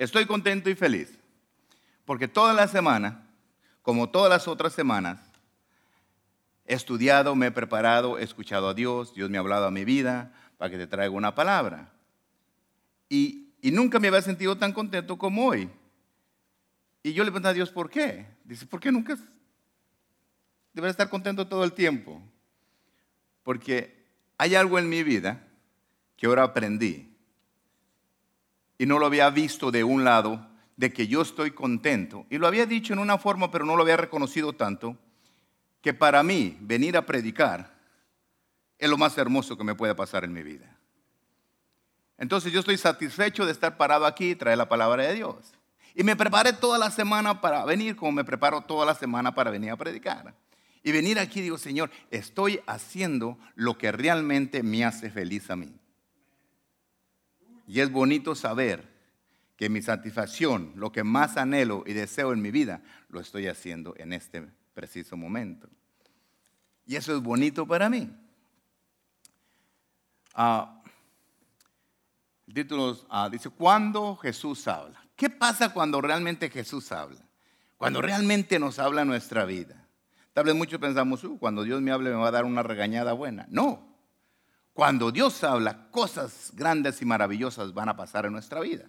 Estoy 0.00 0.24
contento 0.24 0.70
y 0.70 0.74
feliz, 0.74 1.18
porque 2.06 2.26
toda 2.26 2.54
la 2.54 2.66
semana, 2.68 3.28
como 3.82 4.08
todas 4.08 4.30
las 4.30 4.48
otras 4.48 4.72
semanas, 4.72 5.20
he 6.64 6.72
estudiado, 6.72 7.34
me 7.34 7.48
he 7.48 7.50
preparado, 7.50 8.18
he 8.18 8.22
escuchado 8.22 8.70
a 8.70 8.72
Dios, 8.72 9.12
Dios 9.12 9.28
me 9.28 9.36
ha 9.36 9.40
hablado 9.40 9.66
a 9.66 9.70
mi 9.70 9.84
vida 9.84 10.32
para 10.56 10.70
que 10.70 10.78
te 10.78 10.86
traiga 10.86 11.14
una 11.14 11.34
palabra. 11.34 11.92
Y, 13.10 13.50
y 13.60 13.72
nunca 13.72 14.00
me 14.00 14.08
había 14.08 14.22
sentido 14.22 14.56
tan 14.56 14.72
contento 14.72 15.18
como 15.18 15.48
hoy. 15.48 15.68
Y 17.02 17.12
yo 17.12 17.22
le 17.22 17.30
pregunté 17.30 17.48
a 17.48 17.52
Dios, 17.52 17.70
¿por 17.70 17.90
qué? 17.90 18.26
Dice, 18.44 18.64
¿por 18.64 18.80
qué 18.80 18.90
nunca 18.90 19.18
debería 20.72 20.92
estar 20.92 21.10
contento 21.10 21.46
todo 21.46 21.62
el 21.62 21.74
tiempo? 21.74 22.22
Porque 23.42 24.02
hay 24.38 24.54
algo 24.54 24.78
en 24.78 24.88
mi 24.88 25.02
vida 25.02 25.46
que 26.16 26.26
ahora 26.26 26.44
aprendí 26.44 27.09
y 28.80 28.86
no 28.86 28.98
lo 28.98 29.04
había 29.04 29.28
visto 29.28 29.70
de 29.70 29.84
un 29.84 30.04
lado, 30.04 30.40
de 30.78 30.90
que 30.90 31.06
yo 31.06 31.20
estoy 31.20 31.50
contento. 31.50 32.24
Y 32.30 32.38
lo 32.38 32.46
había 32.46 32.64
dicho 32.64 32.94
en 32.94 32.98
una 32.98 33.18
forma, 33.18 33.50
pero 33.50 33.66
no 33.66 33.76
lo 33.76 33.82
había 33.82 33.98
reconocido 33.98 34.54
tanto, 34.54 34.96
que 35.82 35.92
para 35.92 36.22
mí 36.22 36.56
venir 36.62 36.96
a 36.96 37.04
predicar 37.04 37.74
es 38.78 38.88
lo 38.88 38.96
más 38.96 39.18
hermoso 39.18 39.58
que 39.58 39.64
me 39.64 39.74
puede 39.74 39.94
pasar 39.94 40.24
en 40.24 40.32
mi 40.32 40.42
vida. 40.42 40.78
Entonces 42.16 42.54
yo 42.54 42.60
estoy 42.60 42.78
satisfecho 42.78 43.44
de 43.44 43.52
estar 43.52 43.76
parado 43.76 44.06
aquí 44.06 44.30
y 44.30 44.34
traer 44.34 44.56
la 44.56 44.70
palabra 44.70 45.02
de 45.02 45.12
Dios. 45.12 45.36
Y 45.94 46.02
me 46.02 46.16
preparé 46.16 46.54
toda 46.54 46.78
la 46.78 46.90
semana 46.90 47.42
para 47.42 47.66
venir, 47.66 47.96
como 47.96 48.12
me 48.12 48.24
preparo 48.24 48.62
toda 48.62 48.86
la 48.86 48.94
semana 48.94 49.34
para 49.34 49.50
venir 49.50 49.72
a 49.72 49.76
predicar. 49.76 50.34
Y 50.82 50.90
venir 50.90 51.18
aquí 51.18 51.42
digo, 51.42 51.58
Señor, 51.58 51.90
estoy 52.10 52.60
haciendo 52.66 53.36
lo 53.56 53.76
que 53.76 53.92
realmente 53.92 54.62
me 54.62 54.86
hace 54.86 55.10
feliz 55.10 55.50
a 55.50 55.56
mí. 55.56 55.79
Y 57.70 57.78
es 57.78 57.92
bonito 57.92 58.34
saber 58.34 58.84
que 59.56 59.68
mi 59.68 59.80
satisfacción, 59.80 60.72
lo 60.74 60.90
que 60.90 61.04
más 61.04 61.36
anhelo 61.36 61.84
y 61.86 61.92
deseo 61.92 62.32
en 62.32 62.42
mi 62.42 62.50
vida, 62.50 62.82
lo 63.10 63.20
estoy 63.20 63.46
haciendo 63.46 63.94
en 63.96 64.12
este 64.12 64.44
preciso 64.74 65.16
momento. 65.16 65.68
Y 66.84 66.96
eso 66.96 67.14
es 67.14 67.22
bonito 67.22 67.68
para 67.68 67.88
mí. 67.88 68.10
Ah, 70.34 70.82
el 72.48 72.54
título 72.54 72.98
ah, 73.08 73.28
dice, 73.30 73.50
¿cuándo 73.50 74.16
Jesús 74.16 74.66
habla? 74.66 75.00
¿Qué 75.14 75.30
pasa 75.30 75.72
cuando 75.72 76.00
realmente 76.00 76.50
Jesús 76.50 76.90
habla? 76.90 77.20
Cuando 77.76 78.02
realmente 78.02 78.58
nos 78.58 78.80
habla 78.80 79.04
nuestra 79.04 79.44
vida. 79.44 79.86
Tal 80.32 80.42
vez 80.42 80.56
muchos 80.56 80.80
pensamos, 80.80 81.22
uh, 81.22 81.38
cuando 81.38 81.62
Dios 81.62 81.80
me 81.80 81.92
hable 81.92 82.10
me 82.10 82.16
va 82.16 82.26
a 82.26 82.32
dar 82.32 82.46
una 82.46 82.64
regañada 82.64 83.12
buena. 83.12 83.46
No. 83.48 83.89
Cuando 84.72 85.10
Dios 85.10 85.42
habla, 85.44 85.90
cosas 85.90 86.52
grandes 86.54 87.02
y 87.02 87.04
maravillosas 87.04 87.74
van 87.74 87.88
a 87.88 87.96
pasar 87.96 88.26
en 88.26 88.32
nuestra 88.32 88.60
vida. 88.60 88.86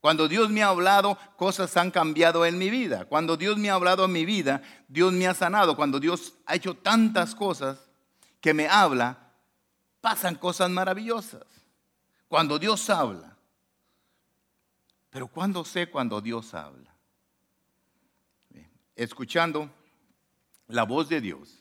Cuando 0.00 0.28
Dios 0.28 0.48
me 0.48 0.62
ha 0.62 0.68
hablado, 0.68 1.18
cosas 1.36 1.76
han 1.76 1.90
cambiado 1.90 2.46
en 2.46 2.56
mi 2.56 2.70
vida. 2.70 3.04
Cuando 3.06 3.36
Dios 3.36 3.58
me 3.58 3.70
ha 3.70 3.74
hablado 3.74 4.04
en 4.04 4.12
mi 4.12 4.24
vida, 4.24 4.62
Dios 4.86 5.12
me 5.12 5.26
ha 5.26 5.34
sanado. 5.34 5.76
Cuando 5.76 5.98
Dios 5.98 6.34
ha 6.46 6.54
hecho 6.54 6.74
tantas 6.74 7.34
cosas 7.34 7.78
que 8.40 8.54
me 8.54 8.68
habla, 8.68 9.32
pasan 10.00 10.36
cosas 10.36 10.70
maravillosas. 10.70 11.44
Cuando 12.28 12.58
Dios 12.58 12.88
habla, 12.90 13.36
pero 15.10 15.26
¿cuándo 15.26 15.64
sé 15.64 15.90
cuando 15.90 16.20
Dios 16.20 16.54
habla? 16.54 16.94
Escuchando 18.94 19.70
la 20.68 20.84
voz 20.84 21.08
de 21.08 21.20
Dios. 21.20 21.57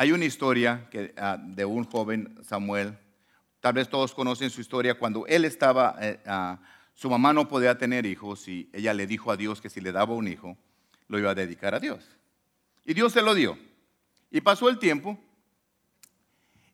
Hay 0.00 0.12
una 0.12 0.26
historia 0.26 0.88
ah, 1.16 1.38
de 1.42 1.64
un 1.64 1.82
joven 1.82 2.38
Samuel, 2.44 2.96
tal 3.58 3.72
vez 3.72 3.88
todos 3.88 4.14
conocen 4.14 4.48
su 4.48 4.60
historia, 4.60 4.96
cuando 4.96 5.26
él 5.26 5.44
estaba, 5.44 5.96
eh, 6.00 6.20
ah, 6.24 6.60
su 6.94 7.10
mamá 7.10 7.32
no 7.32 7.48
podía 7.48 7.76
tener 7.78 8.06
hijos 8.06 8.46
y 8.46 8.70
ella 8.72 8.94
le 8.94 9.08
dijo 9.08 9.32
a 9.32 9.36
Dios 9.36 9.60
que 9.60 9.68
si 9.68 9.80
le 9.80 9.90
daba 9.90 10.14
un 10.14 10.28
hijo, 10.28 10.56
lo 11.08 11.18
iba 11.18 11.32
a 11.32 11.34
dedicar 11.34 11.74
a 11.74 11.80
Dios. 11.80 12.04
Y 12.84 12.94
Dios 12.94 13.12
se 13.12 13.22
lo 13.22 13.34
dio. 13.34 13.58
Y 14.30 14.40
pasó 14.40 14.68
el 14.68 14.78
tiempo 14.78 15.18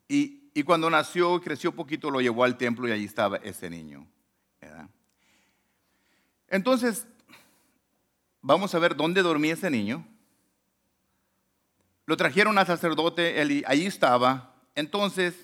y, 0.07 0.51
y 0.53 0.63
cuando 0.63 0.91
nació, 0.91 1.41
creció 1.41 1.73
poquito, 1.73 2.11
lo 2.11 2.21
llevó 2.21 2.45
al 2.45 2.59
templo 2.59 2.87
y 2.89 2.93
allí 2.93 3.07
estaba 3.07 3.39
ese 3.39 3.71
niño. 3.71 4.07
Entonces, 6.49 7.07
vamos 8.43 8.75
a 8.75 8.79
ver 8.79 8.95
dónde 8.95 9.23
dormía 9.23 9.55
ese 9.55 9.71
niño. 9.71 10.07
Lo 12.07 12.17
trajeron 12.17 12.59
al 12.59 12.67
sacerdote, 12.67 13.41
él, 13.41 13.65
ahí 13.67 13.87
estaba. 13.87 14.55
Entonces, 14.75 15.35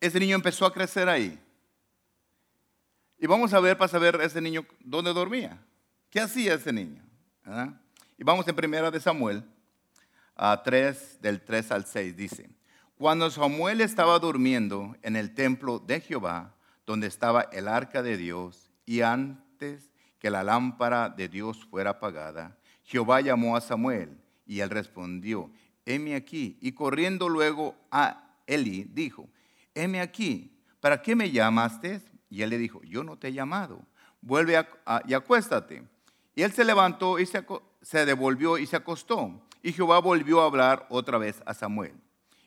ese 0.00 0.18
niño 0.18 0.34
empezó 0.34 0.64
a 0.64 0.72
crecer 0.72 1.08
ahí. 1.08 1.38
Y 3.18 3.26
vamos 3.26 3.52
a 3.52 3.60
ver 3.60 3.76
para 3.76 3.88
saber 3.88 4.18
ese 4.22 4.40
niño 4.40 4.66
dónde 4.80 5.12
dormía. 5.12 5.58
¿Qué 6.10 6.20
hacía 6.20 6.54
ese 6.54 6.72
niño? 6.72 7.02
Y 8.18 8.24
vamos 8.24 8.46
en 8.48 8.56
primera 8.56 8.90
de 8.90 9.00
Samuel, 9.00 9.44
a 10.34 10.62
3, 10.62 11.20
del 11.20 11.40
3 11.40 11.70
al 11.72 11.86
6, 11.86 12.16
dice, 12.16 12.50
cuando 12.96 13.30
Samuel 13.30 13.80
estaba 13.80 14.18
durmiendo 14.18 14.96
en 15.02 15.16
el 15.16 15.34
templo 15.34 15.78
de 15.78 16.00
Jehová, 16.00 16.54
donde 16.86 17.06
estaba 17.06 17.42
el 17.52 17.68
arca 17.68 18.02
de 18.02 18.16
Dios, 18.16 18.70
y 18.86 19.02
antes 19.02 19.90
que 20.18 20.30
la 20.30 20.42
lámpara 20.42 21.08
de 21.08 21.28
Dios 21.28 21.64
fuera 21.64 21.90
apagada, 21.90 22.56
Jehová 22.84 23.20
llamó 23.20 23.56
a 23.56 23.60
Samuel 23.60 24.16
y 24.52 24.60
él 24.60 24.68
respondió, 24.68 25.50
heme 25.86 26.14
aquí. 26.14 26.58
Y 26.60 26.72
corriendo 26.72 27.30
luego 27.30 27.74
a 27.90 28.36
Eli, 28.46 28.84
dijo, 28.84 29.26
heme 29.74 30.02
aquí, 30.02 30.52
¿para 30.78 31.00
qué 31.00 31.16
me 31.16 31.30
llamaste? 31.30 32.02
Y 32.28 32.42
él 32.42 32.50
le 32.50 32.58
dijo, 32.58 32.82
yo 32.82 33.02
no 33.02 33.16
te 33.16 33.28
he 33.28 33.32
llamado, 33.32 33.82
vuelve 34.20 34.62
y 35.06 35.14
acuéstate. 35.14 35.82
Y 36.34 36.42
él 36.42 36.52
se 36.52 36.66
levantó 36.66 37.18
y 37.18 37.24
se, 37.24 37.46
se 37.80 38.04
devolvió 38.04 38.58
y 38.58 38.66
se 38.66 38.76
acostó. 38.76 39.42
Y 39.62 39.72
Jehová 39.72 40.00
volvió 40.00 40.42
a 40.42 40.46
hablar 40.46 40.86
otra 40.90 41.16
vez 41.16 41.42
a 41.46 41.54
Samuel. 41.54 41.94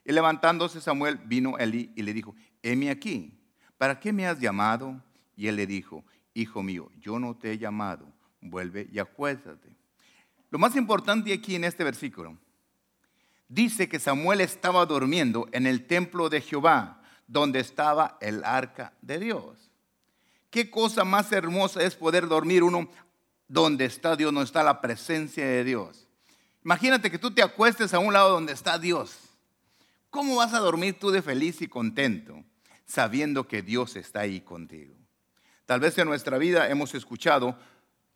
Y 0.05 0.11
levantándose 0.11 0.81
Samuel 0.81 1.17
vino 1.25 1.57
Eli 1.57 1.91
y 1.95 2.03
le 2.03 2.13
dijo, 2.13 2.35
heme 2.61 2.91
aquí, 2.91 3.35
¿para 3.79 3.99
qué 3.99 4.13
me 4.13 4.27
has 4.27 4.39
llamado? 4.39 5.01
Y 5.35 5.47
él 5.47 5.55
le 5.55 5.65
dijo, 5.65 6.05
hijo 6.35 6.61
mío, 6.61 6.91
yo 6.99 7.17
no 7.17 7.35
te 7.35 7.51
he 7.51 7.57
llamado, 7.57 8.07
vuelve 8.41 8.87
y 8.91 8.99
acuéstate. 8.99 9.75
Lo 10.55 10.59
más 10.59 10.77
importante 10.77 11.33
aquí 11.33 11.55
en 11.55 11.65
este 11.65 11.83
versículo, 11.83 12.37
dice 13.49 13.89
que 13.89 13.99
Samuel 13.99 14.39
estaba 14.39 14.85
durmiendo 14.85 15.49
en 15.51 15.67
el 15.67 15.85
templo 15.85 16.29
de 16.29 16.39
Jehová, 16.39 17.01
donde 17.27 17.59
estaba 17.59 18.17
el 18.21 18.41
arca 18.45 18.93
de 19.01 19.19
Dios. 19.19 19.69
Qué 20.49 20.71
cosa 20.71 21.03
más 21.03 21.29
hermosa 21.33 21.83
es 21.83 21.93
poder 21.97 22.29
dormir 22.29 22.63
uno 22.63 22.89
donde 23.49 23.83
está 23.83 24.15
Dios, 24.15 24.33
donde 24.33 24.45
está 24.45 24.63
la 24.63 24.79
presencia 24.79 25.45
de 25.45 25.65
Dios. 25.65 26.07
Imagínate 26.63 27.11
que 27.11 27.19
tú 27.19 27.31
te 27.31 27.43
acuestes 27.43 27.93
a 27.93 27.99
un 27.99 28.13
lado 28.13 28.29
donde 28.29 28.53
está 28.53 28.79
Dios. 28.79 29.13
¿Cómo 30.09 30.37
vas 30.37 30.53
a 30.53 30.59
dormir 30.59 30.97
tú 30.97 31.11
de 31.11 31.21
feliz 31.21 31.61
y 31.61 31.67
contento 31.67 32.45
sabiendo 32.85 33.45
que 33.45 33.61
Dios 33.61 33.97
está 33.97 34.21
ahí 34.21 34.39
contigo? 34.39 34.95
Tal 35.65 35.81
vez 35.81 35.97
en 35.97 36.07
nuestra 36.07 36.37
vida 36.37 36.69
hemos 36.69 36.95
escuchado 36.95 37.59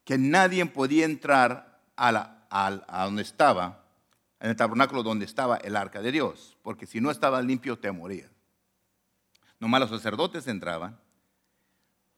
que 0.05 0.17
nadie 0.17 0.65
podía 0.67 1.03
entrar 1.03 1.68
a, 1.99 3.03
donde 3.03 3.21
estaba, 3.21 3.83
en 4.39 4.49
el 4.49 4.55
tabernáculo 4.55 5.03
donde 5.03 5.25
estaba 5.25 5.57
el 5.57 5.75
arca 5.75 6.01
de 6.01 6.11
Dios, 6.11 6.57
porque 6.63 6.85
si 6.85 7.01
no 7.01 7.11
estaba 7.11 7.41
limpio 7.41 7.77
te 7.77 7.91
morías. 7.91 8.31
Nomás 9.59 9.81
los 9.81 9.89
sacerdotes 9.89 10.47
entraban. 10.47 10.97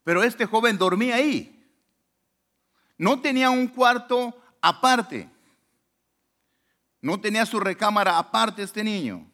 Pero 0.04 0.24
este 0.24 0.46
joven 0.46 0.78
dormía 0.78 1.16
ahí. 1.16 1.58
No 2.98 3.20
tenía 3.20 3.50
un 3.50 3.68
cuarto 3.68 4.40
aparte. 4.62 5.28
No 7.02 7.20
tenía 7.20 7.48
su 7.48 7.60
recámara 7.60 8.20
aparte 8.20 8.62
este 8.62 8.84
niño. 8.84 9.28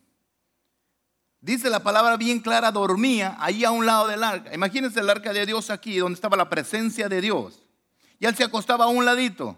Dice 1.41 1.69
la 1.69 1.83
palabra 1.83 2.15
bien 2.15 2.39
clara, 2.39 2.71
dormía 2.71 3.35
ahí 3.39 3.65
a 3.65 3.71
un 3.71 3.85
lado 3.85 4.07
del 4.07 4.23
arca. 4.23 4.53
Imagínense 4.53 5.01
el 5.01 5.09
arca 5.09 5.33
de 5.33 5.45
Dios 5.45 5.69
aquí, 5.69 5.97
donde 5.97 6.15
estaba 6.15 6.37
la 6.37 6.49
presencia 6.49 7.09
de 7.09 7.19
Dios. 7.19 7.61
Y 8.19 8.25
él 8.25 8.35
se 8.35 8.45
acostaba 8.45 8.85
a 8.85 8.89
un 8.89 9.03
ladito. 9.03 9.57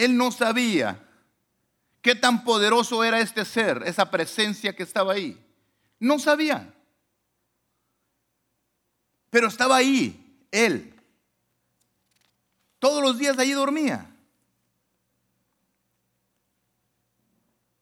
Él 0.00 0.16
no 0.16 0.32
sabía 0.32 0.98
qué 2.00 2.14
tan 2.14 2.42
poderoso 2.42 3.04
era 3.04 3.20
este 3.20 3.44
ser, 3.44 3.82
esa 3.84 4.10
presencia 4.10 4.74
que 4.74 4.82
estaba 4.82 5.12
ahí. 5.12 5.38
No 5.98 6.18
sabía. 6.18 6.72
Pero 9.28 9.48
estaba 9.48 9.76
ahí, 9.76 10.46
él. 10.50 10.94
Todos 12.78 13.02
los 13.02 13.18
días 13.18 13.38
allí 13.38 13.52
dormía. 13.52 14.10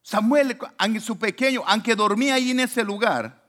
Samuel, 0.03 0.59
su 1.01 1.21
pequeño, 1.21 1.63
aunque 1.67 1.95
dormía 1.95 2.35
ahí 2.35 2.51
en 2.51 2.59
ese 2.59 2.83
lugar, 2.83 3.45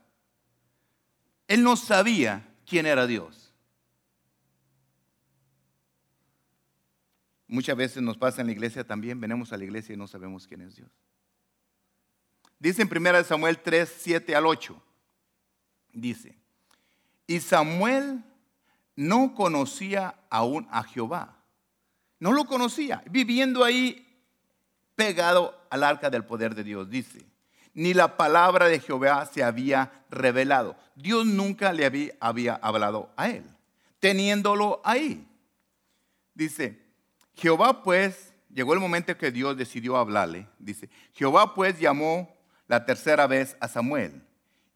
él 1.48 1.64
no 1.64 1.76
sabía 1.76 2.46
quién 2.64 2.86
era 2.86 3.08
Dios. 3.08 3.39
Muchas 7.50 7.76
veces 7.76 8.00
nos 8.00 8.16
pasa 8.16 8.42
en 8.42 8.46
la 8.46 8.52
iglesia 8.52 8.86
también, 8.86 9.20
venimos 9.20 9.52
a 9.52 9.56
la 9.56 9.64
iglesia 9.64 9.92
y 9.92 9.96
no 9.96 10.06
sabemos 10.06 10.46
quién 10.46 10.60
es 10.60 10.76
Dios. 10.76 10.88
Dice 12.60 12.82
en 12.82 12.88
1 12.96 13.24
Samuel 13.24 13.58
3, 13.58 13.92
7 14.02 14.36
al 14.36 14.46
8. 14.46 14.80
Dice, 15.92 16.38
y 17.26 17.40
Samuel 17.40 18.22
no 18.94 19.34
conocía 19.34 20.14
aún 20.30 20.68
a 20.70 20.84
Jehová. 20.84 21.38
No 22.20 22.30
lo 22.30 22.44
conocía, 22.44 23.02
viviendo 23.10 23.64
ahí 23.64 24.06
pegado 24.94 25.60
al 25.70 25.82
arca 25.82 26.08
del 26.08 26.24
poder 26.24 26.54
de 26.54 26.62
Dios, 26.62 26.88
dice. 26.88 27.26
Ni 27.74 27.94
la 27.94 28.16
palabra 28.16 28.68
de 28.68 28.78
Jehová 28.78 29.26
se 29.26 29.42
había 29.42 30.04
revelado. 30.08 30.76
Dios 30.94 31.26
nunca 31.26 31.72
le 31.72 31.84
había, 31.84 32.12
había 32.20 32.54
hablado 32.54 33.10
a 33.16 33.28
él, 33.28 33.42
teniéndolo 33.98 34.80
ahí. 34.84 35.26
Dice, 36.34 36.79
Jehová 37.40 37.82
pues, 37.82 38.34
llegó 38.52 38.74
el 38.74 38.80
momento 38.80 39.16
que 39.16 39.30
Dios 39.30 39.56
decidió 39.56 39.96
hablarle. 39.96 40.46
Dice, 40.58 40.90
Jehová 41.14 41.54
pues 41.54 41.80
llamó 41.80 42.36
la 42.68 42.84
tercera 42.84 43.26
vez 43.26 43.56
a 43.60 43.66
Samuel. 43.66 44.22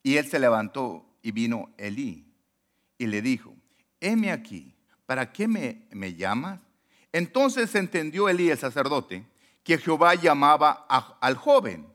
Y 0.02 0.16
él 0.16 0.26
se 0.26 0.38
levantó 0.38 1.05
y 1.20 1.31
vino 1.31 1.75
Elí 1.76 2.26
y 2.96 3.06
le 3.06 3.20
dijo, 3.20 3.55
heme 4.00 4.32
aquí, 4.32 4.75
¿para 5.05 5.31
qué 5.31 5.46
me, 5.46 5.87
me 5.90 6.14
llamas? 6.14 6.61
Entonces 7.12 7.75
entendió 7.75 8.31
Elí 8.31 8.49
el 8.49 8.56
sacerdote 8.56 9.26
que 9.62 9.76
Jehová 9.76 10.14
llamaba 10.14 10.87
al 11.20 11.37
joven. 11.37 11.87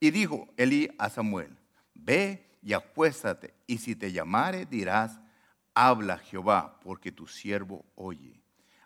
Y 0.00 0.10
dijo 0.10 0.48
Elí 0.56 0.88
a 0.96 1.10
Samuel, 1.10 1.54
ve 1.92 2.46
y 2.62 2.72
acuéstate, 2.72 3.52
y 3.66 3.78
si 3.78 3.94
te 3.94 4.12
llamare 4.12 4.64
dirás, 4.64 5.18
habla 5.74 6.18
Jehová, 6.18 6.78
porque 6.82 7.12
tu 7.12 7.26
siervo 7.26 7.84
oye. 7.94 8.37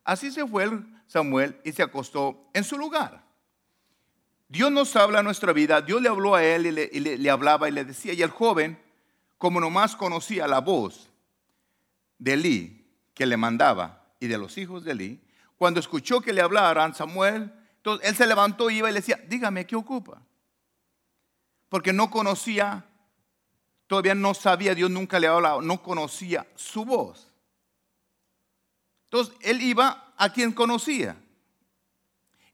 Así 0.04 0.30
se 0.30 0.46
fue 0.46 0.70
Samuel 1.06 1.60
y 1.64 1.72
se 1.72 1.82
acostó 1.82 2.48
en 2.52 2.64
su 2.64 2.76
lugar. 2.76 3.22
Dios 4.48 4.70
nos 4.70 4.94
habla 4.96 5.20
en 5.20 5.24
nuestra 5.24 5.52
vida, 5.52 5.80
Dios 5.80 6.02
le 6.02 6.10
habló 6.10 6.34
a 6.34 6.44
él 6.44 6.66
y 6.66 7.00
le, 7.00 7.30
hablaba 7.30 7.68
y 7.68 7.72
le 7.72 7.86
decía, 7.86 8.12
y 8.12 8.20
el 8.20 8.28
joven, 8.30 8.78
como 9.38 9.60
nomás 9.60 9.96
conocía 9.96 10.46
la 10.46 10.60
voz 10.60 11.10
de 12.18 12.34
Elí 12.34 12.86
que 13.14 13.24
le 13.24 13.38
mandaba 13.38 14.04
y 14.20 14.26
de 14.26 14.36
los 14.36 14.58
hijos 14.58 14.84
de 14.84 14.92
Elí, 14.92 15.20
cuando 15.56 15.80
escuchó 15.80 16.20
que 16.20 16.34
le 16.34 16.42
hablaran 16.42 16.94
Samuel, 16.94 17.50
entonces 17.76 18.06
él 18.06 18.14
se 18.14 18.26
levantó 18.26 18.68
y 18.68 18.76
iba 18.76 18.90
y 18.90 18.92
le 18.92 19.00
decía, 19.00 19.18
dígame, 19.26 19.66
¿qué 19.66 19.74
ocupa? 19.74 20.20
Porque 21.70 21.94
no 21.94 22.10
conocía, 22.10 22.84
todavía 23.86 24.14
no 24.14 24.34
sabía, 24.34 24.74
Dios 24.74 24.90
nunca 24.90 25.18
le 25.18 25.28
había 25.28 25.36
hablado, 25.36 25.62
no 25.62 25.82
conocía 25.82 26.46
su 26.56 26.84
voz. 26.84 27.31
Entonces 29.12 29.36
él 29.42 29.60
iba 29.60 30.14
a 30.16 30.32
quien 30.32 30.52
conocía. 30.52 31.14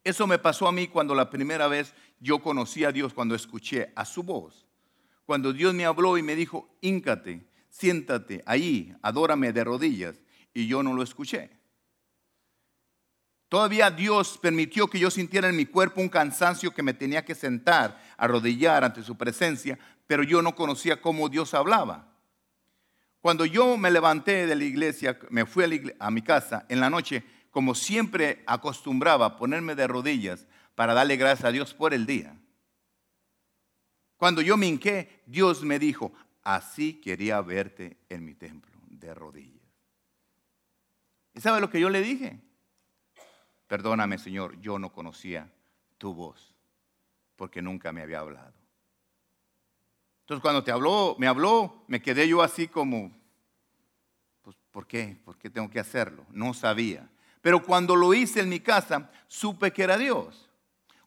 Eso 0.03 0.27
me 0.27 0.41
pasó 0.41 0.67
a 0.67 0.73
mí 0.73 0.89
cuando 0.89 1.15
la 1.15 1.31
primera 1.31 1.69
vez 1.69 1.95
yo 2.19 2.41
conocí 2.41 2.85
a 2.85 2.91
Dios, 2.91 3.15
cuando 3.15 3.37
escuché 3.37 3.93
a 3.95 4.05
su 4.05 4.25
voz. 4.25 4.67
Cuando 5.25 5.53
Dios 5.53 5.73
me 5.73 5.85
habló 5.85 6.19
y 6.19 6.23
me 6.25 6.35
dijo, 6.35 6.69
íncate, 6.81 7.47
siéntate 7.69 8.43
ahí, 8.45 8.93
adórame 9.03 9.53
de 9.53 9.63
rodillas. 9.63 10.17
Y 10.53 10.67
yo 10.67 10.83
no 10.83 10.95
lo 10.95 11.05
escuché. 11.05 11.51
Todavía 13.49 13.93
Dios 13.93 14.37
permitió 14.43 14.89
que 14.89 14.99
yo 14.99 15.13
sintiera 15.13 15.49
en 15.49 15.57
mi 15.57 15.67
cuerpo 15.67 16.01
un 16.01 16.09
cansancio 16.09 16.73
que 16.73 16.83
me 16.83 16.93
tenía 16.93 17.25
que 17.25 17.37
sentar, 17.37 18.03
arrodillar 18.17 18.83
ante 18.83 19.05
su 19.05 19.17
presencia, 19.17 19.79
pero 20.09 20.25
yo 20.25 20.43
no 20.43 20.57
conocía 20.57 21.01
cómo 21.01 21.29
Dios 21.29 21.55
hablaba. 21.55 22.08
Cuando 23.21 23.45
yo 23.45 23.77
me 23.77 23.91
levanté 23.91 24.47
de 24.47 24.55
la 24.55 24.65
iglesia, 24.65 25.19
me 25.31 25.45
fui 25.45 25.95
a, 25.99 26.11
mi 26.11 26.23
casa 26.23 26.67
en 26.69 26.81
la 26.81 26.89
noche, 26.89 27.25
como 27.51 27.75
siempre 27.75 28.43
acostumbraba 28.47 29.37
ponerme 29.37 29.75
de 29.75 29.87
rodillas 29.87 30.47
para 30.75 30.95
darle 30.95 31.17
gracias 31.17 31.45
a 31.45 31.53
Dios 31.53 31.75
por 31.75 31.93
el 31.93 32.07
día. 32.07 32.37
Cuando 34.17 34.41
yo 34.41 34.57
me 34.57 34.67
hinqué, 34.67 35.23
Dios 35.27 35.63
me 35.63 35.79
dijo, 35.79 36.13
así 36.43 37.01
quería 37.01 37.41
verte 37.41 37.97
en 38.09 38.25
mi 38.25 38.35
templo, 38.35 38.73
de 38.87 39.15
rodillas. 39.15 39.59
¿Y 41.35 41.41
sabe 41.41 41.61
lo 41.61 41.71
que 41.71 41.81
yo 41.81 41.91
le 41.91 42.03
dije? 42.03 42.41
Perdóname, 43.67 44.19
Señor, 44.19 44.61
yo 44.61 44.79
no 44.79 44.93
conocía 44.93 45.53
tu 45.99 46.15
voz, 46.15 46.55
porque 47.37 47.63
nunca 47.63 47.93
me 47.93 48.03
había 48.03 48.21
hablado. 48.21 48.58
Entonces, 50.29 50.43
cuando 50.43 50.63
te 50.63 50.71
habló, 50.71 51.17
me 51.19 51.27
habló, 51.27 51.85
me 51.87 52.03
quedé 52.03 52.29
yo 52.29 52.43
así 52.43 52.69
como, 52.69 53.11
pues, 54.43 54.59
¿por 54.71 54.87
qué? 54.87 55.17
¿Por 55.25 55.39
qué 55.39 55.49
tengo 55.49 55.71
que 55.71 55.81
hacerlo? 55.81 56.27
No 56.33 56.53
sabía. 56.53 57.09
Pero 57.41 57.63
cuando 57.63 57.97
lo 57.97 58.13
hice 58.13 58.41
en 58.41 58.51
mi 58.51 58.61
casa, 58.61 59.11
supe 59.27 59.73
que 59.73 59.85
era 59.85 59.97
Dios. 59.97 60.51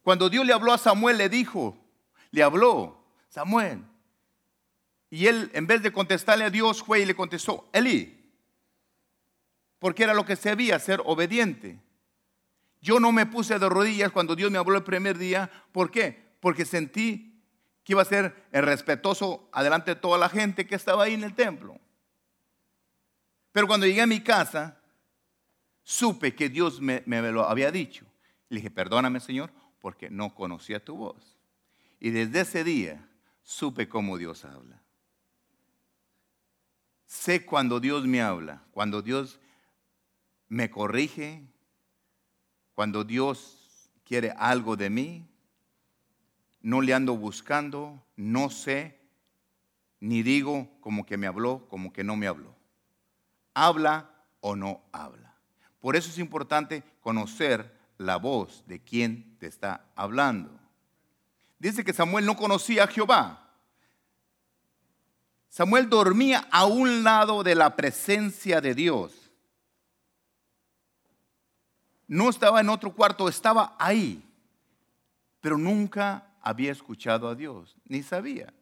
Cuando 0.02 0.28
Dios 0.28 0.44
le 0.44 0.54
habló 0.54 0.74
a 0.74 0.80
Samuel, 0.80 1.20
le 1.20 1.30
dijo, 1.30 1.78
le 2.32 2.42
habló, 2.42 2.98
Samuel. 3.30 3.84
Y 5.12 5.28
él, 5.28 5.52
en 5.54 5.68
vez 5.68 5.84
de 5.84 5.92
contestarle 5.92 6.46
a 6.46 6.50
Dios, 6.50 6.82
fue 6.82 7.02
y 7.02 7.06
le 7.06 7.14
contestó, 7.14 7.70
Elí. 7.74 8.28
Porque 9.78 10.02
era 10.02 10.16
lo 10.16 10.26
que 10.26 10.36
se 10.36 10.50
sabía, 10.50 10.80
ser 10.80 11.00
obediente. 11.06 11.80
Yo 12.82 13.00
no 13.00 13.12
me 13.12 13.28
puse 13.28 13.60
de 13.60 13.70
rodillas 13.70 14.12
cuando 14.12 14.36
Dios 14.36 14.50
me 14.50 14.58
habló 14.58 14.78
el 14.78 14.84
primer 14.84 15.20
día. 15.20 15.52
¿Por 15.72 15.92
qué? 15.92 16.34
Porque 16.40 16.66
sentí 16.66 17.31
iba 17.92 18.02
a 18.02 18.06
ser 18.06 18.48
el 18.52 18.64
respetuoso 18.64 19.50
adelante 19.52 19.92
de 19.92 20.02
toda 20.02 20.18
la 20.18 20.30
gente 20.30 20.66
que 20.66 20.76
estaba 20.76 21.04
ahí 21.04 21.14
en 21.14 21.24
el 21.24 21.36
templo. 21.36 21.80
Pero 23.52 23.68
cuando 23.68 23.86
llegué 23.86 24.02
a 24.02 24.08
mi 24.08 24.22
casa, 24.22 24.80
supe 25.84 26.34
que 26.34 26.50
Dios 26.50 26.80
me, 26.80 27.04
lo 27.06 27.48
había 27.48 27.72
dicho. 27.72 28.06
Le 28.50 28.58
dije, 28.58 28.72
perdóname 28.72 29.20
Señor, 29.20 29.52
porque 29.80 30.10
no 30.10 30.34
conocía 30.34 30.84
tu 30.84 30.96
voz. 30.96 31.38
Y 32.00 32.12
desde 32.12 32.42
ese 32.42 32.64
día 32.64 33.08
supe 33.44 33.90
cómo 33.90 34.18
Dios 34.18 34.46
habla. 34.46 34.82
Sé 37.06 37.46
cuando 37.46 37.80
Dios 37.80 38.06
me 38.06 38.22
habla, 38.22 38.64
cuando 38.72 39.02
Dios 39.02 39.40
me 40.48 40.70
corrige, 40.70 41.46
cuando 42.74 43.04
Dios 43.04 43.90
quiere 44.06 44.34
algo 44.38 44.78
de 44.78 44.90
mí, 44.90 45.31
no 46.62 46.82
le 46.82 46.94
ando 46.94 47.16
buscando, 47.16 48.04
no 48.16 48.50
sé, 48.50 49.00
ni 50.00 50.24
digo 50.24 50.70
como 50.82 51.06
que 51.06 51.18
me 51.18 51.28
habló, 51.28 51.68
como 51.70 51.94
que 51.94 52.04
no 52.04 52.16
me 52.16 52.28
habló. 52.28 52.56
Habla 53.54 54.10
o 54.40 54.56
no 54.56 54.82
habla. 54.92 55.36
Por 55.80 55.96
eso 55.96 56.10
es 56.10 56.18
importante 56.18 56.84
conocer 57.02 57.78
la 57.98 58.18
voz 58.18 58.64
de 58.68 58.80
quien 58.80 59.38
te 59.40 59.48
está 59.48 59.86
hablando. 59.96 60.60
Dice 61.60 61.84
que 61.84 61.94
Samuel 61.94 62.26
no 62.26 62.36
conocía 62.36 62.86
a 62.86 62.88
Jehová. 62.88 63.50
Samuel 65.50 65.90
dormía 65.90 66.48
a 66.52 66.66
un 66.66 67.04
lado 67.04 67.44
de 67.44 67.56
la 67.56 67.76
presencia 67.76 68.62
de 68.62 68.74
Dios 68.74 69.22
no 72.12 72.30
estaba 72.30 72.60
en 72.60 72.68
otro 72.68 72.94
cuarto, 72.94 73.30
estaba 73.30 73.74
ahí, 73.80 74.22
pero 75.40 75.58
nunca 75.58 76.30
había 76.42 76.72
escuchado 76.72 77.28
a 77.28 77.36
Dios, 77.36 77.78
ni 77.86 78.04
sabía. 78.04 78.54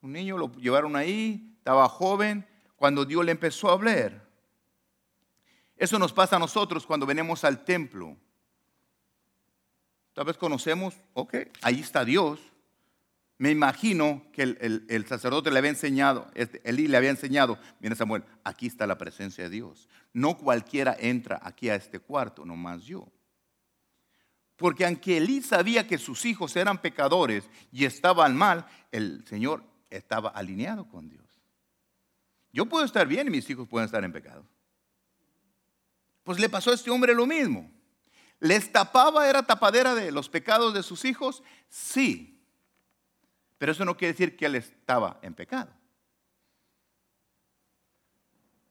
Un 0.00 0.12
niño 0.12 0.36
lo 0.36 0.52
llevaron 0.56 0.96
ahí, 0.96 1.54
estaba 1.58 1.88
joven, 1.88 2.46
cuando 2.76 3.04
Dios 3.04 3.24
le 3.24 3.32
empezó 3.32 3.68
a 3.68 3.72
hablar. 3.72 4.26
Eso 5.76 5.98
nos 5.98 6.12
pasa 6.12 6.36
a 6.36 6.38
nosotros 6.38 6.86
cuando 6.86 7.06
venimos 7.06 7.44
al 7.44 7.64
templo. 7.64 8.16
Tal 10.12 10.24
vez 10.24 10.36
conocemos, 10.36 10.94
ok, 11.14 11.34
ahí 11.62 11.80
está 11.80 12.04
Dios. 12.04 12.40
Me 13.38 13.50
imagino 13.50 14.24
que 14.32 14.42
el, 14.42 15.06
sacerdote 15.06 15.52
le 15.52 15.58
había 15.58 15.70
enseñado, 15.70 16.28
este, 16.34 16.60
le 16.72 16.96
había 16.96 17.10
enseñado, 17.10 17.56
mira 17.78 17.94
Samuel, 17.94 18.24
aquí 18.42 18.66
está 18.66 18.84
la 18.84 18.98
presencia 18.98 19.44
de 19.44 19.50
Dios. 19.50 19.88
No 20.12 20.36
cualquiera 20.36 20.96
entra 20.98 21.38
aquí 21.40 21.68
a 21.68 21.76
este 21.76 22.00
cuarto, 22.00 22.44
nomás 22.44 22.82
yo. 22.82 23.06
Porque 24.58 24.84
aunque 24.84 25.18
Elí 25.18 25.40
sabía 25.40 25.86
que 25.86 25.96
sus 25.98 26.24
hijos 26.26 26.54
eran 26.56 26.82
pecadores 26.82 27.48
y 27.70 27.84
estaban 27.84 28.36
mal, 28.36 28.66
el 28.90 29.24
Señor 29.26 29.62
estaba 29.88 30.30
alineado 30.30 30.88
con 30.88 31.08
Dios. 31.08 31.24
Yo 32.52 32.66
puedo 32.66 32.84
estar 32.84 33.06
bien 33.06 33.28
y 33.28 33.30
mis 33.30 33.48
hijos 33.48 33.68
pueden 33.68 33.86
estar 33.86 34.02
en 34.02 34.12
pecado. 34.12 34.44
Pues 36.24 36.40
le 36.40 36.48
pasó 36.48 36.72
a 36.72 36.74
este 36.74 36.90
hombre 36.90 37.14
lo 37.14 37.24
mismo. 37.24 37.70
¿Les 38.40 38.72
tapaba, 38.72 39.28
era 39.28 39.44
tapadera 39.44 39.94
de 39.94 40.10
los 40.10 40.28
pecados 40.28 40.74
de 40.74 40.82
sus 40.82 41.04
hijos? 41.04 41.44
Sí. 41.68 42.42
Pero 43.58 43.70
eso 43.70 43.84
no 43.84 43.96
quiere 43.96 44.12
decir 44.12 44.36
que 44.36 44.46
él 44.46 44.56
estaba 44.56 45.20
en 45.22 45.34
pecado. 45.34 45.70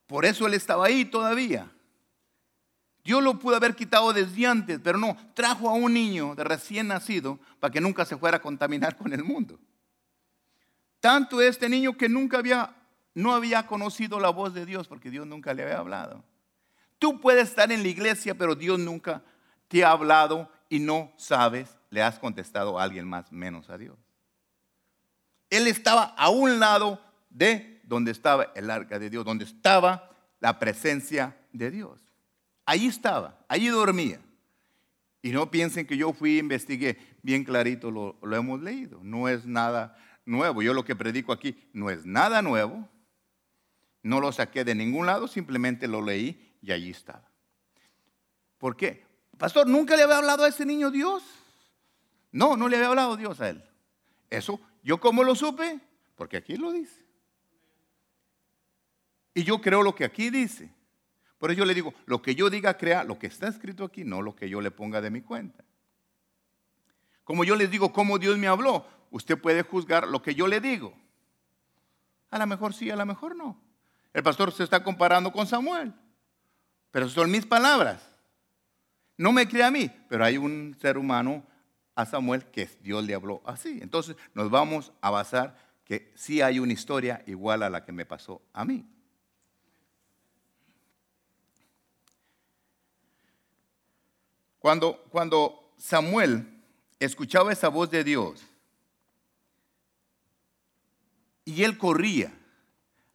Por 0.05 0.25
eso 0.25 0.47
él 0.47 0.53
estaba 0.53 0.87
ahí 0.87 1.05
todavía. 1.05 1.71
Dios 3.07 3.23
lo 3.23 3.39
pudo 3.39 3.55
haber 3.55 3.73
quitado 3.73 4.11
desde 4.11 4.45
antes, 4.45 4.81
pero 4.83 4.97
no, 4.97 5.15
trajo 5.33 5.69
a 5.69 5.73
un 5.73 5.93
niño 5.93 6.35
de 6.35 6.43
recién 6.43 6.89
nacido 6.89 7.39
para 7.57 7.71
que 7.71 7.79
nunca 7.79 8.03
se 8.03 8.17
fuera 8.17 8.35
a 8.35 8.41
contaminar 8.41 8.97
con 8.97 9.13
el 9.13 9.23
mundo. 9.23 9.57
Tanto 10.99 11.39
este 11.41 11.69
niño 11.69 11.95
que 11.95 12.09
nunca 12.09 12.39
había, 12.39 12.75
no 13.13 13.33
había 13.33 13.65
conocido 13.65 14.19
la 14.19 14.27
voz 14.27 14.53
de 14.53 14.65
Dios 14.65 14.89
porque 14.89 15.09
Dios 15.09 15.25
nunca 15.25 15.53
le 15.53 15.63
había 15.63 15.77
hablado. 15.77 16.21
Tú 16.99 17.21
puedes 17.21 17.47
estar 17.47 17.71
en 17.71 17.81
la 17.81 17.87
iglesia, 17.87 18.35
pero 18.35 18.55
Dios 18.55 18.77
nunca 18.77 19.23
te 19.69 19.85
ha 19.85 19.91
hablado 19.91 20.51
y 20.67 20.79
no 20.79 21.13
sabes, 21.15 21.77
le 21.89 22.03
has 22.03 22.19
contestado 22.19 22.77
a 22.77 22.83
alguien 22.83 23.07
más 23.07 23.31
menos 23.31 23.69
a 23.69 23.77
Dios. 23.77 23.97
Él 25.49 25.67
estaba 25.67 26.13
a 26.17 26.27
un 26.27 26.59
lado 26.59 27.01
de 27.29 27.79
donde 27.83 28.11
estaba 28.11 28.51
el 28.53 28.69
arca 28.69 28.99
de 28.99 29.09
Dios, 29.09 29.23
donde 29.23 29.45
estaba 29.45 30.11
la 30.41 30.59
presencia 30.59 31.37
de 31.53 31.71
Dios. 31.71 32.06
Ahí 32.67 32.85
estaba, 32.85 33.39
allí 33.47 33.69
dormía. 33.69 34.19
Y 35.21 35.31
no 35.31 35.49
piensen 35.49 35.87
que 35.87 35.95
yo 35.95 36.11
fui 36.11 36.35
e 36.35 36.39
investigué, 36.39 36.97
bien 37.23 37.45
clarito 37.45 37.89
lo, 37.89 38.17
lo 38.21 38.35
hemos 38.35 38.61
leído, 38.61 38.99
no 39.03 39.29
es 39.29 39.45
nada 39.45 39.97
nuevo. 40.25 40.61
Yo 40.61 40.73
lo 40.73 40.83
que 40.83 40.93
predico 40.93 41.31
aquí 41.31 41.57
no 41.71 41.89
es 41.89 42.05
nada 42.05 42.41
nuevo, 42.41 42.89
no 44.03 44.19
lo 44.19 44.33
saqué 44.33 44.65
de 44.65 44.75
ningún 44.75 45.05
lado, 45.05 45.29
simplemente 45.29 45.87
lo 45.87 46.01
leí 46.01 46.57
y 46.61 46.73
allí 46.73 46.89
estaba. 46.89 47.31
¿Por 48.57 48.75
qué? 48.75 49.05
Pastor, 49.37 49.65
¿nunca 49.65 49.95
le 49.95 50.03
había 50.03 50.17
hablado 50.17 50.43
a 50.43 50.49
ese 50.49 50.65
niño 50.65 50.91
Dios? 50.91 51.23
No, 52.33 52.57
no 52.57 52.67
le 52.67 52.75
había 52.75 52.89
hablado 52.89 53.15
Dios 53.15 53.39
a 53.39 53.47
él. 53.47 53.63
Eso, 54.29 54.59
¿yo 54.83 54.99
cómo 54.99 55.23
lo 55.23 55.35
supe? 55.35 55.79
Porque 56.17 56.35
aquí 56.35 56.57
lo 56.57 56.73
dice. 56.73 57.05
Y 59.33 59.45
yo 59.45 59.61
creo 59.61 59.83
lo 59.83 59.95
que 59.95 60.03
aquí 60.03 60.29
dice. 60.29 60.75
Por 61.37 61.51
eso 61.51 61.59
yo 61.59 61.65
le 61.65 61.73
digo, 61.73 61.93
lo 62.05 62.21
que 62.21 62.35
yo 62.35 62.49
diga, 62.49 62.77
crea 62.77 63.03
lo 63.03 63.19
que 63.19 63.27
está 63.27 63.47
escrito 63.47 63.83
aquí, 63.83 64.03
no 64.03 64.21
lo 64.21 64.35
que 64.35 64.49
yo 64.49 64.61
le 64.61 64.71
ponga 64.71 65.01
de 65.01 65.11
mi 65.11 65.21
cuenta. 65.21 65.63
Como 67.23 67.43
yo 67.43 67.55
les 67.55 67.69
digo 67.69 67.91
cómo 67.93 68.17
Dios 68.17 68.37
me 68.37 68.47
habló, 68.47 68.87
usted 69.11 69.39
puede 69.39 69.61
juzgar 69.63 70.07
lo 70.07 70.21
que 70.21 70.33
yo 70.33 70.47
le 70.47 70.61
digo. 70.61 70.93
A 72.29 72.39
lo 72.39 72.47
mejor 72.47 72.73
sí, 72.73 72.89
a 72.89 72.95
lo 72.95 73.05
mejor 73.05 73.35
no. 73.35 73.59
El 74.13 74.23
pastor 74.23 74.51
se 74.51 74.63
está 74.63 74.83
comparando 74.83 75.31
con 75.31 75.45
Samuel, 75.45 75.93
pero 76.89 77.07
son 77.09 77.29
mis 77.29 77.45
palabras. 77.45 78.01
No 79.17 79.31
me 79.31 79.47
cree 79.47 79.63
a 79.63 79.71
mí, 79.71 79.91
pero 80.09 80.23
hay 80.23 80.37
un 80.37 80.75
ser 80.79 80.97
humano 80.97 81.45
a 81.95 82.05
Samuel 82.05 82.45
que 82.45 82.69
Dios 82.81 83.03
le 83.05 83.13
habló 83.13 83.41
así. 83.45 83.79
Entonces 83.81 84.15
nos 84.33 84.49
vamos 84.49 84.91
a 85.01 85.09
basar 85.09 85.57
que 85.83 86.11
sí 86.15 86.41
hay 86.41 86.59
una 86.59 86.73
historia 86.73 87.23
igual 87.27 87.63
a 87.63 87.69
la 87.69 87.85
que 87.85 87.91
me 87.91 88.05
pasó 88.05 88.41
a 88.53 88.65
mí. 88.65 88.85
Cuando, 95.11 95.71
Samuel 95.77 96.45
escuchaba 96.99 97.53
esa 97.53 97.69
voz 97.69 97.89
de 97.89 98.03
Dios 98.03 98.43
y 101.45 101.63
él 101.63 101.77
corría, 101.77 102.33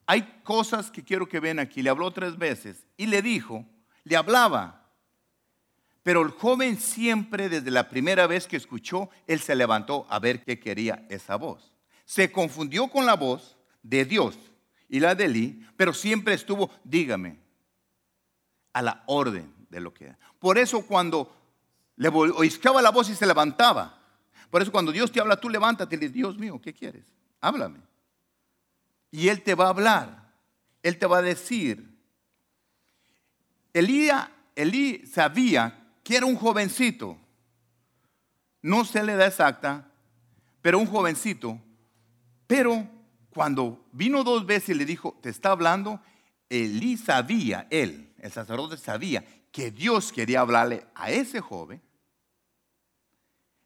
hay 0.06 0.40
cosas 0.44 0.90
que 0.90 1.04
quiero 1.04 1.28
que 1.28 1.40
vean 1.40 1.59
aquí. 1.59 1.82
Le 1.82 1.90
habló 1.90 2.11
tres 2.11 2.38
veces 2.38 2.87
y 2.97 3.06
le 3.06 3.21
dijo, 3.21 3.66
le 4.04 4.16
hablaba 4.16 4.78
pero 6.02 6.23
el 6.23 6.30
joven 6.30 6.78
siempre, 6.78 7.49
desde 7.49 7.71
la 7.71 7.88
primera 7.88 8.26
vez 8.26 8.47
que 8.47 8.56
escuchó, 8.56 9.09
él 9.26 9.38
se 9.38 9.54
levantó 9.54 10.06
a 10.09 10.18
ver 10.18 10.42
qué 10.42 10.59
quería 10.59 11.06
esa 11.09 11.37
voz. 11.37 11.73
Se 12.04 12.32
confundió 12.32 12.88
con 12.88 13.06
la 13.06 13.14
voz 13.14 13.56
de 13.82 14.04
Dios 14.04 14.37
y 14.88 14.99
la 14.99 15.14
de 15.14 15.26
Eli, 15.26 15.66
pero 15.76 15.92
siempre 15.94 16.35
estuvo, 16.35 16.71
dígame, 16.82 17.38
a 18.73 18.82
la 18.82 19.04
orden 19.06 19.54
de 19.68 19.80
lo 19.80 19.94
que 19.94 20.06
era. 20.06 20.18
Por 20.40 20.59
eso 20.59 20.85
cuando 20.87 21.41
le 22.02 22.09
oíscaba 22.09 22.82
la 22.82 22.90
voz 22.90 23.09
y 23.11 23.14
se 23.14 23.26
levantaba, 23.26 23.97
por 24.50 24.61
eso 24.61 24.73
cuando 24.73 24.90
Dios 24.90 25.12
te 25.12 25.21
habla, 25.21 25.37
tú 25.37 25.49
levántate 25.49 25.94
y 25.94 25.99
le 25.99 26.06
dices, 26.06 26.14
Dios 26.14 26.37
mío, 26.37 26.61
¿qué 26.61 26.75
quieres? 26.75 27.04
Háblame. 27.40 27.78
Y 29.11 29.28
Él 29.28 29.42
te 29.42 29.54
va 29.54 29.66
a 29.66 29.71
hablar, 29.71 30.32
Él 30.82 30.99
te 30.99 31.06
va 31.06 31.18
a 31.18 31.23
decir. 31.23 31.97
Elías, 33.73 34.28
Elí 34.56 35.06
sabía 35.06 35.94
que 36.02 36.16
era 36.16 36.26
un 36.26 36.37
jovencito, 36.37 37.16
no 38.61 38.85
se 38.85 39.02
le 39.04 39.14
da 39.14 39.26
exacta, 39.26 39.88
pero 40.61 40.80
un 40.80 40.87
jovencito, 40.87 41.59
pero 42.49 42.87
cuando 43.30 43.87
vino 43.92 44.25
dos 44.25 44.44
veces 44.44 44.71
y 44.71 44.75
le 44.75 44.85
dijo, 44.85 45.18
te 45.23 45.30
está 45.30 45.52
hablando, 45.52 46.00
Elí 46.50 46.97
sabía, 46.97 47.68
él, 47.71 48.12
el 48.18 48.32
sacerdote 48.32 48.76
sabía 48.76 49.25
que 49.52 49.71
Dios 49.71 50.12
quería 50.12 50.40
hablarle 50.40 50.85
a 50.94 51.11
ese 51.11 51.40
joven. 51.40 51.80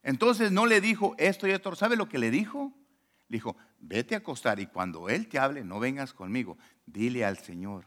Entonces 0.07 0.53
no 0.53 0.67
le 0.67 0.81
dijo 0.81 1.17
esto 1.19 1.49
y 1.49 1.51
esto, 1.51 1.75
¿sabe 1.75 1.97
lo 1.97 2.09
que 2.09 2.19
le 2.19 2.31
dijo? 2.31 2.73
Le 3.29 3.39
dijo, 3.39 3.57
vete 3.81 4.15
a 4.15 4.19
acostar 4.19 4.61
y 4.61 4.69
cuando 4.69 5.09
Él 5.09 5.27
te 5.27 5.37
hable, 5.37 5.65
no 5.65 5.81
vengas 5.81 6.13
conmigo. 6.13 6.57
Dile 6.87 7.25
al 7.25 7.39
Señor, 7.39 7.87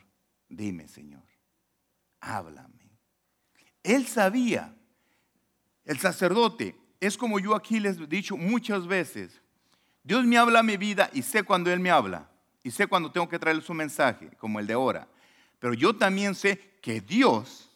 dime 0.50 0.90
Señor, 0.90 1.24
háblame. 2.20 2.92
Él 3.84 4.06
sabía, 4.06 4.76
el 5.86 5.98
sacerdote, 5.98 6.76
es 7.00 7.18
como 7.18 7.40
yo 7.40 7.56
aquí 7.56 7.80
les 7.80 7.98
he 7.98 8.06
dicho 8.06 8.36
muchas 8.36 8.86
veces, 8.86 9.42
Dios 10.04 10.26
me 10.26 10.38
habla 10.38 10.60
a 10.60 10.64
mi 10.64 10.76
vida 10.76 11.10
y 11.14 11.22
sé 11.22 11.44
cuando 11.44 11.72
Él 11.72 11.80
me 11.80 11.90
habla, 11.90 12.30
y 12.64 12.72
sé 12.72 12.86
cuando 12.86 13.14
tengo 13.14 13.30
que 13.30 13.40
traerle 13.40 13.62
su 13.62 13.74
mensaje, 13.74 14.30
como 14.38 14.60
el 14.60 14.68
de 14.68 14.74
ahora. 14.74 15.08
Pero 15.58 15.74
yo 15.74 15.96
también 15.96 16.36
sé 16.36 16.80
que 16.82 17.00
Dios 17.00 17.70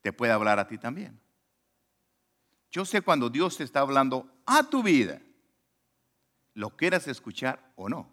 te 0.00 0.12
puede 0.12 0.30
hablar 0.30 0.60
a 0.60 0.68
ti 0.68 0.78
también. 0.78 1.21
Yo 2.72 2.86
sé 2.86 3.02
cuando 3.02 3.28
Dios 3.28 3.58
te 3.58 3.64
está 3.64 3.80
hablando 3.80 4.26
a 4.46 4.64
tu 4.64 4.82
vida, 4.82 5.20
lo 6.54 6.70
quieras 6.70 7.06
escuchar 7.06 7.72
o 7.76 7.90
no. 7.90 8.10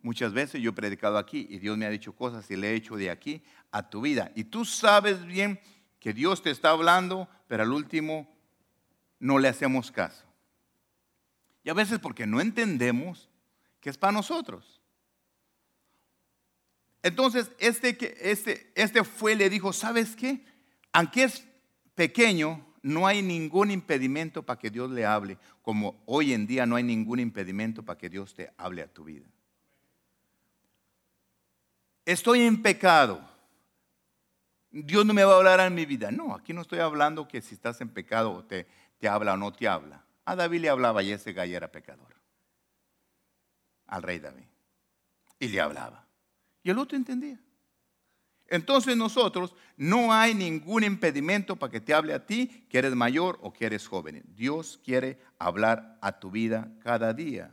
Muchas 0.00 0.32
veces 0.32 0.62
yo 0.62 0.70
he 0.70 0.72
predicado 0.72 1.18
aquí 1.18 1.46
y 1.50 1.58
Dios 1.58 1.76
me 1.76 1.84
ha 1.84 1.90
dicho 1.90 2.14
cosas 2.14 2.50
y 2.50 2.56
le 2.56 2.70
he 2.70 2.74
hecho 2.74 2.96
de 2.96 3.10
aquí 3.10 3.44
a 3.72 3.90
tu 3.90 4.00
vida. 4.00 4.32
Y 4.34 4.44
tú 4.44 4.64
sabes 4.64 5.26
bien 5.26 5.60
que 6.00 6.14
Dios 6.14 6.42
te 6.42 6.50
está 6.50 6.70
hablando, 6.70 7.28
pero 7.46 7.62
al 7.62 7.72
último 7.72 8.34
no 9.18 9.38
le 9.38 9.48
hacemos 9.48 9.92
caso. 9.92 10.24
Y 11.62 11.68
a 11.68 11.74
veces 11.74 11.98
porque 11.98 12.26
no 12.26 12.40
entendemos 12.40 13.28
que 13.80 13.90
es 13.90 13.98
para 13.98 14.12
nosotros. 14.12 14.80
Entonces, 17.02 17.50
este, 17.58 18.30
este, 18.30 18.72
este 18.74 19.04
fue, 19.04 19.34
le 19.34 19.50
dijo, 19.50 19.74
¿sabes 19.74 20.16
qué? 20.16 20.44
Aunque 20.92 21.24
es 21.24 21.46
pequeño, 21.96 22.64
no 22.82 23.08
hay 23.08 23.22
ningún 23.22 23.72
impedimento 23.72 24.44
para 24.44 24.60
que 24.60 24.70
Dios 24.70 24.88
le 24.92 25.04
hable, 25.04 25.38
como 25.62 26.00
hoy 26.06 26.32
en 26.32 26.46
día 26.46 26.64
no 26.64 26.76
hay 26.76 26.84
ningún 26.84 27.18
impedimento 27.18 27.82
para 27.82 27.98
que 27.98 28.08
Dios 28.08 28.32
te 28.34 28.52
hable 28.56 28.82
a 28.82 28.86
tu 28.86 29.02
vida 29.02 29.26
estoy 32.06 32.42
en 32.42 32.62
pecado. 32.62 33.20
Dios 34.70 35.04
no 35.04 35.12
me 35.12 35.24
va 35.24 35.34
a 35.34 35.36
hablar 35.36 35.60
en 35.60 35.74
mi 35.74 35.84
vida. 35.84 36.10
No, 36.10 36.34
aquí 36.34 36.54
no 36.54 36.62
estoy 36.62 36.78
hablando 36.78 37.28
que 37.28 37.42
si 37.42 37.54
estás 37.54 37.80
en 37.80 37.88
pecado 37.88 38.44
te, 38.44 38.66
te 38.98 39.08
habla 39.08 39.34
o 39.34 39.36
no 39.36 39.52
te 39.52 39.68
habla. 39.68 40.04
A 40.24 40.36
David 40.36 40.60
le 40.60 40.68
hablaba 40.70 41.02
y 41.02 41.12
ese 41.12 41.32
gallo 41.32 41.56
era 41.56 41.70
pecador. 41.70 42.14
Al 43.86 44.02
rey 44.02 44.18
David. 44.18 44.46
Y 45.38 45.48
le 45.48 45.60
hablaba. 45.60 46.06
Y 46.62 46.70
el 46.70 46.78
otro 46.78 46.96
entendía. 46.96 47.38
Entonces 48.48 48.96
nosotros 48.96 49.54
no 49.76 50.12
hay 50.12 50.34
ningún 50.34 50.84
impedimento 50.84 51.56
para 51.56 51.72
que 51.72 51.80
te 51.80 51.92
hable 51.92 52.14
a 52.14 52.24
ti, 52.24 52.66
que 52.68 52.78
eres 52.78 52.94
mayor 52.94 53.38
o 53.42 53.52
que 53.52 53.66
eres 53.66 53.86
joven. 53.88 54.22
Dios 54.34 54.80
quiere 54.84 55.18
hablar 55.38 55.98
a 56.00 56.18
tu 56.18 56.30
vida 56.30 56.68
cada 56.82 57.12
día. 57.12 57.50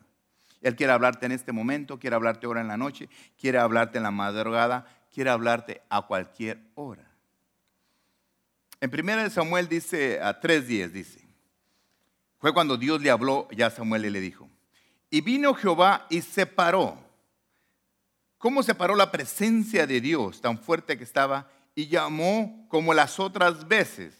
Él 0.61 0.75
quiere 0.75 0.93
hablarte 0.93 1.25
en 1.25 1.33
este 1.33 1.51
momento, 1.51 1.99
quiere 1.99 2.15
hablarte 2.15 2.45
ahora 2.45 2.61
en 2.61 2.67
la 2.69 2.77
noche, 2.77 3.09
quiere 3.37 3.57
hablarte 3.57 3.97
en 3.97 4.03
la 4.03 4.11
madrugada, 4.11 4.85
quiere 5.13 5.29
hablarte 5.29 5.81
a 5.89 6.03
cualquier 6.03 6.61
hora. 6.75 7.05
En 8.79 8.89
1 8.89 9.29
Samuel 9.29 9.67
dice, 9.67 10.21
a 10.21 10.39
3.10 10.39 10.89
dice, 10.89 11.27
fue 12.39 12.53
cuando 12.53 12.77
Dios 12.77 13.01
le 13.01 13.09
habló 13.09 13.47
ya 13.51 13.67
a 13.67 13.71
Samuel 13.71 14.05
y 14.05 14.09
le 14.09 14.19
dijo, 14.19 14.49
y 15.09 15.21
vino 15.21 15.53
Jehová 15.53 16.07
y 16.09 16.21
separó. 16.21 17.02
¿Cómo 18.43 18.61
separó 18.61 18.97
la 18.97 19.09
presencia 19.09 19.87
de 19.87 20.01
Dios 20.01 20.41
tan 20.41 20.57
fuerte 20.57 20.97
que 20.97 21.05
estaba? 21.05 21.49
Y 21.75 21.87
llamó 21.87 22.65
como 22.67 22.93
las 22.93 23.17
otras 23.17 23.69
veces, 23.69 24.13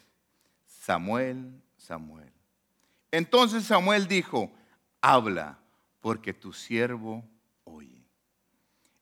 Samuel, 0.65 1.61
Samuel. 1.75 2.31
Entonces 3.11 3.65
Samuel 3.65 4.07
dijo, 4.07 4.49
habla 5.01 5.59
porque 5.99 6.33
tu 6.33 6.53
siervo 6.53 7.21
oye. 7.65 8.01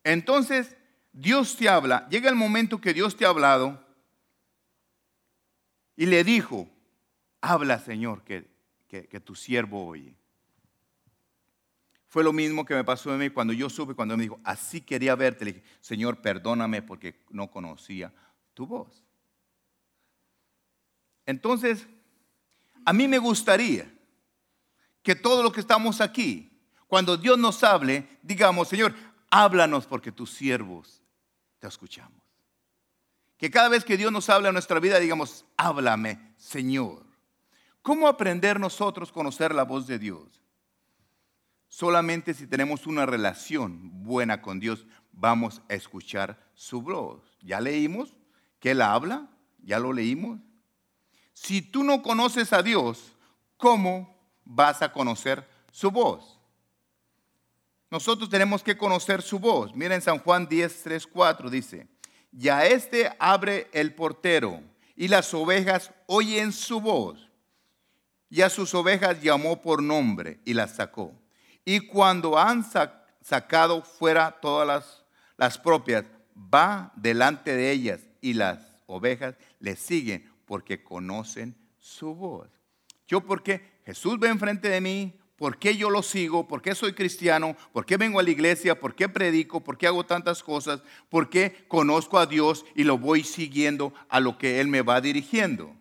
Entonces, 0.03 0.75
Dios 1.13 1.55
te 1.55 1.69
habla, 1.69 2.09
llega 2.09 2.27
el 2.27 2.35
momento 2.35 2.81
que 2.81 2.91
Dios 2.91 3.15
te 3.15 3.23
ha 3.23 3.29
hablado 3.29 3.79
y 5.95 6.07
le 6.07 6.23
dijo, 6.23 6.67
habla 7.41 7.77
Señor, 7.77 8.23
que, 8.23 8.49
que, 8.87 9.19
tu 9.19 9.35
siervo 9.35 9.85
oye. 9.85 10.15
Fue 12.11 12.25
lo 12.25 12.33
mismo 12.33 12.65
que 12.65 12.75
me 12.75 12.83
pasó 12.83 13.13
a 13.13 13.17
mí 13.17 13.29
cuando 13.29 13.53
yo 13.53 13.69
supe, 13.69 13.93
cuando 13.93 14.17
me 14.17 14.23
dijo, 14.23 14.37
así 14.43 14.81
quería 14.81 15.15
verte. 15.15 15.45
Le 15.45 15.53
dije, 15.53 15.65
Señor, 15.79 16.21
perdóname 16.21 16.81
porque 16.81 17.23
no 17.29 17.49
conocía 17.49 18.11
tu 18.53 18.67
voz. 18.67 19.05
Entonces, 21.25 21.87
a 22.83 22.91
mí 22.91 23.07
me 23.07 23.17
gustaría 23.17 23.89
que 25.01 25.15
todos 25.15 25.41
los 25.41 25.53
que 25.53 25.61
estamos 25.61 26.01
aquí 26.01 26.51
cuando 26.85 27.15
Dios 27.15 27.37
nos 27.37 27.63
hable, 27.63 28.05
digamos, 28.21 28.67
Señor, 28.67 28.93
háblanos 29.29 29.85
porque 29.85 30.11
tus 30.11 30.31
siervos 30.31 31.01
te 31.59 31.67
escuchamos. 31.69 32.21
Que 33.37 33.49
cada 33.49 33.69
vez 33.69 33.85
que 33.85 33.95
Dios 33.95 34.11
nos 34.11 34.29
habla 34.29 34.49
en 34.49 34.55
nuestra 34.55 34.81
vida, 34.81 34.99
digamos, 34.99 35.45
háblame, 35.55 36.33
Señor. 36.35 37.05
¿Cómo 37.81 38.09
aprender 38.09 38.59
nosotros 38.59 39.11
a 39.11 39.13
conocer 39.13 39.55
la 39.55 39.63
voz 39.63 39.87
de 39.87 39.97
Dios? 39.97 40.40
Solamente 41.71 42.33
si 42.33 42.47
tenemos 42.47 42.85
una 42.85 43.05
relación 43.05 44.03
buena 44.03 44.41
con 44.41 44.59
Dios 44.59 44.85
vamos 45.13 45.61
a 45.69 45.73
escuchar 45.73 46.37
su 46.53 46.81
voz. 46.81 47.21
Ya 47.41 47.61
leímos 47.61 48.13
que 48.59 48.71
Él 48.71 48.81
habla, 48.81 49.29
ya 49.63 49.79
lo 49.79 49.93
leímos. 49.93 50.41
Si 51.31 51.61
tú 51.61 51.85
no 51.85 52.01
conoces 52.01 52.51
a 52.51 52.61
Dios, 52.61 53.13
¿cómo 53.55 54.13
vas 54.43 54.81
a 54.81 54.91
conocer 54.91 55.47
su 55.71 55.89
voz? 55.91 56.37
Nosotros 57.89 58.29
tenemos 58.29 58.63
que 58.63 58.77
conocer 58.77 59.21
su 59.21 59.39
voz. 59.39 59.73
Miren 59.73 60.01
San 60.01 60.19
Juan 60.19 60.49
10, 60.49 60.83
3, 60.83 61.07
4 61.07 61.49
dice, 61.49 61.87
ya 62.33 62.65
este 62.65 63.15
abre 63.17 63.69
el 63.71 63.95
portero 63.95 64.61
y 64.97 65.07
las 65.07 65.33
ovejas 65.33 65.93
oyen 66.05 66.51
su 66.51 66.81
voz. 66.81 67.29
Y 68.29 68.41
a 68.41 68.49
sus 68.49 68.75
ovejas 68.75 69.21
llamó 69.21 69.61
por 69.61 69.81
nombre 69.81 70.41
y 70.43 70.53
las 70.53 70.75
sacó. 70.75 71.21
Y 71.65 71.81
cuando 71.81 72.37
han 72.37 72.65
sacado 73.21 73.81
fuera 73.81 74.31
todas 74.41 74.67
las, 74.67 75.03
las 75.37 75.57
propias, 75.57 76.05
va 76.35 76.91
delante 76.95 77.55
de 77.55 77.71
ellas 77.71 78.01
y 78.21 78.33
las 78.33 78.59
ovejas 78.87 79.35
le 79.59 79.75
siguen 79.75 80.31
porque 80.45 80.83
conocen 80.83 81.55
su 81.79 82.15
voz. 82.15 82.49
Yo 83.07 83.21
porque 83.21 83.81
Jesús 83.85 84.19
ve 84.19 84.29
enfrente 84.29 84.69
de 84.69 84.81
mí, 84.81 85.21
¿Por 85.41 85.57
qué 85.57 85.75
yo 85.75 85.89
lo 85.89 86.03
sigo? 86.03 86.47
¿Por 86.47 86.61
qué 86.61 86.75
soy 86.75 86.93
cristiano? 86.93 87.55
¿Por 87.73 87.83
qué 87.83 87.97
vengo 87.97 88.19
a 88.19 88.23
la 88.23 88.29
iglesia? 88.29 88.79
¿Por 88.79 88.93
qué 88.93 89.09
predico? 89.09 89.59
¿Por 89.59 89.75
qué 89.75 89.87
hago 89.87 90.05
tantas 90.05 90.43
cosas? 90.43 90.83
¿Por 91.09 91.31
qué 91.31 91.65
conozco 91.67 92.19
a 92.19 92.27
Dios 92.27 92.63
y 92.75 92.83
lo 92.83 92.99
voy 92.99 93.23
siguiendo 93.23 93.91
a 94.07 94.19
lo 94.19 94.37
que 94.37 94.61
Él 94.61 94.67
me 94.67 94.83
va 94.83 95.01
dirigiendo? 95.01 95.75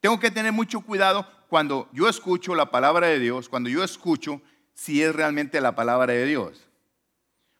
Tengo 0.00 0.18
que 0.18 0.30
tener 0.30 0.50
mucho 0.50 0.80
cuidado 0.80 1.28
cuando 1.50 1.90
yo 1.92 2.08
escucho 2.08 2.54
la 2.54 2.70
palabra 2.70 3.08
de 3.08 3.18
Dios, 3.18 3.50
cuando 3.50 3.68
yo 3.68 3.84
escucho 3.84 4.40
si 4.74 5.02
es 5.02 5.14
realmente 5.14 5.60
la 5.60 5.74
palabra 5.74 6.12
de 6.12 6.26
Dios. 6.26 6.68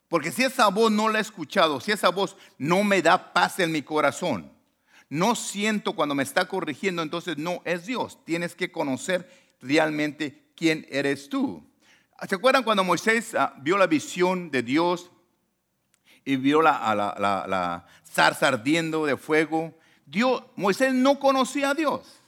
Porque 0.09 0.31
si 0.31 0.43
esa 0.45 0.69
voz 0.69 0.93
no 0.93 1.09
la 1.09 1.19
he 1.19 1.23
escuchado, 1.23 1.81
si 1.81 1.93
esa 1.93 2.11
voz 2.11 2.37
no 2.59 2.85
me 2.85 3.03
da 3.03 3.33
paz 3.33 3.59
en 3.59 3.73
mi 3.73 3.83
corazón, 3.83 4.53
no 5.09 5.35
siento 5.35 5.95
cuando 5.95 6.15
me 6.15 6.23
está 6.23 6.47
corrigiendo, 6.47 7.03
entonces 7.03 7.39
no 7.39 7.63
es 7.65 7.87
Dios. 7.87 8.19
Tienes 8.25 8.55
que 8.55 8.71
conocer 8.71 9.29
realmente 9.61 10.45
quién 10.55 10.87
eres 10.91 11.29
tú. 11.29 11.65
¿Se 12.29 12.35
acuerdan 12.35 12.63
cuando 12.63 12.85
Moisés 12.85 13.35
ah, 13.35 13.55
vio 13.59 13.77
la 13.77 13.87
visión 13.87 14.51
de 14.51 14.63
Dios 14.63 15.11
y 16.25 16.37
vio 16.37 16.63
la, 16.63 16.95
la, 16.95 17.87
zarza 18.05 18.49
ardiendo 18.49 19.07
de 19.07 19.17
fuego? 19.17 19.77
Dios, 20.07 20.43
Moisés 20.57 20.95
no 20.95 21.19
conocía 21.19 21.71
a 21.71 21.75
Dios. 21.75 22.21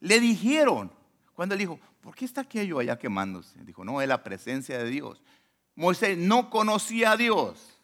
Le 0.00 0.18
dijeron, 0.18 0.90
cuando 1.34 1.54
él 1.54 1.60
dijo, 1.60 1.78
¿por 2.02 2.14
qué 2.14 2.26
está 2.26 2.42
aquello 2.42 2.78
allá 2.78 2.98
quemándose? 2.98 3.64
Dijo, 3.64 3.84
no, 3.84 4.02
es 4.02 4.08
la 4.08 4.22
presencia 4.22 4.76
de 4.76 4.90
Dios. 4.90 5.22
Moisés 5.74 6.18
no 6.18 6.50
conocía 6.50 7.12
a 7.12 7.16
Dios. 7.16 7.78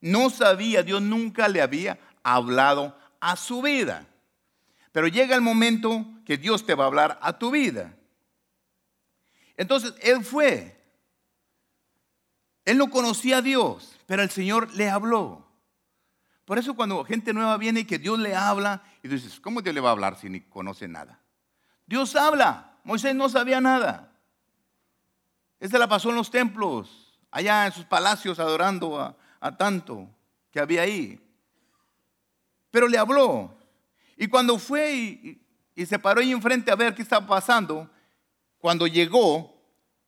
No 0.00 0.30
sabía, 0.30 0.84
Dios 0.84 1.02
nunca 1.02 1.48
le 1.48 1.60
había 1.60 1.98
hablado 2.22 2.96
a 3.18 3.34
su 3.34 3.62
vida. 3.62 4.06
Pero 4.92 5.08
llega 5.08 5.34
el 5.34 5.40
momento 5.40 6.06
que 6.24 6.36
Dios 6.36 6.64
te 6.64 6.74
va 6.74 6.84
a 6.84 6.86
hablar 6.86 7.18
a 7.22 7.38
tu 7.38 7.50
vida. 7.50 7.96
Entonces, 9.56 9.94
él 10.02 10.22
fue. 10.22 10.76
Él 12.64 12.78
no 12.78 12.90
conocía 12.90 13.38
a 13.38 13.42
Dios, 13.42 13.96
pero 14.06 14.22
el 14.22 14.30
Señor 14.30 14.72
le 14.74 14.90
habló. 14.90 15.46
Por 16.44 16.58
eso 16.58 16.74
cuando 16.74 17.04
gente 17.04 17.32
nueva 17.32 17.56
viene 17.56 17.80
y 17.80 17.84
que 17.84 17.98
Dios 17.98 18.18
le 18.18 18.34
habla, 18.34 18.82
y 19.02 19.08
dices, 19.08 19.40
¿cómo 19.40 19.62
Dios 19.62 19.74
le 19.74 19.80
va 19.80 19.88
a 19.88 19.92
hablar 19.92 20.18
si 20.18 20.28
ni 20.28 20.42
conoce 20.42 20.86
nada? 20.86 21.20
Dios 21.86 22.14
habla. 22.14 22.75
Moisés 22.86 23.16
no 23.16 23.28
sabía 23.28 23.60
nada. 23.60 24.12
Esa 25.58 25.76
la 25.76 25.88
pasó 25.88 26.10
en 26.10 26.14
los 26.14 26.30
templos, 26.30 27.18
allá 27.32 27.66
en 27.66 27.72
sus 27.72 27.84
palacios 27.84 28.38
adorando 28.38 29.00
a, 29.40 29.56
tanto 29.56 30.08
que 30.52 30.60
había 30.60 30.82
ahí. 30.82 31.20
Pero 32.70 32.86
le 32.86 32.96
habló. 32.96 33.58
Y 34.16 34.28
cuando 34.28 34.56
fue 34.60 34.94
y, 35.74 35.84
se 35.84 35.98
paró 35.98 36.20
ahí 36.20 36.30
enfrente 36.30 36.70
a 36.70 36.76
ver 36.76 36.94
qué 36.94 37.02
estaba 37.02 37.26
pasando, 37.26 37.90
cuando 38.58 38.86
llegó, 38.86 39.60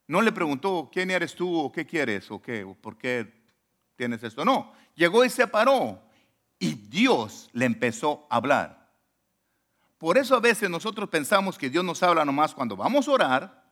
no 0.07 0.23
le 0.23 0.31
preguntó, 0.31 0.89
¿quién 0.93 1.11
eres 1.11 1.35
tú 1.35 1.53
o 1.59 1.73
qué 1.73 1.85
quieres 1.85 2.31
o 2.31 2.41
qué, 2.41 2.63
o 2.63 2.75
por 2.75 2.97
qué 2.97 3.43
tienes 3.97 4.23
esto? 4.23 4.45
No, 4.45 4.73
llegó 4.95 5.25
y 5.25 5.31
se 5.31 5.49
paró 5.49 6.01
y 6.61 6.75
Dios 6.75 7.51
le 7.53 7.65
empezó 7.65 8.25
a 8.31 8.37
hablar. 8.37 8.78
Por 9.99 10.17
eso 10.17 10.37
a 10.37 10.41
veces 10.41 10.71
nosotros 10.71 11.09
pensamos 11.09 11.59
que 11.59 11.69
Dios 11.69 11.85
nos 11.85 12.03
habla 12.03 12.25
nomás 12.25 12.55
cuando 12.55 12.77
vamos 12.77 13.09
a 13.09 13.11
orar. 13.11 13.65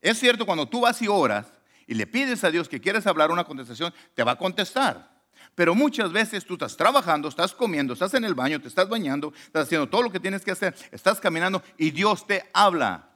Es 0.00 0.18
cierto, 0.18 0.44
cuando 0.44 0.68
tú 0.68 0.80
vas 0.80 1.00
y 1.00 1.08
oras 1.08 1.46
y 1.86 1.94
le 1.94 2.06
pides 2.06 2.42
a 2.42 2.50
Dios 2.50 2.68
que 2.68 2.80
quieres 2.80 3.06
hablar 3.06 3.30
una 3.30 3.44
contestación, 3.44 3.94
te 4.14 4.24
va 4.24 4.32
a 4.32 4.38
contestar. 4.38 5.16
Pero 5.54 5.74
muchas 5.74 6.12
veces 6.12 6.44
tú 6.44 6.54
estás 6.54 6.76
trabajando, 6.76 7.28
estás 7.28 7.54
comiendo, 7.54 7.92
estás 7.92 8.12
en 8.14 8.24
el 8.24 8.34
baño, 8.34 8.60
te 8.60 8.68
estás 8.68 8.88
bañando, 8.88 9.32
estás 9.36 9.64
haciendo 9.64 9.88
todo 9.88 10.02
lo 10.02 10.10
que 10.10 10.20
tienes 10.20 10.44
que 10.44 10.50
hacer, 10.50 10.74
estás 10.90 11.20
caminando 11.20 11.62
y 11.78 11.90
Dios 11.92 12.26
te 12.26 12.50
habla 12.52 13.08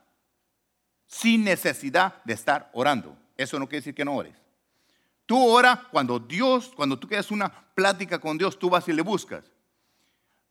sin 1.07 1.43
necesidad 1.43 2.23
de 2.25 2.35
estar 2.35 2.71
orando. 2.73 3.17
Eso 3.37 3.59
no 3.59 3.67
quiere 3.67 3.81
decir 3.81 3.95
que 3.95 4.05
no 4.05 4.15
ores. 4.15 4.37
Tú 5.27 5.45
ora 5.45 5.89
cuando 5.91 6.19
Dios, 6.19 6.71
cuando 6.75 6.99
tú 6.99 7.09
quieres 7.09 7.31
una 7.31 7.51
plática 7.75 8.21
con 8.21 8.39
Dios, 8.39 8.59
tú 8.59 8.71
vas 8.71 8.87
y 8.89 8.93
le 8.93 9.03
buscas. 9.03 9.45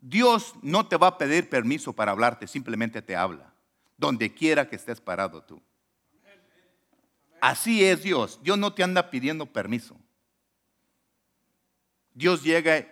Dios 0.01 0.53
no 0.62 0.88
te 0.88 0.97
va 0.97 1.07
a 1.07 1.17
pedir 1.17 1.49
permiso 1.49 1.93
para 1.93 2.12
hablarte, 2.12 2.47
simplemente 2.47 3.01
te 3.01 3.15
habla, 3.15 3.53
donde 3.97 4.33
quiera 4.33 4.67
que 4.67 4.75
estés 4.75 5.01
parado 5.01 5.43
tú. 5.43 5.62
Así 7.41 7.83
es 7.83 8.03
Dios. 8.03 8.39
Dios 8.41 8.57
no 8.57 8.73
te 8.73 8.83
anda 8.83 9.09
pidiendo 9.09 9.45
permiso. 9.45 9.95
Dios 12.13 12.43
llega. 12.43 12.85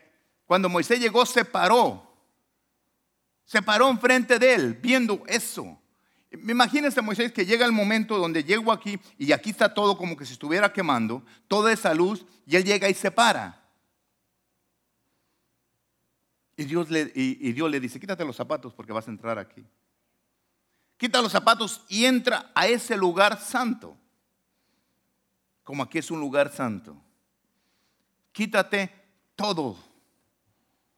Cuando 0.46 0.70
Moisés 0.70 1.00
llegó, 1.00 1.26
se 1.26 1.44
paró. 1.44 2.04
Se 3.46 3.62
paró 3.62 3.90
enfrente 3.90 4.40
de 4.40 4.54
él, 4.54 4.74
viendo 4.74 5.24
eso. 5.28 5.80
Imagínense 6.32 7.02
Moisés 7.02 7.32
que 7.32 7.46
llega 7.46 7.66
el 7.66 7.72
momento 7.72 8.18
donde 8.18 8.44
llego 8.44 8.72
aquí 8.72 9.00
y 9.18 9.32
aquí 9.32 9.52
está 9.52 9.74
todo 9.74 9.98
como 9.98 10.18
que 10.18 10.26
se 10.26 10.34
estuviera 10.34 10.74
quemando, 10.74 11.24
toda 11.48 11.72
esa 11.72 11.94
luz, 11.94 12.26
y 12.46 12.58
él 12.58 12.66
llega 12.66 12.90
y 12.90 12.94
se 12.94 13.10
para. 13.12 13.57
Y 16.60 16.66
Dios 16.66 16.90
le, 16.90 17.80
dice, 17.80 18.00
quítate 18.00 18.26
los 18.26 18.36
zapatos 18.36 18.74
porque 18.74 18.92
vas 18.92 19.08
a 19.08 19.12
entrar 19.12 19.38
aquí. 19.38 19.64
Quita 20.98 21.22
los 21.22 21.32
zapatos 21.32 21.86
y 21.88 22.06
entra 22.06 22.52
a 22.56 22.66
ese 22.66 22.98
lugar 22.98 23.40
santo. 23.40 23.96
Como 25.64 25.84
aquí 25.84 26.00
es 26.00 26.10
un 26.10 26.20
lugar 26.20 26.52
santo. 26.52 27.00
Quítate 28.32 28.92
todo 29.36 29.78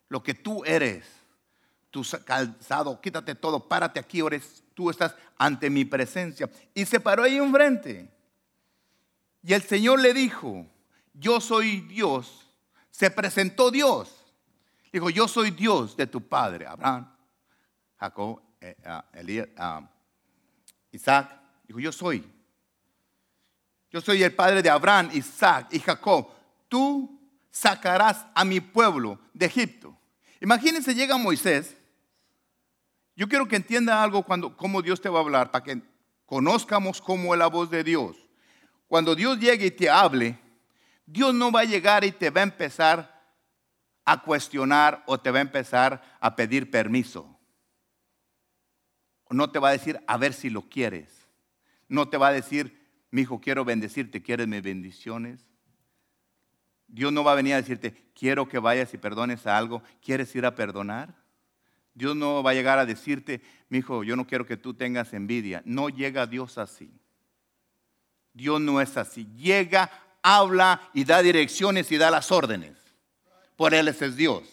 lo 0.07 0.23
que 0.23 0.33
tú 0.33 0.63
eres, 0.63 1.05
tu 1.91 2.05
calzado, 2.23 3.01
quítate 3.01 3.35
todo, 3.35 3.67
párate 3.67 3.99
aquí, 3.99 4.21
eres, 4.21 4.63
tú 4.73 4.89
estás 4.89 5.13
ante 5.37 5.69
mi 5.69 5.83
presencia. 5.83 6.49
Y 6.73 6.85
se 6.85 7.01
paró 7.01 7.23
ahí 7.23 7.35
enfrente. 7.35 8.09
Y 9.43 9.53
el 9.53 9.61
Señor 9.61 9.99
le 9.99 10.13
dijo, 10.13 10.65
yo 11.13 11.41
soy 11.41 11.81
Dios. 11.81 12.47
Se 12.91 13.11
presentó 13.11 13.71
Dios. 13.71 14.18
Dijo, 14.91 15.09
yo 15.09 15.27
soy 15.27 15.51
Dios 15.51 15.95
de 15.95 16.07
tu 16.07 16.21
padre, 16.21 16.65
Abraham, 16.65 17.13
Jacob, 17.97 18.41
eh, 18.59 18.75
Isaac. 20.91 21.39
Dijo, 21.67 21.79
yo 21.79 21.91
soy. 21.91 22.23
Yo 23.91 24.01
soy 24.01 24.23
el 24.23 24.33
padre 24.33 24.61
de 24.61 24.69
Abraham, 24.69 25.09
Isaac 25.13 25.67
y 25.71 25.79
Jacob. 25.79 26.29
Tú 26.67 27.19
sacarás 27.51 28.25
a 28.33 28.45
mi 28.45 28.59
pueblo 28.59 29.19
de 29.33 29.47
Egipto. 29.47 29.95
Imagínense, 30.41 30.93
llega 30.93 31.17
Moisés. 31.17 31.75
Yo 33.15 33.27
quiero 33.27 33.47
que 33.47 33.57
entienda 33.57 34.01
algo 34.01 34.23
cuando 34.23 34.55
cómo 34.55 34.81
Dios 34.81 35.01
te 35.01 35.09
va 35.09 35.19
a 35.19 35.21
hablar, 35.21 35.51
para 35.51 35.63
que 35.63 35.81
conozcamos 36.25 37.01
cómo 37.01 37.33
es 37.33 37.39
la 37.39 37.47
voz 37.47 37.69
de 37.69 37.83
Dios. 37.83 38.15
Cuando 38.87 39.13
Dios 39.15 39.39
llegue 39.39 39.67
y 39.67 39.71
te 39.71 39.89
hable, 39.89 40.39
Dios 41.05 41.33
no 41.33 41.51
va 41.51 41.61
a 41.61 41.65
llegar 41.65 42.03
y 42.03 42.11
te 42.11 42.29
va 42.29 42.41
a 42.41 42.43
empezar 42.43 43.18
a 44.09 44.23
cuestionar 44.23 45.03
o 45.05 45.19
te 45.19 45.29
va 45.29 45.37
a 45.37 45.41
empezar 45.41 46.01
a 46.19 46.35
pedir 46.35 46.71
permiso. 46.71 47.39
No 49.29 49.51
te 49.51 49.59
va 49.59 49.69
a 49.69 49.73
decir 49.73 49.99
a 50.07 50.17
ver 50.17 50.33
si 50.33 50.49
lo 50.49 50.63
quieres. 50.63 51.27
No 51.87 52.09
te 52.09 52.17
va 52.17 52.29
a 52.29 52.33
decir, 52.33 52.75
mi 53.11 53.21
hijo, 53.21 53.39
quiero 53.39 53.63
bendecirte, 53.65 54.23
¿quieres 54.23 54.47
mis 54.47 54.63
bendiciones? 54.63 55.45
Dios 56.87 57.13
no 57.13 57.23
va 57.23 57.33
a 57.33 57.35
venir 57.35 57.53
a 57.53 57.57
decirte, 57.57 57.93
quiero 58.15 58.49
que 58.49 58.57
vayas 58.57 58.91
y 58.95 58.97
perdones 58.97 59.45
a 59.45 59.55
algo. 59.55 59.83
¿Quieres 60.01 60.35
ir 60.35 60.43
a 60.47 60.55
perdonar? 60.55 61.13
Dios 61.93 62.15
no 62.15 62.41
va 62.41 62.49
a 62.49 62.55
llegar 62.55 62.79
a 62.79 62.87
decirte, 62.87 63.41
mi 63.69 63.77
hijo, 63.77 64.03
yo 64.03 64.15
no 64.15 64.25
quiero 64.25 64.47
que 64.47 64.57
tú 64.57 64.73
tengas 64.73 65.13
envidia. 65.13 65.61
No 65.65 65.89
llega 65.89 66.25
Dios 66.25 66.57
así. 66.57 66.91
Dios 68.33 68.59
no 68.59 68.81
es 68.81 68.97
así. 68.97 69.27
Llega, 69.35 69.91
habla 70.23 70.81
y 70.95 71.03
da 71.03 71.21
direcciones 71.21 71.91
y 71.91 71.97
da 71.97 72.09
las 72.09 72.31
órdenes. 72.31 72.88
Por 73.59 73.73
él 73.73 73.89
es 73.89 74.15
Dios. 74.15 74.43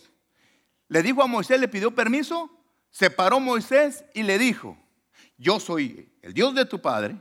Le 0.89 1.01
dijo 1.01 1.23
a 1.23 1.29
Moisés, 1.29 1.61
le 1.61 1.69
pidió 1.69 1.95
permiso, 1.95 2.51
se 2.91 3.09
paró 3.09 3.39
Moisés 3.39 4.05
y 4.15 4.25
le 4.25 4.37
dijo, 4.37 4.77
yo 5.39 5.61
soy 5.61 6.13
el 6.23 6.35
Dios 6.35 6.57
de 6.57 6.65
tu 6.65 6.81
padre, 6.81 7.17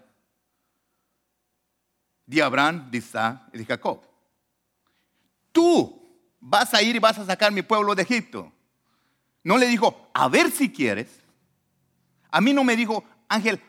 de 2.26 2.42
Abraham, 2.42 2.90
de 2.90 2.98
Isaac 2.98 3.40
y 3.54 3.60
de 3.60 3.66
Jacob. 3.66 4.02
Tú 5.52 6.12
vas 6.40 6.74
a 6.74 6.82
ir 6.82 6.96
y 6.96 7.00
vas 7.00 7.20
a 7.20 7.26
sacar 7.28 7.52
mi 7.52 7.62
pueblo 7.62 7.94
de 7.94 8.02
Egipto. 8.02 8.52
No 9.44 9.56
le 9.56 9.68
dijo, 9.68 10.10
a 10.12 10.28
ver 10.28 10.50
si 10.50 10.72
quieres. 10.72 11.20
A 12.32 12.42
mí 12.42 12.52
no 12.52 12.64
me 12.64 12.76
dijo, 12.76 13.04
Ángel, 13.28 13.62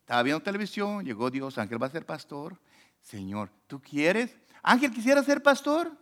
estaba 0.00 0.22
viendo 0.22 0.42
televisión, 0.42 1.02
llegó 1.02 1.30
Dios, 1.30 1.56
Ángel 1.56 1.82
va 1.82 1.86
a 1.86 1.90
ser 1.90 2.04
pastor. 2.04 2.58
Señor, 3.00 3.48
¿tú 3.66 3.80
quieres? 3.80 4.36
Ángel, 4.62 4.92
¿quisiera 4.92 5.22
ser 5.22 5.42
pastor? 5.42 5.96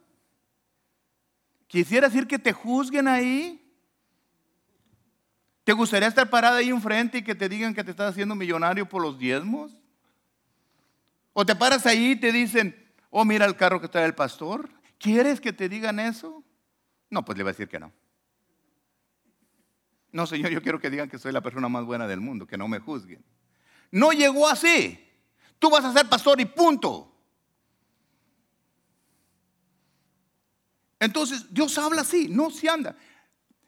¿Quisiera 1.67 2.09
decir 2.09 2.27
que 2.27 2.39
te 2.39 2.53
juzguen 2.53 3.09
ahí? 3.09 3.63
¿Te 5.65 5.73
gustaría 5.73 6.09
estar 6.09 6.31
parada 6.31 6.59
ahí 6.59 6.69
enfrente 6.69 7.19
y 7.19 7.23
que 7.25 7.35
te 7.35 7.49
digan 7.49 7.75
que 7.75 7.83
te 7.83 7.91
estás 7.91 8.13
haciendo 8.13 8.35
millonario 8.35 8.89
por 8.89 9.03
los 9.03 9.19
diezmos? 9.19 9.73
¿O 11.33 11.45
te 11.45 11.57
paras 11.57 11.85
ahí 11.87 12.13
y 12.13 12.17
te 12.17 12.31
dicen, 12.31 12.75
oh, 13.11 13.25
mira 13.25 13.45
el 13.47 13.57
carro 13.57 13.81
que 13.81 13.89
trae 13.89 14.07
el 14.07 14.15
pastor? 14.15 14.71
¿Quieres 14.99 15.41
que 15.41 15.53
te 15.53 15.69
digan 15.69 15.99
eso? 15.99 16.45
No, 17.11 17.25
pues 17.25 17.37
le 17.37 17.45
va 17.45 17.51
a 17.51 17.53
decir 17.53 17.69
que 17.69 17.81
no. 17.81 17.93
No, 20.13 20.27
Señor, 20.27 20.51
yo 20.51 20.63
quiero 20.63 20.81
que 20.81 20.89
digan 20.89 21.11
que 21.11 21.19
soy 21.19 21.33
la 21.33 21.43
persona 21.43 21.69
más 21.69 21.85
buena 21.85 22.07
del 22.07 22.21
mundo, 22.21 22.47
que 22.47 22.57
no 22.57 22.69
me 22.69 22.79
juzguen. 22.79 23.25
No 23.91 24.13
llegó 24.13 24.49
así. 24.49 24.99
Tú 25.59 25.69
vas 25.69 25.85
a 25.85 25.93
ser 25.93 26.09
pastor 26.09 26.41
y 26.41 26.47
punto. 26.47 27.16
Entonces, 30.99 31.53
Dios 31.53 31.77
habla 31.79 32.03
así, 32.03 32.29
no 32.29 32.51
se 32.51 32.69
anda. 32.69 32.97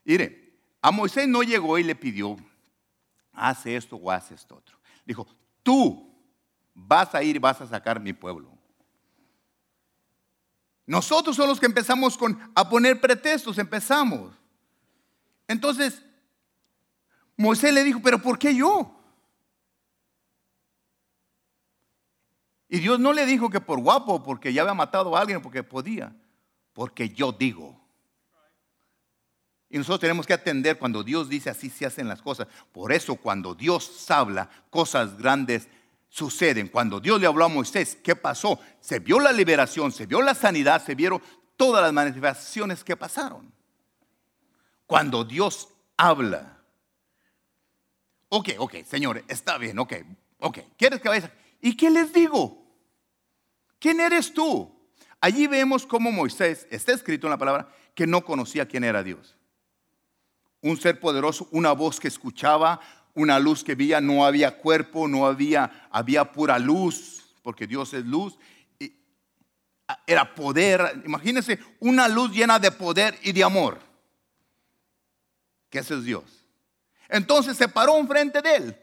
Mire, 0.04 0.60
a 0.80 0.90
Moisés 0.90 1.28
no 1.28 1.42
llegó 1.42 1.78
y 1.78 1.82
le 1.82 1.94
pidió, 1.94 2.36
hace 3.32 3.76
esto 3.76 3.96
o 3.96 4.10
hace 4.10 4.34
esto 4.34 4.56
otro. 4.56 4.78
Dijo, 5.04 5.26
tú 5.62 6.14
vas 6.74 7.14
a 7.14 7.22
ir 7.22 7.36
y 7.36 7.38
vas 7.38 7.60
a 7.60 7.66
sacar 7.66 8.00
mi 8.00 8.12
pueblo. 8.12 8.56
Nosotros 10.86 11.36
somos 11.36 11.50
los 11.50 11.60
que 11.60 11.66
empezamos 11.66 12.16
con, 12.16 12.38
a 12.54 12.66
poner 12.68 12.98
pretextos, 13.00 13.58
empezamos. 13.58 14.34
Entonces, 15.46 16.02
Moisés 17.36 17.72
le 17.74 17.84
dijo, 17.84 18.00
pero 18.02 18.18
¿por 18.20 18.38
qué 18.38 18.54
yo? 18.54 18.94
Y 22.68 22.78
Dios 22.80 22.98
no 22.98 23.12
le 23.12 23.26
dijo 23.26 23.50
que 23.50 23.60
por 23.60 23.80
guapo, 23.80 24.22
porque 24.22 24.52
ya 24.52 24.62
había 24.62 24.74
matado 24.74 25.16
a 25.16 25.20
alguien, 25.20 25.40
porque 25.40 25.62
podía, 25.62 26.14
porque 26.78 27.08
yo 27.08 27.32
digo. 27.32 27.76
Y 29.68 29.78
nosotros 29.78 29.98
tenemos 29.98 30.28
que 30.28 30.32
atender 30.32 30.78
cuando 30.78 31.02
Dios 31.02 31.28
dice 31.28 31.50
así 31.50 31.70
se 31.70 31.84
hacen 31.84 32.06
las 32.06 32.22
cosas. 32.22 32.46
Por 32.70 32.92
eso 32.92 33.16
cuando 33.16 33.52
Dios 33.52 34.08
habla, 34.12 34.48
cosas 34.70 35.18
grandes 35.18 35.66
suceden. 36.08 36.68
Cuando 36.68 37.00
Dios 37.00 37.20
le 37.20 37.26
habló 37.26 37.46
a 37.46 37.48
Moisés, 37.48 37.98
¿qué 38.00 38.14
pasó? 38.14 38.60
Se 38.80 39.00
vio 39.00 39.18
la 39.18 39.32
liberación, 39.32 39.90
se 39.90 40.06
vio 40.06 40.22
la 40.22 40.36
sanidad, 40.36 40.80
se 40.86 40.94
vieron 40.94 41.20
todas 41.56 41.82
las 41.82 41.92
manifestaciones 41.92 42.84
que 42.84 42.96
pasaron. 42.96 43.52
Cuando 44.86 45.24
Dios 45.24 45.70
habla. 45.96 46.62
Ok, 48.28 48.50
ok, 48.56 48.84
Señor, 48.88 49.24
está 49.26 49.58
bien, 49.58 49.80
ok, 49.80 49.94
ok. 50.38 50.58
¿Quieres 50.76 51.00
que 51.00 51.08
vaya? 51.08 51.34
¿Y 51.60 51.76
qué 51.76 51.90
les 51.90 52.12
digo? 52.12 52.64
¿Quién 53.80 53.98
eres 53.98 54.32
tú? 54.32 54.77
Allí 55.20 55.46
vemos 55.46 55.86
cómo 55.86 56.12
Moisés, 56.12 56.66
está 56.70 56.92
escrito 56.92 57.26
en 57.26 57.32
la 57.32 57.38
palabra, 57.38 57.68
que 57.94 58.06
no 58.06 58.24
conocía 58.24 58.68
quién 58.68 58.84
era 58.84 59.02
Dios. 59.02 59.36
Un 60.60 60.76
ser 60.80 61.00
poderoso, 61.00 61.48
una 61.50 61.72
voz 61.72 61.98
que 61.98 62.08
escuchaba, 62.08 62.80
una 63.14 63.38
luz 63.40 63.64
que 63.64 63.74
veía, 63.74 64.00
no 64.00 64.24
había 64.24 64.58
cuerpo, 64.58 65.08
no 65.08 65.26
había, 65.26 65.88
había 65.90 66.32
pura 66.32 66.58
luz, 66.58 67.24
porque 67.42 67.66
Dios 67.66 67.92
es 67.94 68.04
luz. 68.04 68.38
Y 68.78 68.92
era 70.06 70.34
poder, 70.34 71.02
imagínense 71.04 71.58
una 71.80 72.06
luz 72.06 72.30
llena 72.30 72.58
de 72.58 72.70
poder 72.70 73.18
y 73.22 73.32
de 73.32 73.42
amor. 73.42 73.80
Que 75.68 75.80
ese 75.80 75.94
es 75.94 76.04
Dios. 76.04 76.44
Entonces 77.08 77.56
se 77.56 77.68
paró 77.68 77.98
enfrente 77.98 78.40
de 78.40 78.56
él. 78.56 78.76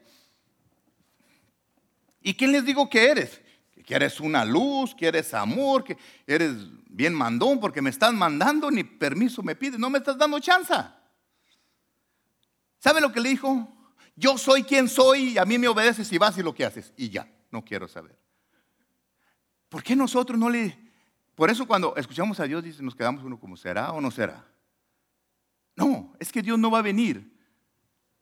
¿Y 2.22 2.34
quién 2.34 2.52
les 2.52 2.66
digo 2.66 2.90
que 2.90 3.10
eres? 3.10 3.42
Que 3.86 3.96
eres 3.96 4.20
una 4.20 4.44
luz, 4.44 4.96
que 4.96 5.08
eres 5.08 5.34
amor, 5.34 5.84
que 5.84 5.98
eres 6.26 6.54
bien 6.90 7.14
mandón 7.14 7.60
porque 7.60 7.82
me 7.82 7.90
estás 7.90 8.14
mandando, 8.14 8.72
ni 8.72 8.84
permiso 8.84 9.44
me 9.44 9.56
pides, 9.56 9.80
no 9.80 9.90
me 9.90 10.00
estás 10.00 10.18
dando 10.18 10.40
chance. 10.40 10.74
¿Sabe 12.80 13.00
lo 13.00 13.12
que 13.12 13.20
le 13.20 13.30
dijo? 13.30 13.72
Yo 14.16 14.38
soy 14.38 14.64
quien 14.64 14.88
soy 14.88 15.34
y 15.34 15.38
a 15.38 15.46
mí 15.46 15.58
me 15.58 15.68
obedeces 15.68 16.12
y 16.12 16.18
vas 16.18 16.38
y 16.38 16.44
lo 16.44 16.54
que 16.54 16.66
haces. 16.66 16.94
Y 16.98 17.10
ya, 17.10 17.28
no 17.52 17.64
quiero 17.64 17.88
saber. 17.88 18.18
¿Por 19.70 19.84
qué 19.84 19.96
nosotros 19.96 20.40
no 20.40 20.50
le... 20.50 20.78
Por 21.36 21.50
eso 21.50 21.68
cuando 21.68 21.96
escuchamos 21.98 22.40
a 22.40 22.46
Dios 22.46 22.64
dice, 22.64 22.82
nos 22.82 22.96
quedamos 22.96 23.24
uno 23.24 23.40
como 23.40 23.58
será 23.58 23.92
o 23.92 24.00
no 24.00 24.10
será. 24.10 24.46
No, 25.76 26.14
es 26.20 26.32
que 26.32 26.42
Dios 26.42 26.58
no 26.58 26.72
va 26.72 26.80
a 26.80 26.84
venir 26.84 27.36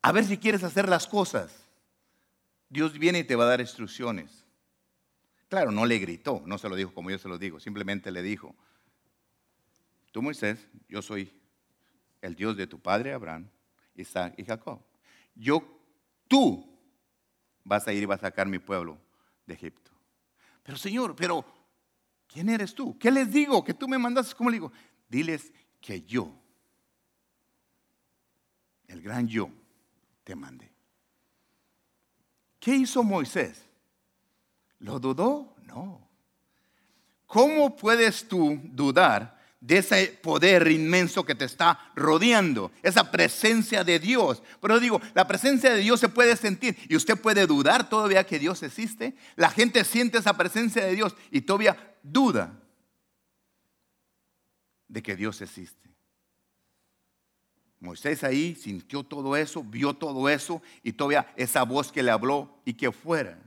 a 0.02 0.12
ver 0.12 0.26
si 0.26 0.38
quieres 0.38 0.64
hacer 0.64 0.90
las 0.90 1.08
cosas. 1.08 1.52
Dios 2.70 2.98
viene 3.00 3.20
y 3.20 3.24
te 3.24 3.36
va 3.36 3.46
a 3.46 3.48
dar 3.48 3.62
instrucciones. 3.62 4.43
Claro, 5.54 5.70
no 5.70 5.86
le 5.86 6.00
gritó, 6.00 6.42
no 6.48 6.58
se 6.58 6.68
lo 6.68 6.76
dijo 6.76 6.96
como 6.96 7.12
yo 7.12 7.20
se 7.20 7.30
lo 7.30 7.38
digo, 7.38 7.60
simplemente 7.60 8.10
le 8.10 8.24
dijo, 8.24 8.56
tú 10.12 10.24
Moisés, 10.24 10.68
yo 10.90 11.04
soy 11.04 11.32
el 12.24 12.34
Dios 12.34 12.58
de 12.58 12.66
tu 12.66 12.80
padre 12.80 13.14
Abraham, 13.14 13.48
Isaac 13.94 14.34
y 14.38 14.46
Jacob. 14.46 14.82
Yo 15.36 15.80
tú 16.28 16.76
vas 17.64 17.88
a 17.88 17.94
ir 17.94 18.02
y 18.02 18.08
vas 18.08 18.18
a 18.24 18.30
sacar 18.30 18.48
mi 18.48 18.58
pueblo 18.58 18.98
de 19.46 19.54
Egipto. 19.54 19.92
Pero 20.64 20.76
Señor, 20.76 21.16
pero 21.16 21.46
¿quién 22.26 22.50
eres 22.50 22.74
tú? 22.74 22.98
¿Qué 22.98 23.12
les 23.12 23.32
digo? 23.32 23.64
Que 23.64 23.76
tú 23.76 23.88
me 23.88 24.00
mandas, 24.00 24.34
¿cómo 24.34 24.50
le 24.50 24.56
digo? 24.56 24.72
Diles 25.08 25.54
que 25.80 26.02
yo, 26.02 26.34
el 28.88 29.04
gran 29.04 29.28
yo, 29.28 29.52
te 30.24 30.36
mandé. 30.36 30.74
¿Qué 32.60 32.76
hizo 32.76 33.04
Moisés? 33.04 33.70
¿Lo 34.84 35.00
dudó? 35.00 35.56
No. 35.66 36.08
¿Cómo 37.26 37.76
puedes 37.76 38.28
tú 38.28 38.60
dudar 38.64 39.42
de 39.64 39.78
ese 39.78 40.20
poder 40.22 40.68
inmenso 40.68 41.26
que 41.26 41.36
te 41.36 41.46
está 41.46 41.80
rodeando, 41.96 42.70
esa 42.84 43.10
presencia 43.10 43.86
de 43.86 43.98
Dios. 43.98 44.44
Pero 44.60 44.78
digo, 44.78 45.00
la 45.14 45.26
presencia 45.26 45.72
de 45.72 45.80
Dios 45.80 46.02
se 46.02 46.10
puede 46.10 46.36
sentir 46.36 46.78
y 46.90 46.98
usted 46.98 47.16
puede 47.16 47.48
dudar 47.48 47.88
todavía 47.88 48.26
que 48.26 48.40
Dios 48.40 48.62
existe. 48.62 49.16
La 49.38 49.50
gente 49.50 49.86
siente 49.86 50.18
esa 50.18 50.36
presencia 50.36 50.84
de 50.84 50.94
Dios 50.94 51.16
y 51.32 51.40
todavía 51.40 51.96
duda 52.04 52.60
de 54.90 55.02
que 55.02 55.16
Dios 55.16 55.42
existe. 55.42 55.90
Moisés 57.80 58.26
ahí 58.26 58.56
sintió 58.56 59.04
todo 59.04 59.38
eso, 59.38 59.64
vio 59.64 59.94
todo 59.94 60.28
eso 60.28 60.62
y 60.84 60.92
todavía 60.92 61.34
esa 61.38 61.64
voz 61.64 61.90
que 61.90 62.04
le 62.04 62.12
habló 62.12 62.60
y 62.66 62.74
que 62.74 62.92
fuera. 62.92 63.40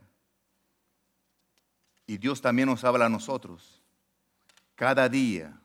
Y 2.06 2.18
Dios 2.18 2.40
también 2.40 2.68
nos 2.68 2.84
habla 2.84 3.06
a 3.06 3.08
nosotros 3.10 3.82
cada 4.76 5.08
día 5.08 5.58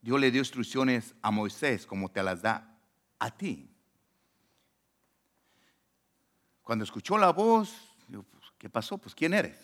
Dios 0.00 0.20
le 0.20 0.32
dio 0.32 0.40
instrucciones 0.40 1.14
a 1.22 1.30
Moisés 1.30 1.86
como 1.86 2.10
te 2.10 2.22
las 2.22 2.42
da 2.42 2.76
a 3.20 3.30
ti. 3.30 3.70
Cuando 6.62 6.84
escuchó 6.84 7.16
la 7.16 7.30
voz, 7.30 7.72
pues, 8.08 8.44
¿qué 8.58 8.68
pasó? 8.68 8.98
Pues 8.98 9.14
¿quién 9.14 9.32
eres? 9.32 9.56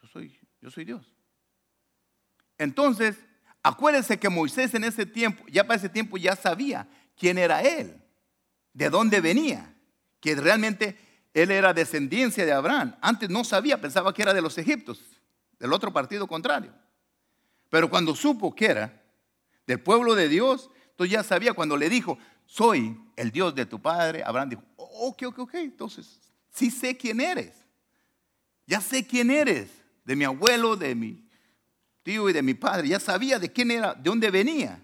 Yo 0.00 0.06
soy, 0.08 0.38
yo 0.60 0.70
soy 0.70 0.84
Dios. 0.84 1.10
Entonces, 2.58 3.16
acuérdense 3.62 4.18
que 4.18 4.28
Moisés 4.28 4.74
en 4.74 4.84
ese 4.84 5.06
tiempo, 5.06 5.42
ya 5.48 5.64
para 5.64 5.78
ese 5.78 5.88
tiempo 5.88 6.18
ya 6.18 6.36
sabía 6.36 6.86
quién 7.16 7.38
era 7.38 7.62
él, 7.62 7.98
de 8.74 8.90
dónde 8.90 9.22
venía, 9.22 9.74
que 10.20 10.34
realmente 10.34 10.98
él 11.34 11.50
era 11.50 11.72
descendencia 11.72 12.44
de 12.44 12.52
Abraham. 12.52 12.96
Antes 13.00 13.30
no 13.30 13.44
sabía, 13.44 13.80
pensaba 13.80 14.12
que 14.12 14.22
era 14.22 14.34
de 14.34 14.42
los 14.42 14.58
egiptos, 14.58 15.02
del 15.58 15.72
otro 15.72 15.92
partido 15.92 16.26
contrario. 16.26 16.72
Pero 17.70 17.88
cuando 17.88 18.14
supo 18.14 18.54
que 18.54 18.66
era, 18.66 19.02
del 19.66 19.80
pueblo 19.80 20.14
de 20.14 20.28
Dios. 20.28 20.70
Entonces 20.90 21.12
ya 21.12 21.22
sabía 21.22 21.54
cuando 21.54 21.76
le 21.76 21.88
dijo, 21.88 22.18
soy 22.46 22.98
el 23.16 23.30
Dios 23.30 23.54
de 23.54 23.66
tu 23.66 23.80
padre. 23.80 24.22
Abraham 24.24 24.50
dijo, 24.50 24.62
ok, 24.76 25.22
ok, 25.26 25.38
ok. 25.40 25.54
Entonces, 25.54 26.20
sí 26.50 26.70
sé 26.70 26.96
quién 26.96 27.20
eres. 27.20 27.54
Ya 28.66 28.80
sé 28.80 29.06
quién 29.06 29.30
eres. 29.30 29.70
De 30.04 30.16
mi 30.16 30.24
abuelo, 30.24 30.76
de 30.76 30.94
mi 30.94 31.24
tío 32.02 32.28
y 32.28 32.32
de 32.32 32.42
mi 32.42 32.54
padre. 32.54 32.88
Ya 32.88 33.00
sabía 33.00 33.38
de 33.38 33.50
quién 33.50 33.70
era, 33.70 33.94
de 33.94 34.02
dónde 34.02 34.30
venía. 34.30 34.82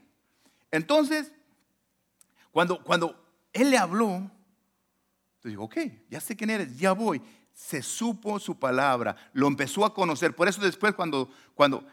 Entonces, 0.71 1.33
cuando, 2.51 2.83
cuando 2.83 3.25
él 3.53 3.71
le 3.71 3.79
habló, 3.79 4.31
entonces 5.38 5.53
dijo, 5.53 5.62
ok, 5.62 5.77
ya 6.11 6.20
sé 6.20 6.37
quién 6.37 6.51
eres, 6.51 6.77
ya 6.77 6.92
voy. 6.92 7.22
Se 7.53 7.81
supo 7.83 8.40
su 8.40 8.59
palabra, 8.59 9.14
lo 9.33 9.46
empezó 9.46 9.85
a 9.85 9.94
conocer. 9.94 10.35
Por 10.35 10.48
eso 10.48 10.61
después 10.61 10.94
cuando, 10.94 11.31
cuando 11.55 11.87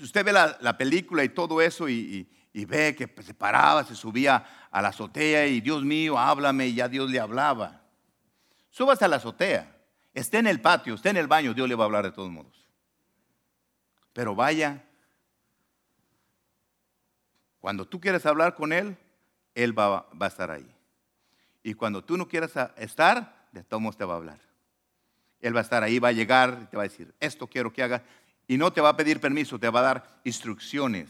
usted 0.00 0.24
ve 0.24 0.32
la, 0.32 0.78
película 0.78 1.22
y 1.24 1.28
todo 1.28 1.60
eso 1.60 1.88
y, 1.88 2.28
ve 2.52 2.94
que 2.96 3.22
se 3.22 3.34
paraba, 3.34 3.84
se 3.84 3.94
subía 3.94 4.68
a 4.70 4.80
la 4.80 4.88
azotea 4.88 5.46
y 5.46 5.60
Dios 5.60 5.84
mío, 5.84 6.18
háblame 6.18 6.68
y 6.68 6.74
ya 6.74 6.88
Dios 6.88 7.10
le 7.10 7.20
hablaba. 7.20 7.82
Subas 8.70 9.02
a 9.02 9.08
la 9.08 9.16
azotea 9.16 9.74
Esté 10.14 10.38
en 10.38 10.46
el 10.46 10.60
patio, 10.60 10.94
esté 10.94 11.10
en 11.10 11.16
el 11.16 11.26
baño, 11.26 11.52
Dios 11.52 11.68
le 11.68 11.74
va 11.74 11.84
a 11.84 11.86
hablar 11.86 12.04
de 12.04 12.12
todos 12.12 12.30
modos. 12.30 12.66
Pero 14.12 14.36
vaya, 14.36 14.84
cuando 17.58 17.86
tú 17.86 18.00
quieres 18.00 18.24
hablar 18.24 18.54
con 18.54 18.72
Él, 18.72 18.96
Él 19.56 19.76
va, 19.76 20.08
va 20.10 20.26
a 20.26 20.28
estar 20.28 20.52
ahí. 20.52 20.73
Y 21.64 21.72
cuando 21.72 22.04
tú 22.04 22.18
no 22.18 22.28
quieras 22.28 22.52
estar, 22.76 23.48
de 23.50 23.64
todos 23.64 23.96
te 23.96 24.04
va 24.04 24.12
a 24.12 24.16
hablar. 24.18 24.38
Él 25.40 25.56
va 25.56 25.60
a 25.60 25.62
estar 25.62 25.82
ahí, 25.82 25.98
va 25.98 26.08
a 26.08 26.12
llegar 26.12 26.68
te 26.70 26.76
va 26.76 26.82
a 26.82 26.88
decir, 26.88 27.12
esto 27.18 27.46
quiero 27.46 27.72
que 27.72 27.82
hagas. 27.82 28.02
Y 28.46 28.58
no 28.58 28.70
te 28.70 28.82
va 28.82 28.90
a 28.90 28.96
pedir 28.96 29.18
permiso, 29.18 29.58
te 29.58 29.70
va 29.70 29.80
a 29.80 29.82
dar 29.82 30.20
instrucciones. 30.24 31.08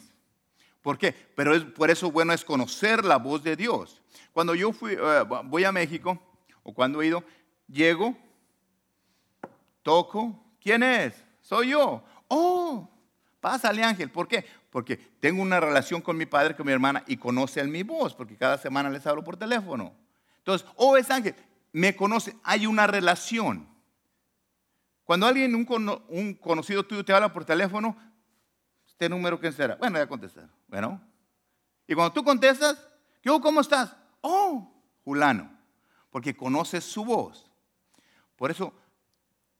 ¿Por 0.80 0.96
qué? 0.96 1.12
Pero 1.34 1.74
por 1.74 1.90
eso 1.90 2.10
bueno 2.12 2.32
es 2.32 2.44
conocer 2.44 3.04
la 3.04 3.16
voz 3.16 3.42
de 3.42 3.56
Dios. 3.56 4.00
Cuando 4.32 4.54
yo 4.54 4.72
fui, 4.72 4.92
eh, 4.92 5.24
voy 5.46 5.64
a 5.64 5.72
México, 5.72 6.22
o 6.62 6.72
cuando 6.72 7.02
he 7.02 7.08
ido, 7.08 7.24
llego, 7.66 8.16
toco, 9.82 10.40
¿quién 10.62 10.84
es? 10.84 11.14
Soy 11.40 11.70
yo. 11.70 12.04
Oh, 12.28 12.88
pásale 13.40 13.82
ángel. 13.82 14.08
¿Por 14.08 14.28
qué? 14.28 14.46
Porque 14.70 14.96
tengo 14.96 15.42
una 15.42 15.58
relación 15.58 16.00
con 16.00 16.16
mi 16.16 16.26
padre, 16.26 16.54
con 16.54 16.66
mi 16.66 16.72
hermana, 16.72 17.02
y 17.08 17.16
conoce 17.16 17.64
mi 17.64 17.82
voz, 17.82 18.14
porque 18.14 18.36
cada 18.36 18.56
semana 18.56 18.88
les 18.88 19.04
hablo 19.04 19.24
por 19.24 19.36
teléfono. 19.36 20.03
Entonces, 20.44 20.68
oh, 20.76 20.98
es 20.98 21.10
ángel, 21.10 21.34
me 21.72 21.96
conoce, 21.96 22.36
hay 22.42 22.66
una 22.66 22.86
relación. 22.86 23.66
Cuando 25.04 25.26
alguien, 25.26 25.54
un, 25.54 26.34
conocido 26.34 26.84
tuyo 26.84 27.02
te 27.02 27.14
habla 27.14 27.32
por 27.32 27.46
teléfono, 27.46 27.96
este 28.86 29.08
número 29.08 29.40
que 29.40 29.50
será. 29.52 29.76
Bueno, 29.76 29.96
ya 29.96 30.06
contestar. 30.06 30.50
Bueno. 30.68 31.00
Y 31.86 31.94
cuando 31.94 32.12
tú 32.12 32.22
contestas, 32.22 32.76
¿qué 33.22 33.30
¿Cómo 33.40 33.62
estás? 33.62 33.96
Oh, 34.20 34.70
Julano. 35.02 35.50
Porque 36.10 36.36
conoces 36.36 36.84
su 36.84 37.06
voz. 37.06 37.50
Por 38.36 38.50
eso 38.50 38.74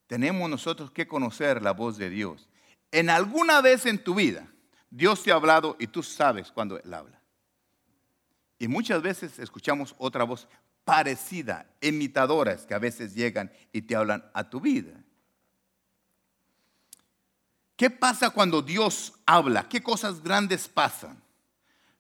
tenemos 0.06 0.50
nosotros 0.50 0.90
que 0.90 1.08
conocer 1.08 1.62
la 1.62 1.72
voz 1.72 1.96
de 1.96 2.10
Dios. 2.10 2.50
En 2.92 3.08
alguna 3.08 3.62
vez 3.62 3.86
en 3.86 4.04
tu 4.04 4.14
vida, 4.14 4.46
Dios 4.90 5.22
te 5.22 5.32
ha 5.32 5.36
hablado 5.36 5.76
y 5.80 5.86
tú 5.86 6.02
sabes 6.02 6.52
cuando 6.52 6.78
Él 6.78 6.92
habla. 6.92 7.22
Y 8.58 8.68
muchas 8.68 9.00
veces 9.02 9.38
escuchamos 9.38 9.94
otra 9.98 10.24
voz 10.24 10.46
parecida, 10.84 11.66
imitadoras 11.80 12.66
que 12.66 12.74
a 12.74 12.78
veces 12.78 13.14
llegan 13.14 13.50
y 13.72 13.82
te 13.82 13.96
hablan 13.96 14.24
a 14.34 14.48
tu 14.48 14.60
vida. 14.60 14.92
¿Qué 17.76 17.90
pasa 17.90 18.30
cuando 18.30 18.62
Dios 18.62 19.14
habla? 19.26 19.68
¿Qué 19.68 19.82
cosas 19.82 20.22
grandes 20.22 20.68
pasan? 20.68 21.20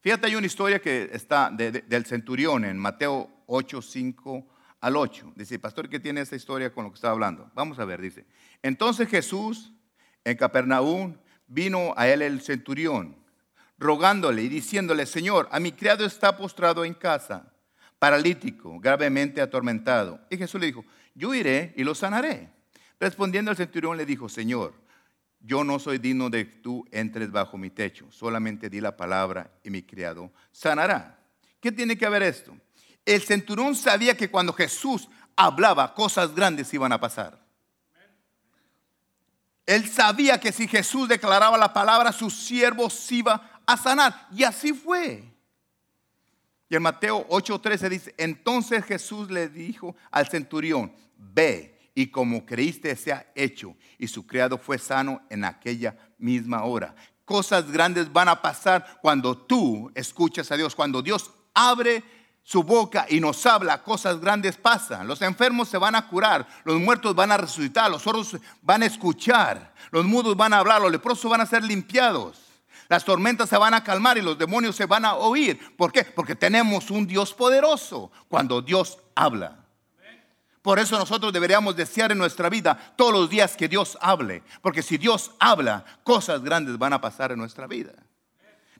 Fíjate, 0.00 0.26
hay 0.26 0.36
una 0.36 0.46
historia 0.46 0.80
que 0.80 1.10
está 1.12 1.50
del 1.50 2.06
centurión 2.06 2.64
en 2.64 2.78
Mateo 2.78 3.30
8, 3.46 3.82
5 3.82 4.46
al 4.80 4.96
8. 4.96 5.32
Dice, 5.34 5.58
pastor, 5.58 5.88
¿qué 5.88 5.98
tiene 5.98 6.20
esta 6.20 6.36
historia 6.36 6.72
con 6.72 6.84
lo 6.84 6.90
que 6.90 6.96
está 6.96 7.10
hablando? 7.10 7.50
Vamos 7.54 7.78
a 7.78 7.84
ver, 7.86 8.00
dice. 8.02 8.26
Entonces 8.62 9.08
Jesús 9.08 9.72
en 10.22 10.36
Capernaum 10.36 11.16
vino 11.46 11.94
a 11.96 12.06
él 12.06 12.22
el 12.22 12.40
centurión, 12.42 13.16
rogándole 13.78 14.42
y 14.42 14.48
diciéndole, 14.48 15.06
Señor, 15.06 15.48
a 15.50 15.58
mi 15.58 15.72
criado 15.72 16.04
está 16.04 16.36
postrado 16.36 16.84
en 16.84 16.94
casa, 16.94 17.53
paralítico, 18.04 18.78
gravemente 18.80 19.40
atormentado. 19.40 20.20
Y 20.28 20.36
Jesús 20.36 20.60
le 20.60 20.66
dijo, 20.66 20.84
yo 21.14 21.32
iré 21.32 21.72
y 21.74 21.84
lo 21.84 21.94
sanaré. 21.94 22.50
Respondiendo 23.00 23.50
el 23.50 23.56
centurión 23.56 23.96
le 23.96 24.04
dijo, 24.04 24.28
Señor, 24.28 24.74
yo 25.40 25.64
no 25.64 25.78
soy 25.78 25.96
digno 25.96 26.28
de 26.28 26.46
que 26.46 26.56
tú 26.56 26.84
entres 26.92 27.30
bajo 27.30 27.56
mi 27.56 27.70
techo, 27.70 28.12
solamente 28.12 28.68
di 28.68 28.82
la 28.82 28.94
palabra 28.94 29.50
y 29.62 29.70
mi 29.70 29.82
criado 29.82 30.30
sanará. 30.52 31.18
¿Qué 31.62 31.72
tiene 31.72 31.96
que 31.96 32.06
ver 32.10 32.24
esto? 32.24 32.54
El 33.06 33.22
centurión 33.22 33.74
sabía 33.74 34.14
que 34.14 34.30
cuando 34.30 34.52
Jesús 34.52 35.08
hablaba, 35.34 35.94
cosas 35.94 36.34
grandes 36.34 36.74
iban 36.74 36.92
a 36.92 37.00
pasar. 37.00 37.42
Él 39.64 39.88
sabía 39.88 40.38
que 40.38 40.52
si 40.52 40.68
Jesús 40.68 41.08
declaraba 41.08 41.56
la 41.56 41.72
palabra, 41.72 42.12
su 42.12 42.28
siervo 42.28 42.90
se 42.90 43.14
iba 43.14 43.62
a 43.64 43.78
sanar. 43.78 44.28
Y 44.30 44.44
así 44.44 44.74
fue. 44.74 45.33
En 46.76 46.82
Mateo 46.82 47.26
8:13 47.28 47.88
dice, 47.88 48.14
entonces 48.16 48.84
Jesús 48.84 49.30
le 49.30 49.48
dijo 49.48 49.94
al 50.10 50.28
centurión, 50.28 50.92
ve 51.16 51.90
y 51.94 52.08
como 52.08 52.44
creíste 52.44 52.94
sea 52.96 53.30
hecho. 53.34 53.76
Y 53.98 54.08
su 54.08 54.26
criado 54.26 54.58
fue 54.58 54.78
sano 54.78 55.22
en 55.30 55.44
aquella 55.44 55.96
misma 56.18 56.64
hora. 56.64 56.94
Cosas 57.24 57.70
grandes 57.70 58.12
van 58.12 58.28
a 58.28 58.42
pasar 58.42 58.98
cuando 59.00 59.36
tú 59.36 59.90
escuchas 59.94 60.50
a 60.50 60.56
Dios, 60.56 60.74
cuando 60.74 61.00
Dios 61.00 61.30
abre 61.54 62.02
su 62.42 62.62
boca 62.62 63.06
y 63.08 63.20
nos 63.20 63.46
habla, 63.46 63.82
cosas 63.82 64.20
grandes 64.20 64.56
pasan. 64.56 65.06
Los 65.06 65.22
enfermos 65.22 65.68
se 65.68 65.78
van 65.78 65.94
a 65.94 66.06
curar, 66.08 66.46
los 66.64 66.78
muertos 66.78 67.14
van 67.14 67.32
a 67.32 67.38
resucitar, 67.38 67.90
los 67.90 68.02
sordos 68.02 68.36
van 68.60 68.82
a 68.82 68.86
escuchar, 68.86 69.72
los 69.90 70.04
mudos 70.04 70.36
van 70.36 70.52
a 70.52 70.58
hablar, 70.58 70.82
los 70.82 70.92
leprosos 70.92 71.30
van 71.30 71.40
a 71.40 71.46
ser 71.46 71.64
limpiados. 71.64 72.43
Las 72.88 73.04
tormentas 73.04 73.48
se 73.48 73.56
van 73.56 73.74
a 73.74 73.82
calmar 73.82 74.18
y 74.18 74.22
los 74.22 74.38
demonios 74.38 74.76
se 74.76 74.86
van 74.86 75.04
a 75.04 75.14
oír. 75.14 75.74
¿Por 75.76 75.92
qué? 75.92 76.04
Porque 76.04 76.34
tenemos 76.34 76.90
un 76.90 77.06
Dios 77.06 77.32
poderoso 77.32 78.10
cuando 78.28 78.60
Dios 78.60 78.98
habla. 79.14 79.64
Por 80.64 80.78
eso 80.78 80.98
nosotros 80.98 81.30
deberíamos 81.32 81.76
desear 81.76 82.12
en 82.12 82.18
nuestra 82.18 82.48
vida 82.48 82.94
todos 82.96 83.12
los 83.12 83.28
días 83.28 83.54
que 83.54 83.68
Dios 83.68 83.98
hable. 84.00 84.42
Porque 84.62 84.82
si 84.82 84.96
Dios 84.96 85.32
habla, 85.38 85.84
cosas 86.04 86.42
grandes 86.42 86.78
van 86.78 86.94
a 86.94 87.00
pasar 87.02 87.32
en 87.32 87.38
nuestra 87.38 87.66
vida. 87.66 87.92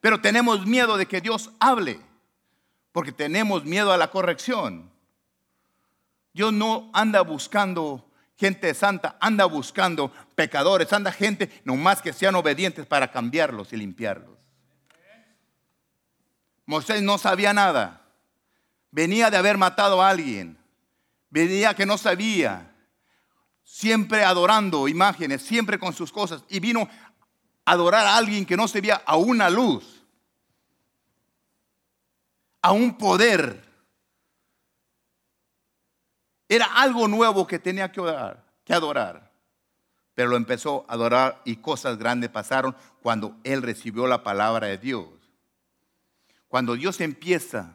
Pero 0.01 0.21
tenemos 0.21 0.65
miedo 0.65 0.97
de 0.97 1.07
que 1.07 1.21
Dios 1.21 1.51
hable. 1.61 2.01
Porque 2.91 3.13
tenemos 3.13 3.65
miedo 3.65 3.93
a 3.93 3.99
la 3.99 4.11
corrección. 4.11 4.91
Dios 6.33 6.53
no 6.53 6.91
anda 6.93 7.21
buscando 7.21 8.11
gente 8.37 8.75
santa, 8.75 9.17
anda 9.21 9.45
buscando 9.45 10.13
pecadores, 10.35 10.93
anda 10.93 11.13
gente 11.13 11.63
nomás 11.65 12.03
que 12.03 12.13
sean 12.13 12.35
obedientes 12.35 12.87
para 12.87 13.11
cambiarlos 13.11 13.73
y 13.73 13.77
limpiarlos. 13.77 14.37
Moisés 16.67 17.03
no 17.03 17.19
sabía 17.19 17.53
nada. 17.53 18.01
Venía 18.91 19.31
de 19.31 19.37
haber 19.37 19.59
matado 19.59 20.01
a 20.01 20.09
alguien 20.09 20.59
Venía 21.35 21.75
que 21.75 21.85
no 21.85 21.99
sabía, 21.99 22.73
siempre 23.65 24.23
adorando 24.23 24.87
imágenes, 24.87 25.43
siempre 25.43 25.81
con 25.81 25.93
sus 25.93 26.13
cosas, 26.13 26.45
y 26.49 26.61
vino 26.61 26.89
a 27.65 27.73
adorar 27.73 28.07
a 28.07 28.17
alguien 28.17 28.47
que 28.47 28.57
no 28.57 28.69
se 28.69 28.81
veía 28.81 29.03
a 29.05 29.17
una 29.17 29.51
luz, 29.51 30.07
a 32.63 32.71
un 32.71 32.97
poder. 32.97 33.65
Era 36.55 36.67
algo 36.67 37.09
nuevo 37.09 37.49
que 37.49 37.59
tenía 37.59 37.91
que 37.91 37.99
adorar, 37.99 38.45
que 38.65 38.73
adorar. 38.73 39.33
Pero 40.15 40.29
lo 40.29 40.37
empezó 40.37 40.87
a 40.87 40.93
adorar 40.93 41.43
y 41.45 41.57
cosas 41.57 41.99
grandes 41.99 42.31
pasaron 42.31 42.77
cuando 43.03 43.37
él 43.43 43.61
recibió 43.61 44.07
la 44.07 44.23
palabra 44.23 44.69
de 44.69 44.79
Dios. 44.79 45.09
Cuando 46.47 46.77
Dios 46.77 47.01
empieza 47.01 47.75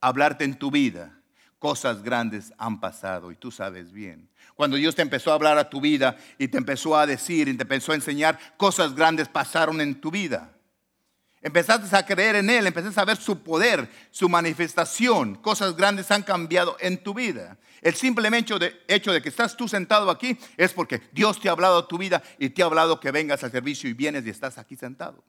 a 0.00 0.08
hablarte 0.08 0.44
en 0.44 0.58
tu 0.58 0.70
vida, 0.70 1.20
cosas 1.58 2.02
grandes 2.02 2.54
han 2.56 2.80
pasado 2.80 3.30
y 3.32 3.36
tú 3.36 3.50
sabes 3.50 3.92
bien. 3.92 4.30
Cuando 4.54 4.78
Dios 4.78 4.94
te 4.94 5.02
empezó 5.02 5.30
a 5.30 5.34
hablar 5.34 5.58
a 5.58 5.68
tu 5.68 5.82
vida 5.82 6.16
y 6.38 6.48
te 6.48 6.56
empezó 6.56 6.96
a 6.96 7.04
decir 7.04 7.48
y 7.48 7.54
te 7.54 7.64
empezó 7.64 7.92
a 7.92 7.96
enseñar, 7.96 8.38
cosas 8.56 8.94
grandes 8.94 9.28
pasaron 9.28 9.82
en 9.82 10.00
tu 10.00 10.10
vida. 10.10 10.54
Empezaste 11.40 11.94
a 11.96 12.04
creer 12.04 12.36
en 12.36 12.50
Él, 12.50 12.66
empezaste 12.66 13.00
a 13.00 13.04
ver 13.04 13.16
su 13.16 13.42
poder, 13.42 13.88
su 14.10 14.28
manifestación. 14.28 15.36
Cosas 15.36 15.76
grandes 15.76 16.10
han 16.10 16.22
cambiado 16.22 16.76
en 16.80 17.02
tu 17.02 17.14
vida. 17.14 17.58
El 17.80 17.94
simple 17.94 18.28
hecho 18.36 18.58
de, 18.58 19.22
que 19.22 19.28
estás 19.28 19.56
tú 19.56 19.68
sentado 19.68 20.10
aquí 20.10 20.36
es 20.56 20.72
porque 20.72 21.00
Dios 21.12 21.40
te 21.40 21.48
ha 21.48 21.52
hablado 21.52 21.78
a 21.78 21.88
tu 21.88 21.96
vida 21.96 22.22
y 22.38 22.50
te 22.50 22.62
ha 22.62 22.66
hablado 22.66 22.98
que 22.98 23.12
vengas 23.12 23.44
al 23.44 23.52
servicio 23.52 23.88
y 23.88 23.92
vienes 23.92 24.26
y 24.26 24.30
estás 24.30 24.58
aquí 24.58 24.76
sentado. 24.76 25.22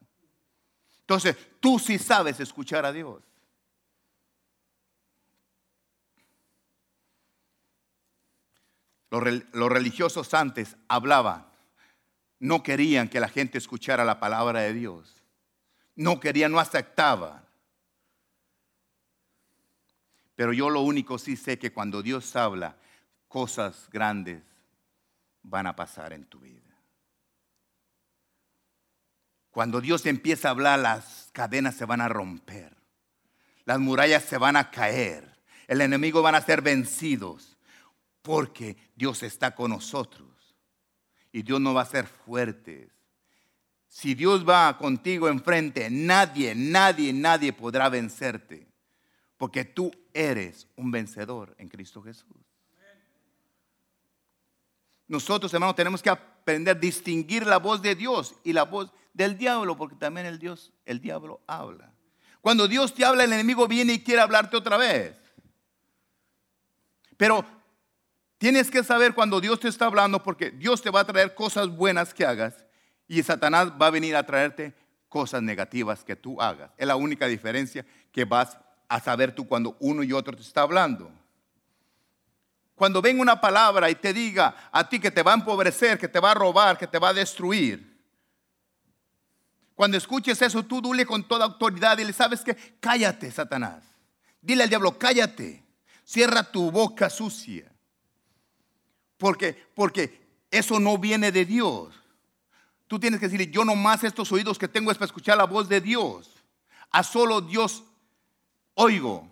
Entonces, 1.01 1.35
tú 1.59 1.79
sí 1.79 1.99
sabes 1.99 2.39
escuchar 2.39 2.85
a 2.85 2.91
Dios. 2.91 3.21
Los, 9.11 9.23
religiosos 9.71 10.33
antes 10.33 10.75
hablaban, 10.87 11.47
no 12.39 12.61
querían 12.61 13.09
que 13.09 13.19
la 13.19 13.27
gente 13.27 13.57
escuchara 13.57 14.05
la 14.05 14.19
palabra 14.19 14.61
de 14.61 14.73
Dios. 14.73 15.18
No 15.99 16.17
querían, 16.21 16.53
no 16.53 16.61
aceptaban. 16.61 17.45
Pero 20.33 20.53
yo 20.53 20.69
lo 20.69 20.79
único 20.79 21.17
sí 21.17 21.35
sé 21.35 21.59
que 21.59 21.73
cuando 21.73 22.01
Dios 22.01 22.37
habla, 22.37 22.77
cosas 23.27 23.89
grandes 23.91 24.41
van 25.43 25.67
a 25.67 25.75
pasar 25.75 26.13
en 26.13 26.23
tu 26.23 26.39
vida. 26.39 26.73
Cuando 29.51 29.81
Dios 29.81 30.05
empieza 30.05 30.47
a 30.47 30.51
hablar, 30.51 30.79
las 30.79 31.31
cadenas 31.33 31.75
se 31.75 31.83
van 31.83 31.99
a 31.99 32.07
romper. 32.07 32.77
Las 33.65 33.79
murallas 33.79 34.23
se 34.23 34.37
van 34.37 34.55
a 34.55 34.71
caer. 34.71 35.37
El 35.67 35.81
enemigo 35.81 36.21
van 36.21 36.35
a 36.35 36.41
ser 36.41 36.61
vencidos 36.61 37.57
porque 38.21 38.77
Dios 38.95 39.21
está 39.21 39.53
con 39.53 39.71
nosotros 39.71 40.55
y 41.33 41.41
Dios 41.41 41.59
no 41.59 41.73
va 41.73 41.81
a 41.81 41.85
ser 41.85 42.07
fuerte. 42.07 42.89
Si 43.89 44.13
Dios 44.13 44.47
va 44.47 44.77
contigo 44.77 45.27
enfrente, 45.27 45.89
nadie, 45.89 46.53
nadie, 46.53 47.11
nadie 47.11 47.51
podrá 47.51 47.89
vencerte, 47.89 48.67
porque 49.35 49.65
tú 49.65 49.91
eres 50.13 50.67
un 50.75 50.91
vencedor 50.91 51.55
en 51.57 51.67
Cristo 51.67 52.01
Jesús. 52.01 52.37
nosotros, 55.07 55.51
hermanos, 55.51 55.75
tenemos 55.75 56.03
que 56.03 56.09
aprender 56.11 56.77
a 56.77 56.79
distinguir 56.79 57.47
la 57.47 57.57
voz 57.57 57.81
de 57.81 57.95
Dios 57.95 58.35
y 58.43 58.53
la 58.53 58.63
voz 58.63 58.91
del 59.11 59.39
diablo, 59.39 59.75
porque 59.75 59.95
también 59.95 60.27
el 60.27 60.37
Dios, 60.37 60.71
el 60.85 61.01
diablo 61.01 61.41
habla. 61.47 61.91
Cuando 62.41 62.67
Dios 62.67 62.93
te 62.93 63.03
habla, 63.03 63.23
el 63.23 63.33
enemigo 63.33 63.67
viene 63.67 63.93
y 63.93 64.03
quiere 64.03 64.21
hablarte 64.21 64.55
otra 64.55 64.77
vez. 64.77 65.17
Pero 67.17 67.43
tienes 68.37 68.69
que 68.69 68.83
saber 68.83 69.15
cuando 69.15 69.41
Dios 69.41 69.59
te 69.59 69.67
está 69.67 69.87
hablando, 69.87 70.21
porque 70.21 70.51
Dios 70.51 70.79
te 70.79 70.91
va 70.91 70.99
a 70.99 71.05
traer 71.05 71.33
cosas 71.33 71.69
buenas 71.69 72.13
que 72.13 72.23
hagas 72.23 72.68
y 73.09 73.23
Satanás 73.23 73.71
va 73.81 73.87
a 73.87 73.91
venir 73.91 74.15
a 74.15 74.23
traerte 74.23 74.73
cosas 75.09 75.41
negativas 75.41 76.03
que 76.03 76.15
tú 76.15 76.39
hagas. 76.39 76.69
Es 76.77 76.87
la 76.87 76.95
única 76.95 77.25
diferencia 77.25 77.83
que 78.11 78.23
vas 78.23 78.55
a 78.87 78.99
saber 78.99 79.33
tú 79.33 79.47
cuando 79.47 79.75
uno 79.79 80.03
y 80.03 80.13
otro 80.13 80.35
te 80.35 80.43
está 80.43 80.61
hablando. 80.61 81.11
Cuando 82.75 83.01
venga 83.01 83.21
una 83.21 83.41
palabra 83.41 83.89
y 83.89 83.95
te 83.95 84.13
diga 84.13 84.69
a 84.71 84.87
ti 84.87 84.99
que 84.99 85.09
te 85.09 85.23
va 85.23 85.31
a 85.31 85.35
empobrecer, 85.35 85.97
que 85.97 86.07
te 86.07 86.19
va 86.19 86.31
a 86.31 86.35
robar, 86.35 86.77
que 86.77 86.85
te 86.85 86.99
va 86.99 87.09
a 87.09 87.13
destruir. 87.13 87.99
Cuando 89.73 89.97
escuches 89.97 90.39
eso, 90.43 90.63
tú 90.63 90.79
dule 90.79 91.03
con 91.05 91.27
toda 91.27 91.45
autoridad 91.45 91.97
y 91.97 92.05
le 92.05 92.13
sabes 92.13 92.41
que 92.41 92.55
cállate, 92.79 93.31
Satanás. 93.31 93.83
Dile 94.39 94.63
al 94.63 94.69
diablo, 94.69 94.99
cállate. 94.99 95.63
Cierra 96.05 96.43
tu 96.43 96.69
boca 96.69 97.09
sucia. 97.09 97.71
Porque, 99.17 99.53
porque 99.73 100.27
eso 100.51 100.79
no 100.79 100.99
viene 100.99 101.31
de 101.31 101.45
Dios. 101.45 101.98
Tú 102.89 102.99
tienes 102.99 103.19
que 103.19 103.27
decirle, 103.27 103.51
yo 103.51 103.63
nomás 103.63 104.03
estos 104.03 104.31
oídos 104.31 104.57
que 104.57 104.67
tengo 104.67 104.89
es 104.89 104.97
para 104.97 105.05
escuchar 105.05 105.37
la 105.37 105.43
voz 105.43 105.69
de 105.69 105.79
Dios. 105.79 106.31
A 106.89 107.03
solo 107.03 107.39
Dios 107.39 107.83
oigo 108.73 109.31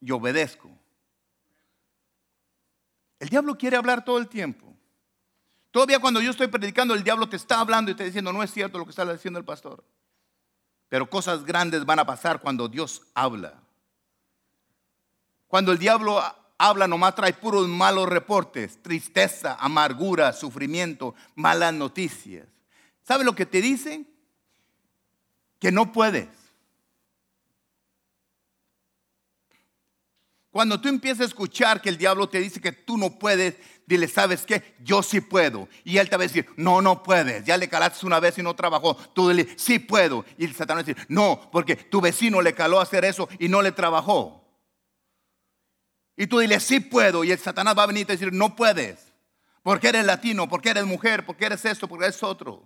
y 0.00 0.10
obedezco. 0.10 0.68
El 3.20 3.28
diablo 3.28 3.56
quiere 3.56 3.76
hablar 3.76 4.04
todo 4.04 4.18
el 4.18 4.26
tiempo. 4.26 4.74
Todavía 5.70 6.00
cuando 6.00 6.20
yo 6.20 6.32
estoy 6.32 6.48
predicando, 6.48 6.94
el 6.94 7.04
diablo 7.04 7.28
te 7.28 7.36
está 7.36 7.60
hablando 7.60 7.92
y 7.92 7.94
te 7.94 8.02
diciendo, 8.02 8.32
no 8.32 8.42
es 8.42 8.50
cierto 8.50 8.78
lo 8.78 8.84
que 8.84 8.90
está 8.90 9.04
diciendo 9.12 9.38
el 9.38 9.44
pastor. 9.44 9.84
Pero 10.88 11.08
cosas 11.08 11.44
grandes 11.44 11.84
van 11.84 12.00
a 12.00 12.06
pasar 12.06 12.40
cuando 12.40 12.66
Dios 12.66 13.02
habla. 13.14 13.54
Cuando 15.46 15.70
el 15.70 15.78
diablo 15.78 16.20
habla 16.60 16.86
nomás 16.86 17.14
trae 17.14 17.32
puros 17.32 17.66
malos 17.66 18.06
reportes, 18.06 18.82
tristeza, 18.82 19.56
amargura, 19.58 20.34
sufrimiento, 20.34 21.14
malas 21.34 21.72
noticias. 21.72 22.46
¿Sabe 23.02 23.24
lo 23.24 23.34
que 23.34 23.46
te 23.46 23.62
dicen? 23.62 24.06
Que 25.58 25.72
no 25.72 25.90
puedes. 25.90 26.28
Cuando 30.50 30.78
tú 30.78 30.88
empiezas 30.88 31.22
a 31.22 31.28
escuchar 31.28 31.80
que 31.80 31.88
el 31.88 31.96
diablo 31.96 32.28
te 32.28 32.40
dice 32.40 32.60
que 32.60 32.72
tú 32.72 32.98
no 32.98 33.18
puedes, 33.18 33.54
dile, 33.86 34.06
¿sabes 34.06 34.44
qué? 34.44 34.74
Yo 34.80 35.02
sí 35.02 35.22
puedo. 35.22 35.66
Y 35.82 35.96
él 35.96 36.10
te 36.10 36.16
va 36.18 36.24
a 36.24 36.26
decir, 36.26 36.46
no, 36.56 36.82
no 36.82 37.02
puedes. 37.02 37.42
Ya 37.46 37.56
le 37.56 37.70
calaste 37.70 38.04
una 38.04 38.20
vez 38.20 38.36
y 38.36 38.42
no 38.42 38.54
trabajó. 38.54 38.96
Tú 39.14 39.30
dile, 39.30 39.48
sí 39.56 39.78
puedo. 39.78 40.26
Y 40.36 40.44
el 40.44 40.54
Satanás 40.54 40.84
decir, 40.84 41.06
no, 41.08 41.48
porque 41.50 41.76
tu 41.76 42.02
vecino 42.02 42.42
le 42.42 42.52
caló 42.52 42.80
hacer 42.80 43.06
eso 43.06 43.30
y 43.38 43.48
no 43.48 43.62
le 43.62 43.72
trabajó. 43.72 44.39
Y 46.16 46.26
tú 46.26 46.38
dile, 46.38 46.60
sí 46.60 46.80
puedo. 46.80 47.24
Y 47.24 47.32
el 47.32 47.38
Satanás 47.38 47.74
va 47.76 47.84
a 47.84 47.86
venir 47.86 48.02
y 48.02 48.04
te 48.04 48.12
decir, 48.12 48.32
no 48.32 48.56
puedes. 48.56 49.12
Porque 49.62 49.88
eres 49.88 50.04
latino, 50.04 50.48
porque 50.48 50.70
eres 50.70 50.84
mujer, 50.84 51.24
porque 51.24 51.46
eres 51.46 51.64
esto, 51.64 51.88
porque 51.88 52.06
eres 52.06 52.22
otro. 52.22 52.64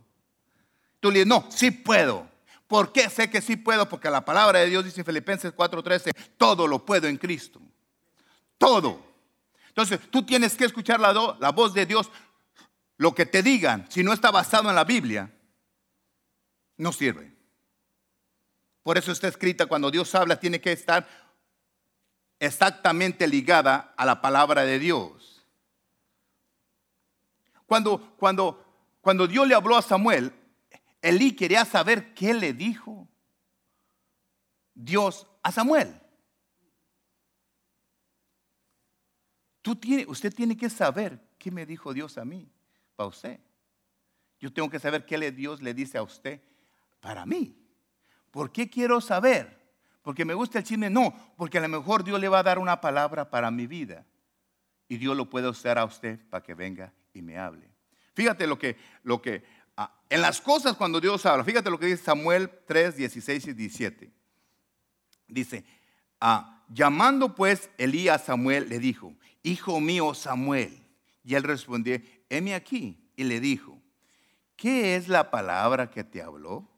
Tú 1.01 1.11
le 1.11 1.21
dices, 1.21 1.29
no, 1.29 1.47
sí 1.51 1.71
puedo. 1.71 2.29
¿Por 2.67 2.93
qué 2.93 3.11
sé 3.11 3.29
que 3.29 3.41
sí 3.41 3.57
puedo? 3.57 3.89
Porque 3.89 4.11
la 4.11 4.25
palabra 4.25 4.61
de 4.61 4.69
Dios 4.69 4.85
dice 4.85 5.01
en 5.01 5.07
Filipenses 5.07 5.55
4:13, 5.55 6.13
todo 6.37 6.67
lo 6.67 6.85
puedo 6.85 7.07
en 7.07 7.19
Cristo. 7.19 7.61
Todo. 8.59 9.01
Entonces, 9.69 10.01
tú 10.11 10.25
tienes 10.25 10.57
que 10.57 10.65
escuchar 10.65 11.01
la, 11.01 11.13
la 11.39 11.51
voz 11.51 11.75
de 11.75 11.85
Dios. 11.85 12.11
Lo 12.97 13.15
que 13.15 13.27
te 13.27 13.43
digan, 13.43 13.87
si 13.91 14.03
no 14.03 14.13
está 14.13 14.31
basado 14.31 14.69
en 14.71 14.77
la 14.77 14.85
Biblia, 14.85 15.31
no 16.77 16.93
sirve. 16.93 17.35
Por 18.83 18.99
eso 18.99 19.13
está 19.13 19.29
escrita, 19.29 19.67
cuando 19.67 19.91
Dios 19.91 20.15
habla, 20.15 20.39
tiene 20.39 20.61
que 20.61 20.73
estar 20.73 21.07
exactamente 22.39 23.27
ligada 23.27 23.95
a 23.97 24.05
la 24.05 24.21
palabra 24.21 24.65
de 24.65 24.79
Dios. 24.79 25.47
Cuando, 27.67 28.17
cuando, 28.17 28.65
cuando 29.01 29.27
Dios 29.27 29.49
le 29.49 29.55
habló 29.55 29.77
a 29.77 29.83
Samuel, 29.83 30.33
Elí 31.01 31.37
quería 31.37 31.65
saber 31.65 32.15
qué 32.15 32.33
le 32.33 32.53
dijo 32.53 33.07
Dios 34.75 35.27
a 35.43 35.53
Samuel. 35.53 36.01
Tú 39.61 39.77
tiene, 39.77 40.07
usted 40.07 40.35
tiene 40.35 40.57
que 40.57 40.69
saber 40.71 41.19
qué 41.39 41.51
me 41.51 41.67
dijo 41.67 41.93
Dios 41.93 42.19
a 42.19 42.25
mí, 42.25 42.51
para 42.97 43.09
usted. 43.09 43.41
Yo 44.39 44.53
tengo 44.53 44.69
que 44.69 44.79
saber 44.79 45.07
qué 45.07 45.31
Dios 45.33 45.63
le 45.63 45.73
dice 45.73 45.97
a 45.99 46.03
usted 46.03 46.41
para 47.01 47.25
mí. 47.25 47.57
¿Por 48.31 48.53
qué 48.53 48.69
quiero 48.69 49.01
saber? 49.01 49.64
Porque 50.05 50.27
me 50.27 50.35
gusta 50.35 50.59
el 50.59 50.65
chisme, 50.65 50.91
no, 50.91 51.15
porque 51.35 51.57
a 51.57 51.63
lo 51.63 51.69
mejor 51.69 52.05
Dios 52.05 52.21
le 52.21 52.29
va 52.29 52.41
a 52.41 52.43
dar 52.43 52.59
una 52.59 52.79
palabra 52.79 53.31
para 53.31 53.51
mi 53.51 53.67
vida 53.67 54.05
y 54.87 54.99
Dios 54.99 55.17
lo 55.17 55.31
puede 55.31 55.49
usar 55.49 55.79
a 55.79 55.87
usted 55.87 56.21
para 56.29 56.45
que 56.45 56.53
venga 56.53 56.93
y 57.15 57.23
me 57.23 57.39
hable. 57.39 57.71
Fíjate 58.13 58.47
lo 58.47 58.59
que, 58.59 58.77
lo 59.03 59.23
que, 59.23 59.43
ah, 59.79 59.99
en 60.11 60.21
las 60.21 60.43
cosas 60.43 60.77
cuando 60.77 61.01
Dios 61.01 61.25
habla, 61.25 61.43
fíjate 61.43 61.71
lo 61.71 61.79
que 61.79 61.87
dice 61.87 62.05
Samuel 62.05 62.51
3, 62.67 62.97
16 62.97 63.47
y 63.47 63.53
17. 63.55 64.13
Dice, 65.27 65.65
ah, 66.21 66.63
llamando 66.69 67.35
pues 67.35 67.71
Elías 67.79 68.21
a 68.21 68.25
Samuel, 68.27 68.69
le 68.69 68.79
dijo, 68.79 69.15
hijo 69.43 69.81
mío 69.81 70.13
Samuel. 70.13 70.87
Y 71.23 71.35
él 71.35 71.45
respondió, 71.45 71.99
heme 72.29 72.55
aquí. 72.55 73.11
Y 73.17 73.25
le 73.25 73.41
dijo, 73.41 73.81
¿qué 74.55 74.97
es 74.97 75.09
la 75.09 75.31
palabra 75.31 75.91
que 75.91 76.05
te 76.05 76.21
habló? 76.21 76.69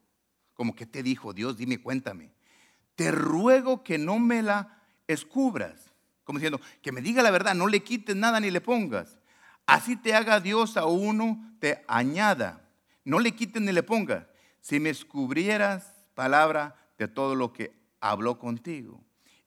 Como 0.53 0.73
que 0.75 0.85
te 0.85 1.03
dijo 1.03 1.33
Dios, 1.33 1.57
dime, 1.57 1.81
cuéntame 1.81 2.36
te 2.97 3.11
ruego 3.11 3.83
que 3.83 3.99
no 3.99 4.17
me 4.17 4.41
la 4.41 4.81
escubras. 5.07 5.93
Como 6.23 6.39
diciendo, 6.39 6.59
que 6.81 6.91
me 6.91 7.01
diga 7.01 7.21
la 7.21 7.29
verdad, 7.29 7.53
no 7.53 7.67
le 7.67 7.83
quites 7.83 8.15
nada 8.15 8.39
ni 8.39 8.49
le 8.49 8.59
pongas. 8.59 9.19
Así 9.67 9.95
te 9.95 10.15
haga 10.15 10.39
Dios 10.39 10.77
a 10.77 10.87
uno, 10.87 11.55
te 11.59 11.85
añada. 11.87 12.67
No 13.05 13.19
le 13.19 13.33
quites 13.33 13.61
ni 13.61 13.71
le 13.71 13.83
pongas. 13.83 14.25
Si 14.61 14.79
me 14.79 14.89
descubrieras 14.89 15.93
palabra 16.15 16.75
de 16.97 17.07
todo 17.07 17.35
lo 17.35 17.53
que 17.53 17.71
habló 18.01 18.39
contigo. 18.39 18.99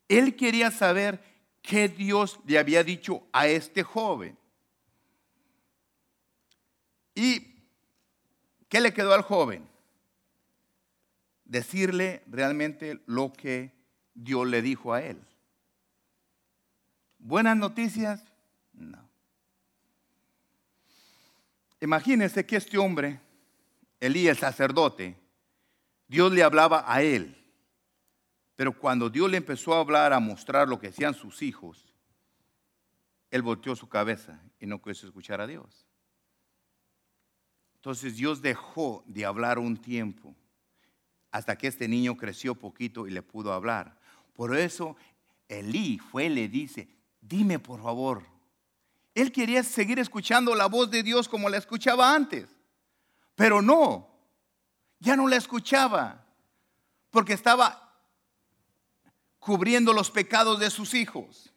Él 0.07 0.37
quería 0.37 0.71
saber 0.71 1.21
qué 1.61 1.89
Dios 1.89 2.39
le 2.47 2.57
había 2.57 2.85
dicho 2.85 3.27
a 3.33 3.49
este 3.49 3.83
joven. 3.83 4.39
¿Y 7.17 7.65
qué 8.69 8.81
le 8.81 8.95
quedó 8.95 9.13
al 9.13 9.23
joven? 9.23 9.70
Decirle 11.51 12.23
realmente 12.29 13.03
lo 13.07 13.33
que 13.33 13.73
Dios 14.15 14.47
le 14.47 14.63
dijo 14.63 14.95
a 14.95 15.03
él. 15.03 15.21
¿Buenas 17.19 17.57
noticias? 17.57 18.25
No. 18.73 19.11
Imagínense 21.81 22.47
que 22.47 22.55
este 22.55 22.79
hombre, 22.79 23.21
Elías, 23.99 24.37
el 24.37 24.41
sacerdote, 24.41 25.17
Dios 26.07 26.31
le 26.31 26.45
hablaba 26.45 26.85
a 26.87 27.03
él. 27.03 27.37
Pero 28.55 28.79
cuando 28.79 29.11
Dios 29.11 29.29
le 29.29 29.39
empezó 29.39 29.75
a 29.75 29.81
hablar, 29.81 30.13
a 30.13 30.21
mostrar 30.21 30.69
lo 30.69 30.79
que 30.79 30.89
hacían 30.89 31.15
sus 31.15 31.43
hijos, 31.43 31.93
él 33.29 33.43
volteó 33.43 33.75
su 33.75 33.89
cabeza 33.89 34.41
y 34.61 34.67
no 34.67 34.81
quiso 34.81 35.05
escuchar 35.05 35.41
a 35.41 35.49
Dios. 35.49 35.85
Entonces 37.75 38.15
Dios 38.15 38.41
dejó 38.41 39.03
de 39.07 39.25
hablar 39.25 39.59
un 39.59 39.77
tiempo 39.77 40.37
hasta 41.31 41.57
que 41.57 41.69
este 41.69 41.89
niño 41.89 42.17
creció 42.17 42.55
poquito 42.55 43.07
y 43.07 43.11
le 43.11 43.23
pudo 43.23 43.53
hablar. 43.53 43.99
Por 44.35 44.57
eso 44.57 44.97
Elí 45.49 45.99
fue 45.99 46.27
y 46.27 46.31
le 46.31 46.49
dice, 46.49 46.89
dime 47.21 47.59
por 47.59 47.83
favor. 47.83 48.25
Él 49.15 49.33
quería 49.33 49.63
seguir 49.63 49.99
escuchando 49.99 50.55
la 50.55 50.67
voz 50.67 50.91
de 50.91 51.03
Dios 51.03 51.29
como 51.29 51.49
la 51.49 51.59
escuchaba 51.59 52.15
antes, 52.15 52.49
pero 53.35 53.61
no, 53.61 54.09
ya 54.99 55.17
no 55.17 55.27
la 55.27 55.37
escuchaba, 55.37 56.25
porque 57.11 57.33
estaba 57.33 57.91
cubriendo 59.39 59.93
los 59.93 60.11
pecados 60.11 60.61
de 60.61 60.71
sus 60.71 60.95
hijos. 60.95 61.53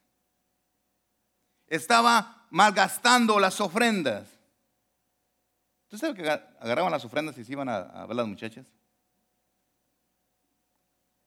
Estaba 1.68 2.48
malgastando 2.50 3.40
las 3.40 3.62
ofrendas. 3.62 4.30
¿Tú 5.88 5.98
sabes 5.98 6.16
que 6.16 6.28
agarraban 6.28 6.92
las 6.92 7.06
ofrendas 7.06 7.38
y 7.38 7.44
se 7.44 7.52
iban 7.52 7.70
a, 7.70 7.78
a 7.78 8.06
ver 8.08 8.16
las 8.16 8.28
muchachas? 8.28 8.66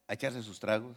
A 0.07 0.15
echarse 0.15 0.43
sus 0.43 0.59
tragos? 0.61 0.97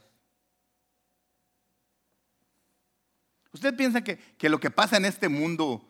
¿Usted 3.51 3.76
piensa 3.76 4.03
que, 4.03 4.49
lo 4.49 4.60
que 4.60 4.70
pasa 4.70 4.97
en 4.97 5.05
este 5.05 5.28
mundo 5.28 5.86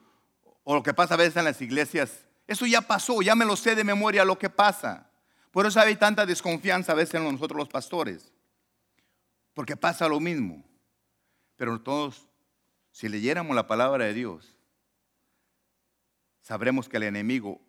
o 0.64 0.76
lo 0.76 0.84
que 0.84 0.94
pasa 0.94 1.16
a 1.16 1.18
veces 1.18 1.36
en 1.36 1.46
las 1.46 1.62
iglesias, 1.62 2.26
eso 2.48 2.66
ya 2.66 2.82
pasó, 2.82 3.22
ya 3.22 3.36
me 3.36 3.46
lo 3.46 3.56
sé 3.56 3.76
de 3.76 3.84
memoria 3.84 4.24
lo 4.24 4.40
que 4.40 4.50
pasa? 4.50 5.10
Por 5.52 5.66
eso 5.66 5.80
hay 5.80 5.96
tanta 5.96 6.26
desconfianza 6.26 6.94
a 6.94 6.96
veces 6.96 7.16
en 7.16 7.32
nosotros 7.32 7.58
los 7.58 7.70
pastores, 7.70 8.32
porque 9.54 9.76
pasa 9.76 10.08
lo 10.08 10.20
mismo. 10.20 10.64
Pero 11.58 11.82
todos, 11.82 12.28
si 12.92 13.10
leyéramos 13.10 13.56
la 13.56 13.68
palabra 13.68 14.06
de 14.06 14.14
Dios, 14.14 14.56
sabremos 16.42 16.88
que 16.88 16.98
el 16.98 17.04
enemigo 17.04 17.60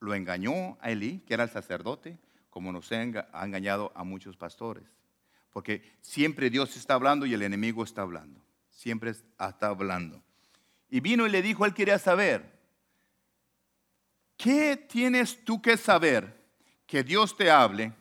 lo 0.00 0.14
engañó 0.14 0.76
a 0.80 0.90
Elí, 0.90 1.20
que 1.20 1.34
era 1.34 1.44
el 1.44 1.50
sacerdote, 1.50 2.18
como 2.50 2.72
nos 2.72 2.90
ha 2.92 3.02
engañado 3.02 3.92
a 3.94 4.04
muchos 4.04 4.36
pastores. 4.36 4.84
Porque 5.50 5.82
siempre 6.00 6.50
Dios 6.50 6.76
está 6.76 6.94
hablando 6.94 7.26
y 7.26 7.34
el 7.34 7.42
enemigo 7.42 7.82
está 7.82 8.02
hablando. 8.02 8.40
Siempre 8.70 9.10
está 9.10 9.66
hablando. 9.68 10.22
Y 10.88 11.00
vino 11.00 11.26
y 11.26 11.30
le 11.30 11.42
dijo, 11.42 11.64
él 11.64 11.74
quería 11.74 11.98
saber, 11.98 12.58
¿qué 14.36 14.76
tienes 14.76 15.44
tú 15.44 15.62
que 15.62 15.76
saber 15.76 16.36
que 16.86 17.02
Dios 17.02 17.36
te 17.36 17.50
hable? 17.50 17.92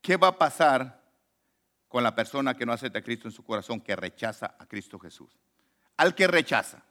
¿Qué 0.00 0.16
va 0.16 0.28
a 0.28 0.38
pasar 0.38 1.02
con 1.88 2.02
la 2.02 2.14
persona 2.14 2.56
que 2.56 2.66
no 2.66 2.72
acepta 2.72 3.00
a 3.00 3.02
Cristo 3.02 3.26
en 3.26 3.32
su 3.32 3.42
corazón, 3.42 3.80
que 3.80 3.96
rechaza 3.96 4.54
a 4.58 4.66
Cristo 4.66 4.98
Jesús? 4.98 5.36
Al 5.96 6.14
que 6.14 6.26
rechaza. 6.26 6.82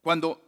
Cuando, 0.00 0.45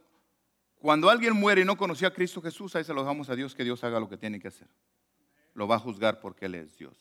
cuando 0.79 1.09
alguien 1.09 1.33
muere 1.33 1.61
y 1.61 1.65
no 1.65 1.77
conocía 1.77 2.07
a 2.07 2.13
Cristo 2.13 2.41
Jesús, 2.41 2.73
ahí 2.75 2.85
se 2.85 2.93
lo 2.93 3.01
dejamos 3.01 3.29
a 3.29 3.35
Dios 3.35 3.53
que 3.53 3.65
Dios 3.65 3.83
haga 3.83 3.99
lo 3.99 4.07
que 4.09 4.17
tiene 4.17 4.39
que 4.39 4.47
hacer. 4.47 4.67
Lo 5.53 5.67
va 5.67 5.75
a 5.75 5.79
juzgar 5.79 6.21
porque 6.21 6.45
Él 6.45 6.55
es 6.55 6.77
Dios. 6.77 6.95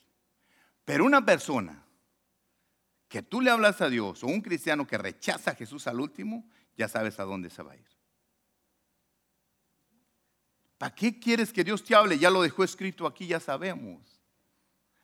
Pero 0.85 1.05
una 1.05 1.25
persona 1.25 1.85
que 3.09 3.23
tú 3.23 3.41
le 3.41 3.51
hablas 3.51 3.81
a 3.81 3.89
Dios 3.89 4.25
o 4.25 4.27
un 4.27 4.41
cristiano 4.41 4.85
que 4.85 4.99
rechaza 4.99 5.53
a 5.53 5.55
Jesús 5.55 5.87
al 5.87 6.01
último, 6.01 6.45
ya 6.77 6.89
sabes 6.89 7.21
a 7.21 7.25
dónde 7.25 7.51
se 7.51 7.63
va 7.63 7.73
a 7.73 7.77
ir. 7.77 7.87
¿Para 10.77 10.95
qué 10.95 11.19
quieres 11.19 11.53
que 11.53 11.63
Dios 11.63 11.85
te 11.85 11.95
hable? 11.95 12.19
Ya 12.19 12.31
lo 12.31 12.43
dejó 12.43 12.65
escrito 12.65 13.07
aquí, 13.07 13.29
ya 13.29 13.39
sabemos. 13.39 14.21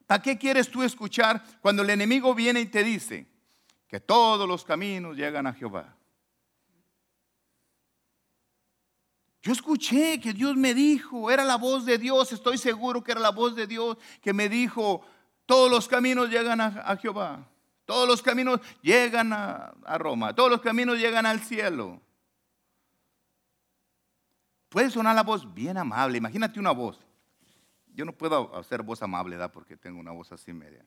¿Para 0.07 0.21
qué 0.21 0.37
quieres 0.37 0.69
tú 0.69 0.83
escuchar 0.83 1.45
cuando 1.61 1.83
el 1.83 1.91
enemigo 1.91 2.35
viene 2.35 2.61
y 2.61 2.67
te 2.67 2.83
dice 2.83 3.27
que 3.87 4.01
todos 4.01 4.49
los 4.49 4.65
caminos 4.65 5.17
llegan 5.17 5.47
a 5.47 5.53
Jehová? 5.53 5.97
Yo 9.45 9.53
escuché 9.53 10.19
que 10.21 10.33
Dios 10.33 10.57
me 10.57 10.73
dijo, 10.73 11.31
era 11.31 11.45
la 11.45 11.57
voz 11.57 11.85
de 11.85 11.99
Dios, 11.99 12.33
estoy 12.33 12.57
seguro 12.57 13.05
que 13.05 13.13
era 13.13 13.21
la 13.21 13.31
voz 13.31 13.55
de 13.55 13.67
Dios 13.67 13.99
que 14.23 14.33
me 14.33 14.49
dijo, 14.49 15.07
todos 15.45 15.71
los 15.71 15.87
caminos 15.87 16.31
llegan 16.31 16.63
a, 16.63 16.97
Jehová. 16.97 17.47
Todos 17.85 18.09
los 18.09 18.23
caminos 18.23 18.59
llegan 18.81 19.35
a, 19.35 19.75
Roma. 19.99 20.35
Todos 20.35 20.51
los 20.51 20.63
caminos 20.63 20.99
llegan 20.99 21.27
al 21.27 21.41
cielo. 21.41 22.01
Puede 24.71 24.89
sonar 24.89 25.15
la 25.15 25.23
voz 25.23 25.53
bien 25.53 25.77
amable. 25.77 26.17
Imagínate 26.17 26.59
una 26.59 26.71
voz. 26.71 26.99
Yo 27.95 28.07
no 28.07 28.13
puedo 28.13 28.57
hacer 28.57 28.83
voz 28.83 29.03
amable, 29.03 29.37
¿verdad? 29.37 29.53
Porque 29.53 29.77
tengo 29.77 30.01
una 30.01 30.13
voz 30.13 30.33
así 30.33 30.55
media. 30.55 30.87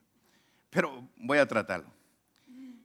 Pero 0.72 1.08
voy 1.16 1.38
a 1.38 1.47
tratarlo. 1.47 1.91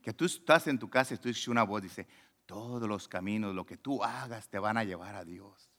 Que 0.02 0.12
tú 0.12 0.26
estás 0.26 0.66
en 0.66 0.78
tu 0.78 0.90
casa 0.90 1.14
y 1.14 1.16
tú 1.16 1.28
dices 1.28 1.48
una 1.48 1.62
voz, 1.62 1.80
dice, 1.80 2.06
todos 2.52 2.86
los 2.86 3.08
caminos, 3.08 3.54
lo 3.54 3.64
que 3.64 3.78
tú 3.78 4.04
hagas, 4.04 4.46
te 4.50 4.58
van 4.58 4.76
a 4.76 4.84
llevar 4.84 5.14
a 5.14 5.24
Dios. 5.24 5.70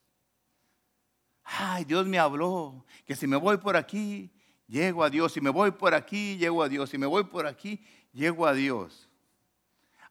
Ay, 1.44 1.86
Dios 1.86 2.08
me 2.08 2.18
habló, 2.18 2.84
que 3.06 3.16
si 3.16 3.28
me 3.28 3.36
voy 3.36 3.58
por 3.58 3.78
aquí, 3.78 4.32
llego 4.68 5.04
a 5.04 5.12
Dios. 5.12 5.34
Si 5.34 5.40
me 5.40 5.52
voy 5.52 5.70
por 5.70 5.94
aquí, 5.94 6.36
llego 6.36 6.64
a 6.64 6.70
Dios. 6.70 6.90
Si 6.90 6.98
me 6.98 7.06
voy 7.06 7.26
por 7.26 7.46
aquí, 7.46 7.80
llego 8.12 8.48
a 8.48 8.56
Dios. 8.56 9.08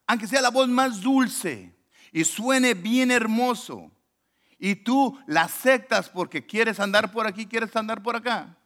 Aunque 0.06 0.28
sea 0.28 0.40
la 0.40 0.50
voz 0.50 0.68
más 0.68 1.00
dulce 1.00 1.74
y 2.12 2.22
suene 2.22 2.74
bien 2.74 3.10
hermoso, 3.10 3.90
y 4.56 4.76
tú 4.76 5.18
la 5.26 5.42
aceptas 5.42 6.10
porque 6.10 6.46
quieres 6.46 6.78
andar 6.78 7.10
por 7.10 7.26
aquí, 7.26 7.44
quieres 7.44 7.74
andar 7.74 8.04
por 8.04 8.14
acá. 8.14 8.56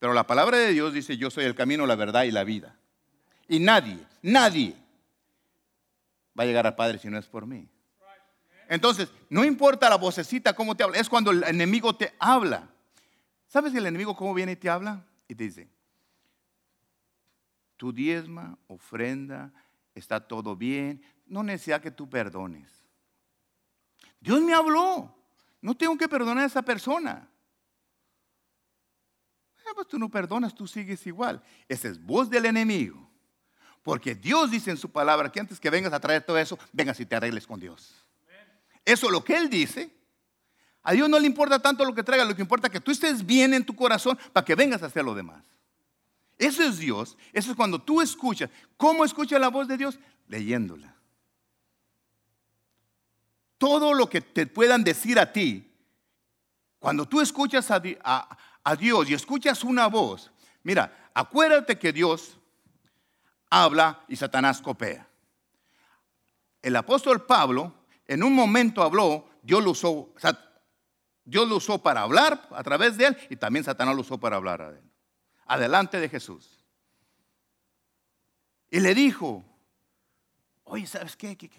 Pero 0.00 0.12
la 0.12 0.26
palabra 0.26 0.58
de 0.58 0.72
Dios 0.72 0.92
dice, 0.92 1.16
yo 1.16 1.30
soy 1.30 1.46
el 1.46 1.54
camino, 1.54 1.86
la 1.86 1.96
verdad 1.96 2.24
y 2.24 2.30
la 2.30 2.44
vida. 2.44 2.76
Y 3.48 3.58
nadie, 3.58 4.06
nadie 4.20 4.76
va 6.40 6.44
a 6.44 6.46
llegar 6.46 6.66
al 6.66 6.74
Padre 6.74 6.98
si 6.98 7.08
no 7.08 7.18
es 7.18 7.26
por 7.26 7.44
mí. 7.44 7.68
Entonces, 8.66 9.12
no 9.28 9.44
importa 9.44 9.90
la 9.90 9.96
vocecita, 9.96 10.54
cómo 10.54 10.74
te 10.74 10.82
habla, 10.82 10.96
es 10.96 11.06
cuando 11.06 11.32
el 11.32 11.44
enemigo 11.44 11.94
te 11.94 12.14
habla. 12.18 12.66
¿Sabes 13.46 13.74
el 13.74 13.84
enemigo 13.84 14.16
cómo 14.16 14.32
viene 14.32 14.52
y 14.52 14.56
te 14.56 14.70
habla? 14.70 15.04
Y 15.28 15.34
te 15.34 15.44
dice, 15.44 15.68
tu 17.76 17.92
diezma, 17.92 18.56
ofrenda, 18.68 19.52
está 19.94 20.26
todo 20.26 20.56
bien, 20.56 21.02
no 21.26 21.42
necesita 21.42 21.82
que 21.82 21.90
tú 21.90 22.08
perdones. 22.08 22.72
Dios 24.18 24.40
me 24.40 24.54
habló, 24.54 25.14
no 25.60 25.76
tengo 25.76 25.98
que 25.98 26.08
perdonar 26.08 26.44
a 26.44 26.46
esa 26.46 26.62
persona. 26.62 27.28
Eh, 29.58 29.72
pues 29.74 29.88
tú 29.88 29.98
no 29.98 30.08
perdonas, 30.08 30.54
tú 30.54 30.66
sigues 30.66 31.06
igual. 31.06 31.42
Esa 31.68 31.88
es 31.88 32.02
voz 32.02 32.30
del 32.30 32.46
enemigo. 32.46 33.09
Porque 33.82 34.14
Dios 34.14 34.50
dice 34.50 34.70
en 34.70 34.76
su 34.76 34.90
palabra 34.90 35.32
que 35.32 35.40
antes 35.40 35.58
que 35.58 35.70
vengas 35.70 35.92
a 35.92 36.00
traer 36.00 36.22
todo 36.22 36.38
eso, 36.38 36.58
vengas 36.72 37.00
y 37.00 37.06
te 37.06 37.16
arregles 37.16 37.46
con 37.46 37.58
Dios. 37.58 37.94
Eso 38.84 39.06
es 39.06 39.12
lo 39.12 39.24
que 39.24 39.36
Él 39.36 39.48
dice. 39.48 39.90
A 40.82 40.92
Dios 40.92 41.08
no 41.08 41.18
le 41.18 41.26
importa 41.26 41.60
tanto 41.60 41.84
lo 41.84 41.94
que 41.94 42.02
traiga, 42.02 42.24
lo 42.24 42.34
que 42.34 42.42
importa 42.42 42.66
es 42.66 42.72
que 42.72 42.80
tú 42.80 42.90
estés 42.90 43.24
bien 43.24 43.52
en 43.54 43.64
tu 43.64 43.74
corazón 43.74 44.18
para 44.32 44.44
que 44.44 44.54
vengas 44.54 44.82
a 44.82 44.86
hacer 44.86 45.04
lo 45.04 45.14
demás. 45.14 45.44
Eso 46.38 46.62
es 46.62 46.78
Dios. 46.78 47.16
Eso 47.32 47.50
es 47.50 47.56
cuando 47.56 47.80
tú 47.80 48.00
escuchas. 48.00 48.48
¿Cómo 48.76 49.04
escuchas 49.04 49.40
la 49.40 49.48
voz 49.48 49.68
de 49.68 49.76
Dios? 49.76 49.98
Leyéndola. 50.26 50.96
Todo 53.58 53.92
lo 53.92 54.08
que 54.08 54.22
te 54.22 54.46
puedan 54.46 54.82
decir 54.82 55.18
a 55.18 55.30
ti, 55.32 55.70
cuando 56.78 57.06
tú 57.06 57.20
escuchas 57.20 57.70
a 57.70 58.76
Dios 58.76 59.10
y 59.10 59.12
escuchas 59.12 59.62
una 59.64 59.86
voz, 59.86 60.30
mira, 60.62 61.10
acuérdate 61.12 61.78
que 61.78 61.92
Dios 61.92 62.39
habla 63.50 64.04
y 64.08 64.16
Satanás 64.16 64.62
copia. 64.62 65.06
El 66.62 66.76
apóstol 66.76 67.26
Pablo 67.26 67.74
en 68.06 68.22
un 68.22 68.34
momento 68.34 68.82
habló, 68.82 69.28
Dios 69.42 69.62
lo 69.62 69.70
usó, 69.72 70.12
Dios 71.24 71.50
usó 71.50 71.82
para 71.82 72.02
hablar 72.02 72.48
a 72.50 72.62
través 72.62 72.96
de 72.96 73.06
él 73.06 73.16
y 73.28 73.36
también 73.36 73.64
Satanás 73.64 73.94
lo 73.94 74.00
usó 74.00 74.18
para 74.18 74.36
hablar 74.36 74.62
a 74.62 74.68
él. 74.70 74.82
Adelante 75.46 75.98
de 75.98 76.08
Jesús. 76.08 76.58
Y 78.70 78.80
le 78.80 78.94
dijo, 78.94 79.44
oye, 80.64 80.86
¿sabes 80.86 81.16
qué? 81.16 81.50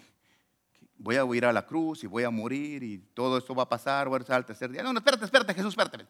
Voy 0.96 1.16
a 1.16 1.24
ir 1.34 1.44
a 1.44 1.52
la 1.52 1.66
cruz 1.66 2.04
y 2.04 2.06
voy 2.06 2.24
a 2.24 2.30
morir 2.30 2.82
y 2.82 2.98
todo 2.98 3.38
esto 3.38 3.54
va 3.54 3.64
a 3.64 3.68
pasar, 3.68 4.08
voy 4.08 4.18
a 4.18 4.20
estar 4.20 4.44
tercer 4.44 4.70
día. 4.70 4.82
No, 4.82 4.92
no, 4.92 4.98
espérate, 4.98 5.24
espérate, 5.24 5.52
Jesús, 5.54 5.76
espérate. 5.76 6.06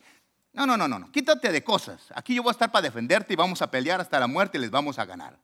No, 0.53 0.67
no, 0.67 0.77
no, 0.77 0.87
no, 0.87 0.99
no, 0.99 1.11
quítate 1.11 1.51
de 1.51 1.65
cosas. 1.65 2.09
Aquí 2.15 2.35
yo 2.35 2.43
voy 2.43 2.51
a 2.51 2.53
estar 2.53 2.71
para 2.71 2.83
defenderte 2.83 3.33
y 3.33 3.37
vamos 3.37 3.63
a 3.63 3.71
pelear 3.71 4.01
hasta 4.01 4.21
la 4.21 4.27
muerte 4.27 4.59
y 4.59 4.61
les 4.61 4.71
vamos 4.71 4.99
a 4.99 5.05
ganar. 5.05 5.39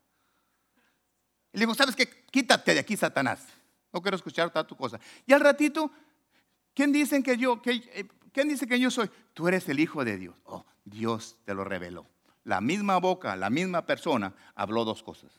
Y 1.53 1.59
le 1.59 1.61
digo, 1.61 1.75
¿sabes 1.75 1.97
qué? 1.97 2.09
Quítate 2.31 2.75
de 2.75 2.81
aquí, 2.81 2.97
Satanás. 2.97 3.47
No 3.93 4.03
quiero 4.03 4.17
escuchar 4.17 4.51
tu 4.67 4.77
cosa. 4.77 5.01
Y 5.27 5.33
al 5.33 5.41
ratito 5.41 5.91
¿Quién 6.79 6.93
dicen 6.93 7.25
que 7.25 7.37
yo, 7.37 7.61
eh, 7.65 8.07
quién 8.33 8.49
dice 8.49 8.69
que 8.69 8.79
yo 8.79 8.89
soy? 8.89 9.11
Tú 9.35 9.49
eres 9.49 9.69
el 9.69 9.81
Hijo 9.81 10.05
de 10.05 10.17
Dios. 10.17 10.41
Oh, 10.45 10.65
Dios 10.85 11.37
te 11.45 11.53
lo 11.53 11.65
reveló. 11.65 12.07
La 12.45 12.61
misma 12.61 12.99
boca, 12.99 13.35
la 13.35 13.51
misma 13.51 13.85
persona 13.85 14.33
habló 14.55 14.85
dos 14.85 15.03
cosas. 15.03 15.33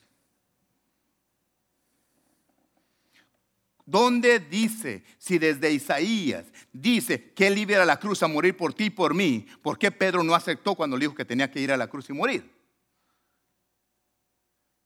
¿Dónde 3.86 4.42
dice, 4.42 5.06
si 5.18 5.40
desde 5.40 5.72
Isaías 5.72 6.48
dice 6.74 7.32
que 7.32 7.48
él 7.48 7.58
iba 7.60 7.82
a 7.82 7.86
la 7.86 8.02
cruz 8.02 8.22
a 8.22 8.28
morir 8.28 8.58
por 8.58 8.74
ti 8.74 8.88
y 8.88 8.90
por 8.90 9.14
mí, 9.14 9.48
¿por 9.62 9.80
qué 9.80 9.92
Pedro 9.92 10.22
no 10.24 10.36
aceptó 10.36 10.76
cuando 10.76 10.98
le 10.98 11.06
dijo 11.06 11.16
que 11.16 11.24
tenía 11.24 11.50
que 11.50 11.62
ir 11.62 11.72
a 11.72 11.78
la 11.78 11.88
cruz 11.88 12.10
y 12.10 12.14
morir? 12.14 12.52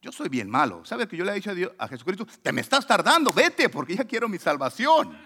Yo 0.04 0.12
soy 0.12 0.28
bien 0.28 0.50
malo. 0.50 0.84
¿Sabes 0.84 1.08
que 1.08 1.16
yo 1.16 1.24
le 1.24 1.32
he 1.32 1.36
dicho 1.36 1.52
a, 1.52 1.54
Dios, 1.54 1.72
a 1.78 1.88
Jesucristo, 1.88 2.28
te 2.42 2.52
me 2.52 2.60
estás 2.60 2.86
tardando, 2.86 3.32
vete 3.32 3.70
porque 3.70 3.96
ya 3.96 4.04
quiero 4.04 4.28
mi 4.28 4.38
salvación? 4.38 5.18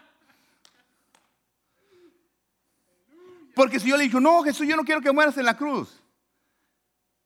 Porque 3.56 3.80
si 3.80 3.90
yo 3.90 3.98
le 3.98 4.04
digo, 4.04 4.20
no, 4.20 4.44
Jesús, 4.44 4.68
yo 4.68 4.76
no 4.76 4.84
quiero 4.84 5.02
que 5.02 5.12
mueras 5.12 5.36
en 5.36 5.46
la 5.46 5.58
cruz. 5.58 6.00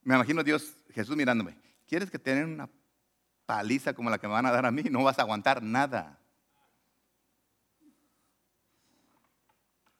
Me 0.02 0.16
imagino 0.16 0.42
Dios, 0.46 0.78
Jesús 0.94 1.18
mirándome. 1.18 1.58
¿Quieres 1.86 2.10
que 2.10 2.18
tengan 2.18 2.54
una 2.54 2.70
paliza 3.46 3.94
como 3.94 4.10
la 4.10 4.18
que 4.18 4.28
me 4.28 4.34
van 4.34 4.46
a 4.46 4.52
dar 4.52 4.66
a 4.66 4.72
mí? 4.72 4.84
No 4.84 5.04
vas 5.04 5.20
a 5.20 5.24
aguantar 5.24 5.62
nada. 5.62 6.18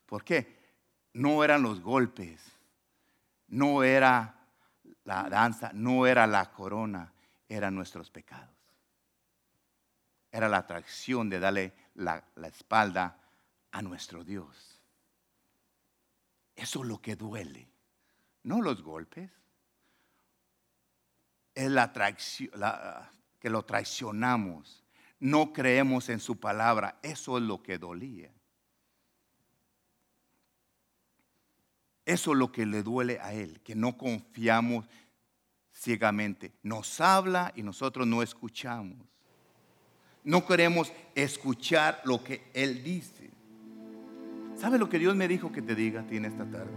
¿Por 0.06 0.24
qué? 0.24 0.58
No 1.12 1.44
eran 1.44 1.60
los 1.62 1.82
golpes, 1.82 2.40
no 3.48 3.82
era 3.82 4.38
la 5.04 5.28
danza, 5.28 5.70
no 5.74 6.06
era 6.06 6.26
la 6.26 6.50
corona, 6.50 7.11
eran 7.54 7.74
nuestros 7.74 8.10
pecados. 8.10 8.54
Era 10.30 10.48
la 10.48 10.58
atracción 10.58 11.28
de 11.28 11.38
darle 11.38 11.72
la, 11.94 12.24
la 12.36 12.48
espalda 12.48 13.18
a 13.70 13.82
nuestro 13.82 14.24
Dios. 14.24 14.80
Eso 16.56 16.82
es 16.82 16.88
lo 16.88 17.00
que 17.00 17.16
duele, 17.16 17.68
no 18.42 18.62
los 18.62 18.82
golpes. 18.82 19.30
Es 21.54 21.70
la 21.70 21.92
traición, 21.92 22.50
que 23.38 23.50
lo 23.50 23.64
traicionamos, 23.64 24.82
no 25.20 25.52
creemos 25.52 26.08
en 26.08 26.20
su 26.20 26.40
palabra, 26.40 26.98
eso 27.02 27.36
es 27.36 27.44
lo 27.44 27.62
que 27.62 27.76
dolía. 27.76 28.30
Eso 32.04 32.32
es 32.32 32.38
lo 32.38 32.50
que 32.50 32.66
le 32.66 32.82
duele 32.82 33.20
a 33.20 33.32
él, 33.32 33.60
que 33.62 33.74
no 33.74 33.96
confiamos 33.96 34.86
ciegamente. 35.82 36.52
Nos 36.62 37.00
habla 37.00 37.52
y 37.56 37.62
nosotros 37.62 38.06
no 38.06 38.22
escuchamos. 38.22 38.96
No 40.24 40.46
queremos 40.46 40.92
escuchar 41.16 42.00
lo 42.04 42.22
que 42.22 42.44
Él 42.54 42.84
dice. 42.84 43.30
¿Sabe 44.56 44.78
lo 44.78 44.88
que 44.88 45.00
Dios 45.00 45.16
me 45.16 45.26
dijo 45.26 45.50
que 45.50 45.60
te 45.60 45.74
diga 45.74 46.02
a 46.02 46.06
ti 46.06 46.16
en 46.16 46.26
esta 46.26 46.44
tarde? 46.44 46.70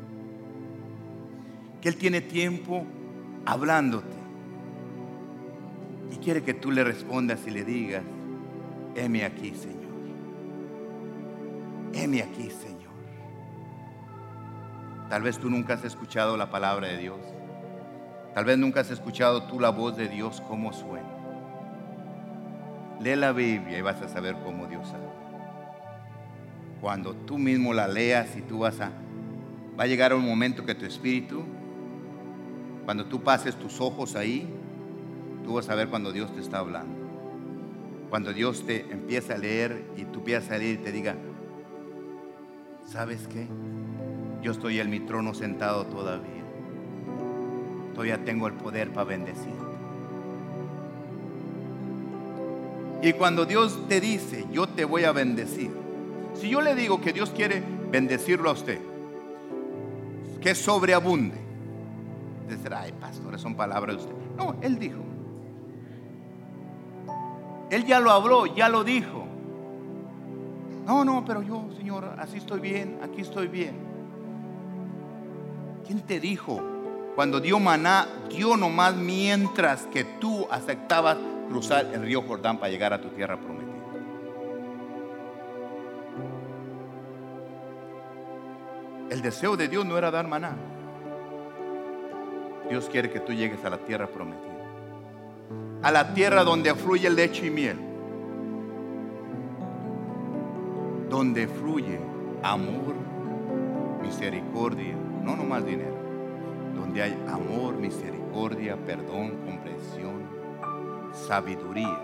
Que 1.82 1.90
Él 1.90 1.98
tiene 1.98 2.22
tiempo 2.22 2.84
hablándote. 3.46 4.18
Y 6.12 6.18
quiere 6.18 6.42
que 6.42 6.56
tú 6.56 6.72
le 6.72 6.84
respondas 6.84 7.46
y 7.46 7.52
le 7.52 7.64
digas, 7.64 8.04
heme 8.96 9.24
aquí, 9.24 9.54
Señor. 9.54 9.94
Heme 11.94 12.24
aquí, 12.24 12.50
Señor. 12.50 12.94
Tal 15.10 15.22
vez 15.22 15.38
tú 15.38 15.52
nunca 15.52 15.76
has 15.76 15.86
escuchado 15.86 16.36
la 16.38 16.50
palabra 16.50 16.88
de 16.88 16.98
Dios. 16.98 17.35
Tal 18.36 18.44
vez 18.44 18.58
nunca 18.58 18.82
has 18.82 18.92
escuchado 18.92 19.44
tú 19.44 19.62
la 19.62 19.70
voz 19.70 19.96
de 19.96 20.10
Dios 20.10 20.44
cómo 20.50 20.74
suena. 20.74 21.08
Lee 23.00 23.16
la 23.16 23.32
Biblia 23.32 23.78
y 23.78 23.82
vas 23.82 24.02
a 24.02 24.10
saber 24.10 24.36
cómo 24.44 24.68
Dios 24.68 24.90
habla. 24.90 25.14
Cuando 26.82 27.14
tú 27.16 27.38
mismo 27.38 27.74
la 27.74 27.88
leas 27.88 28.36
y 28.36 28.42
tú 28.42 28.60
vas 28.60 28.82
a... 28.82 28.92
Va 29.80 29.86
a 29.86 29.88
llegar 29.88 30.14
un 30.14 30.26
momento 30.26 30.66
que 30.66 30.76
tu 30.76 30.86
espíritu, 30.86 31.46
cuando 32.84 33.06
tú 33.06 33.24
pases 33.24 33.56
tus 33.56 33.80
ojos 33.80 34.18
ahí, 34.18 34.54
tú 35.46 35.54
vas 35.54 35.70
a 35.70 35.76
ver 35.76 35.88
cuando 35.88 36.12
Dios 36.12 36.34
te 36.34 36.42
está 36.42 36.60
hablando. 36.60 36.94
Cuando 38.10 38.34
Dios 38.34 38.66
te 38.66 38.82
empieza 38.92 39.36
a 39.36 39.38
leer 39.38 39.86
y 39.96 40.04
tú 40.04 40.20
empiezas 40.20 40.52
a 40.52 40.58
leer 40.58 40.82
y 40.82 40.84
te 40.84 40.92
diga, 40.92 41.16
¿sabes 42.86 43.30
qué? 43.30 43.48
Yo 44.42 44.52
estoy 44.52 44.82
en 44.82 44.90
mi 44.90 45.00
trono 45.00 45.34
sentado 45.34 45.86
todavía. 45.86 46.45
Todavía 47.96 48.24
tengo 48.24 48.46
el 48.48 48.54
poder 48.54 48.92
para 48.92 49.06
bendecir. 49.06 49.56
Y 53.02 53.14
cuando 53.14 53.46
Dios 53.46 53.80
te 53.88 54.02
dice, 54.02 54.46
yo 54.52 54.68
te 54.68 54.84
voy 54.84 55.06
a 55.06 55.14
bendecir. 55.14 55.72
Si 56.34 56.50
yo 56.50 56.62
le 56.62 56.76
digo 56.76 57.00
que 57.00 57.14
Dios 57.14 57.30
quiere 57.30 57.64
bendecirlo 57.90 58.50
a 58.50 58.54
usted, 58.54 58.80
que 60.42 60.54
sobreabunde. 60.54 61.38
Usted 62.50 62.74
ay, 62.74 62.92
pastor, 63.00 63.40
son 63.40 63.56
palabras 63.56 63.96
de 63.96 64.04
usted. 64.04 64.16
No, 64.38 64.56
Él 64.62 64.78
dijo. 64.78 65.00
Él 67.72 67.86
ya 67.86 68.00
lo 68.00 68.12
habló, 68.12 68.46
ya 68.46 68.70
lo 68.70 68.84
dijo. 68.84 69.26
No, 70.86 71.06
no, 71.06 71.24
pero 71.26 71.42
yo, 71.42 71.70
Señor, 71.78 72.16
así 72.20 72.38
estoy 72.38 72.60
bien, 72.60 73.00
aquí 73.02 73.22
estoy 73.22 73.48
bien. 73.48 73.76
¿Quién 75.86 76.02
te 76.02 76.20
dijo? 76.20 76.75
Cuando 77.16 77.40
dio 77.40 77.60
maná, 77.60 78.08
dio 78.30 78.58
nomás 78.58 78.94
mientras 78.96 79.88
que 79.88 80.04
tú 80.04 80.46
aceptabas 80.52 81.18
cruzar 81.48 81.86
el 81.94 82.02
río 82.02 82.22
Jordán 82.22 82.58
para 82.58 82.70
llegar 82.70 82.92
a 82.92 83.00
tu 83.00 83.08
tierra 83.10 83.38
prometida. 83.38 83.74
El 89.10 89.22
deseo 89.22 89.56
de 89.56 89.70
Dios 89.70 89.86
no 89.86 89.98
era 89.98 90.12
dar 90.12 90.28
maná. 90.28 90.58
Dios 92.70 92.90
quiere 92.90 93.10
que 93.10 93.22
tú 93.22 93.32
llegues 93.32 93.64
a 93.64 93.70
la 93.70 93.78
tierra 93.78 94.08
prometida. 94.08 94.52
A 95.84 95.92
la 95.92 96.14
tierra 96.14 96.44
donde 96.44 96.76
fluye 96.76 97.10
leche 97.10 97.46
y 97.46 97.50
miel. 97.50 97.78
Donde 101.10 101.48
fluye 101.48 102.00
amor, 102.44 102.96
misericordia, 104.02 104.96
no 105.24 105.36
nomás 105.38 105.66
dinero. 105.66 105.95
Hay 107.02 107.18
amor, 107.28 107.76
misericordia, 107.76 108.78
perdón, 108.78 109.38
comprensión, 109.46 110.24
sabiduría. 111.28 112.00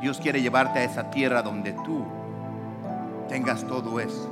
Dios 0.00 0.18
quiere 0.18 0.42
llevarte 0.42 0.80
a 0.80 0.84
esa 0.84 1.10
tierra 1.10 1.42
donde 1.42 1.72
tú 1.84 2.04
tengas 3.28 3.66
todo 3.66 3.98
eso. 3.98 4.28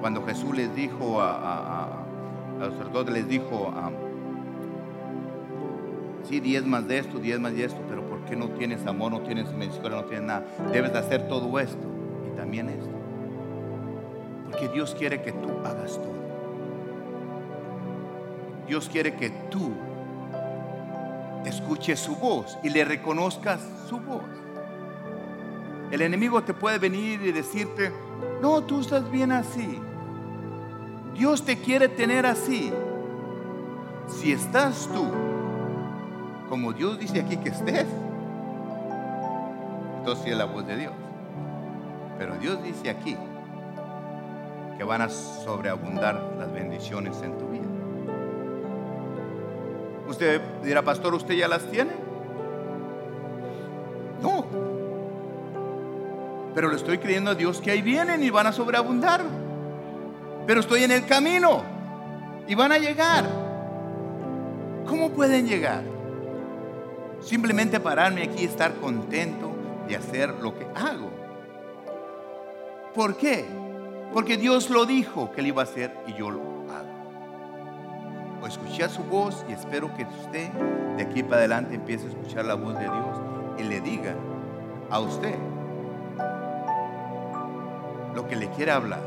Cuando 0.00 0.24
Jesús 0.26 0.56
les 0.56 0.74
dijo 0.74 1.20
a, 1.20 2.04
los 2.58 2.74
sacerdotes, 2.74 3.14
les 3.14 3.28
dijo, 3.28 3.72
sí, 6.24 6.40
diez 6.40 6.64
más 6.66 6.88
de 6.88 6.98
esto, 6.98 7.18
diez 7.18 7.38
más 7.38 7.54
de 7.54 7.66
esto, 7.66 7.80
pero 7.88 8.04
¿por 8.04 8.24
qué 8.24 8.34
no 8.34 8.48
tienes 8.48 8.84
amor, 8.86 9.12
no 9.12 9.20
tienes 9.20 9.52
misericordia, 9.52 10.00
no 10.00 10.04
tienes 10.06 10.26
nada? 10.26 10.44
Debes 10.72 10.92
de 10.92 10.98
hacer 10.98 11.28
todo 11.28 11.58
esto 11.60 11.86
y 12.26 12.36
también 12.36 12.68
esto. 12.68 12.90
Porque 14.50 14.68
Dios 14.68 14.96
quiere 14.98 15.22
que 15.22 15.32
tú 15.32 15.50
hagas 15.64 15.92
todo. 15.92 16.29
Dios 18.70 18.88
quiere 18.88 19.16
que 19.16 19.30
tú 19.50 19.72
escuches 21.44 21.98
su 21.98 22.14
voz 22.14 22.56
y 22.62 22.70
le 22.70 22.84
reconozcas 22.84 23.58
su 23.88 23.98
voz. 23.98 24.22
El 25.90 26.02
enemigo 26.02 26.40
te 26.44 26.54
puede 26.54 26.78
venir 26.78 27.20
y 27.20 27.32
decirte, 27.32 27.90
no, 28.40 28.62
tú 28.62 28.78
estás 28.78 29.10
bien 29.10 29.32
así. 29.32 29.76
Dios 31.16 31.44
te 31.44 31.58
quiere 31.58 31.88
tener 31.88 32.26
así. 32.26 32.72
Si 34.06 34.30
estás 34.30 34.88
tú, 34.94 35.04
como 36.48 36.72
Dios 36.72 36.96
dice 37.00 37.22
aquí 37.22 37.38
que 37.38 37.48
estés, 37.48 37.86
entonces 39.98 40.24
sí 40.24 40.30
es 40.30 40.36
la 40.36 40.44
voz 40.44 40.64
de 40.64 40.76
Dios. 40.76 40.92
Pero 42.18 42.36
Dios 42.36 42.62
dice 42.62 42.88
aquí 42.88 43.16
que 44.78 44.84
van 44.84 45.02
a 45.02 45.08
sobreabundar 45.08 46.22
las 46.38 46.52
bendiciones 46.52 47.20
en 47.22 47.36
tu 47.36 47.48
vida. 47.48 47.69
Usted 50.10 50.40
dirá, 50.64 50.82
pastor, 50.82 51.14
¿usted 51.14 51.34
ya 51.34 51.46
las 51.46 51.70
tiene? 51.70 51.92
No. 54.20 54.44
Pero 56.52 56.68
le 56.68 56.74
estoy 56.74 56.98
creyendo 56.98 57.30
a 57.30 57.36
Dios 57.36 57.60
que 57.60 57.70
ahí 57.70 57.80
vienen 57.80 58.24
y 58.24 58.28
van 58.28 58.48
a 58.48 58.52
sobreabundar. 58.52 59.22
Pero 60.48 60.58
estoy 60.58 60.82
en 60.82 60.90
el 60.90 61.06
camino 61.06 61.62
y 62.48 62.56
van 62.56 62.72
a 62.72 62.78
llegar. 62.78 63.24
¿Cómo 64.84 65.10
pueden 65.10 65.46
llegar? 65.46 65.84
Simplemente 67.20 67.78
pararme 67.78 68.24
aquí 68.24 68.42
y 68.42 68.46
estar 68.46 68.74
contento 68.74 69.52
de 69.86 69.94
hacer 69.94 70.30
lo 70.42 70.58
que 70.58 70.66
hago. 70.74 71.08
¿Por 72.96 73.16
qué? 73.16 73.44
Porque 74.12 74.36
Dios 74.36 74.70
lo 74.70 74.86
dijo 74.86 75.30
que 75.30 75.40
Él 75.40 75.46
iba 75.46 75.62
a 75.62 75.66
hacer 75.66 75.96
y 76.08 76.14
yo 76.14 76.32
lo 76.32 76.59
escuché 78.46 78.88
su 78.88 79.02
voz 79.04 79.44
y 79.48 79.52
espero 79.52 79.94
que 79.94 80.04
usted 80.04 80.50
de 80.96 81.02
aquí 81.02 81.22
para 81.22 81.36
adelante 81.38 81.74
empiece 81.74 82.06
a 82.06 82.10
escuchar 82.10 82.44
la 82.44 82.54
voz 82.54 82.74
de 82.74 82.84
Dios 82.84 83.20
y 83.58 83.62
le 83.64 83.80
diga 83.80 84.14
a 84.90 85.00
usted 85.00 85.34
lo 88.14 88.26
que 88.26 88.36
le 88.36 88.48
quiere 88.50 88.72
hablar. 88.72 89.00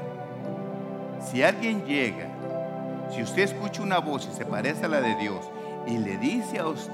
Si 1.19 1.43
alguien 1.43 1.86
llega, 1.86 2.27
si 3.09 3.21
usted 3.21 3.43
escucha 3.43 3.81
una 3.81 3.99
voz 3.99 4.27
y 4.31 4.36
se 4.36 4.45
parece 4.45 4.86
a 4.86 4.89
la 4.89 5.01
de 5.01 5.15
Dios 5.15 5.49
y 5.88 5.97
le 5.97 6.17
dice 6.17 6.59
a 6.59 6.67
usted 6.67 6.93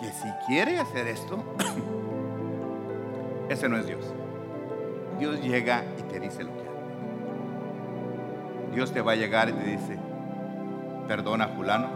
que 0.00 0.12
si 0.12 0.28
quiere 0.46 0.78
hacer 0.78 1.06
esto, 1.06 1.42
ese 3.48 3.68
no 3.68 3.76
es 3.76 3.86
Dios. 3.86 4.04
Dios 5.18 5.40
llega 5.40 5.84
y 5.98 6.02
te 6.02 6.20
dice 6.20 6.44
lo 6.44 6.52
que 6.54 6.60
haga. 6.60 6.70
Dios 8.74 8.92
te 8.92 9.00
va 9.00 9.12
a 9.12 9.16
llegar 9.16 9.48
y 9.48 9.52
te 9.52 9.64
dice, 9.64 9.98
perdona 11.06 11.44
a 11.44 11.48
Julano, 11.48 11.88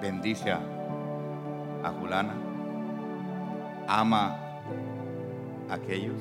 bendice 0.00 0.52
a, 0.52 0.60
a 1.82 1.90
Julana, 1.90 2.34
ama 3.88 4.38
a 5.68 5.74
aquellos. 5.74 6.16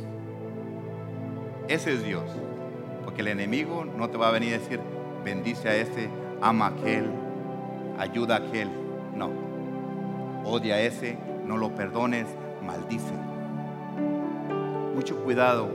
Ese 1.67 1.93
es 1.93 2.03
Dios. 2.03 2.29
Porque 3.03 3.21
el 3.21 3.27
enemigo 3.27 3.86
no 3.86 4.09
te 4.09 4.17
va 4.17 4.29
a 4.29 4.31
venir 4.31 4.55
a 4.55 4.57
decir, 4.59 4.79
bendice 5.23 5.69
a 5.69 5.75
ese, 5.75 6.09
ama 6.41 6.67
a 6.67 6.69
aquel, 6.69 7.09
ayuda 7.99 8.36
a 8.36 8.38
aquel. 8.39 8.69
No. 9.15 9.29
Odia 10.43 10.75
a 10.75 10.81
ese, 10.81 11.17
no 11.45 11.57
lo 11.57 11.73
perdones, 11.75 12.27
maldice. 12.63 13.13
Mucho 14.95 15.23
cuidado 15.23 15.69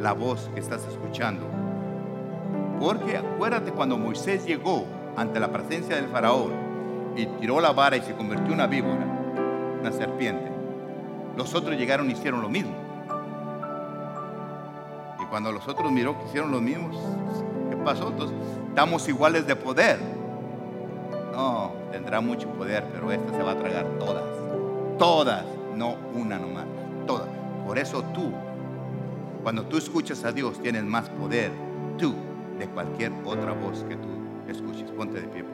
la 0.00 0.12
voz 0.12 0.50
que 0.54 0.60
estás 0.60 0.86
escuchando. 0.86 1.55
Porque 2.80 3.16
acuérdate 3.16 3.72
cuando 3.72 3.96
Moisés 3.96 4.44
llegó 4.44 4.84
ante 5.16 5.40
la 5.40 5.50
presencia 5.50 5.96
del 5.96 6.08
faraón 6.08 6.52
y 7.16 7.26
tiró 7.26 7.60
la 7.60 7.72
vara 7.72 7.96
y 7.96 8.02
se 8.02 8.14
convirtió 8.14 8.48
en 8.48 8.52
una 8.52 8.66
víbora, 8.66 9.06
una 9.80 9.92
serpiente. 9.92 10.50
Los 11.36 11.54
otros 11.54 11.76
llegaron 11.76 12.10
y 12.10 12.12
hicieron 12.12 12.42
lo 12.42 12.48
mismo. 12.48 12.72
Y 15.22 15.26
cuando 15.26 15.52
los 15.52 15.66
otros 15.66 15.90
miró 15.90 16.18
que 16.18 16.26
hicieron 16.26 16.50
lo 16.50 16.60
mismo, 16.60 16.90
¿qué 17.70 17.76
pasó? 17.78 18.08
Entonces, 18.08 18.36
estamos 18.68 19.08
iguales 19.08 19.46
de 19.46 19.56
poder. 19.56 19.98
No, 21.32 21.72
tendrá 21.92 22.20
mucho 22.20 22.48
poder, 22.50 22.84
pero 22.92 23.10
esta 23.10 23.32
se 23.34 23.42
va 23.42 23.52
a 23.52 23.58
tragar 23.58 23.86
todas. 23.98 24.24
Todas, 24.98 25.44
no 25.74 25.96
una 26.14 26.38
nomás, 26.38 26.64
todas. 27.06 27.28
Por 27.66 27.78
eso 27.78 28.02
tú, 28.14 28.32
cuando 29.42 29.64
tú 29.64 29.76
escuchas 29.76 30.24
a 30.24 30.32
Dios, 30.32 30.60
tienes 30.60 30.84
más 30.84 31.08
poder. 31.10 31.50
Tú 31.98 32.14
de 32.58 32.66
cualquier 32.68 33.12
otra 33.24 33.52
voz 33.52 33.84
que 33.84 33.96
tú 33.96 34.08
escuches. 34.48 34.90
Ponte 34.92 35.20
de 35.20 35.28
pie. 35.28 35.44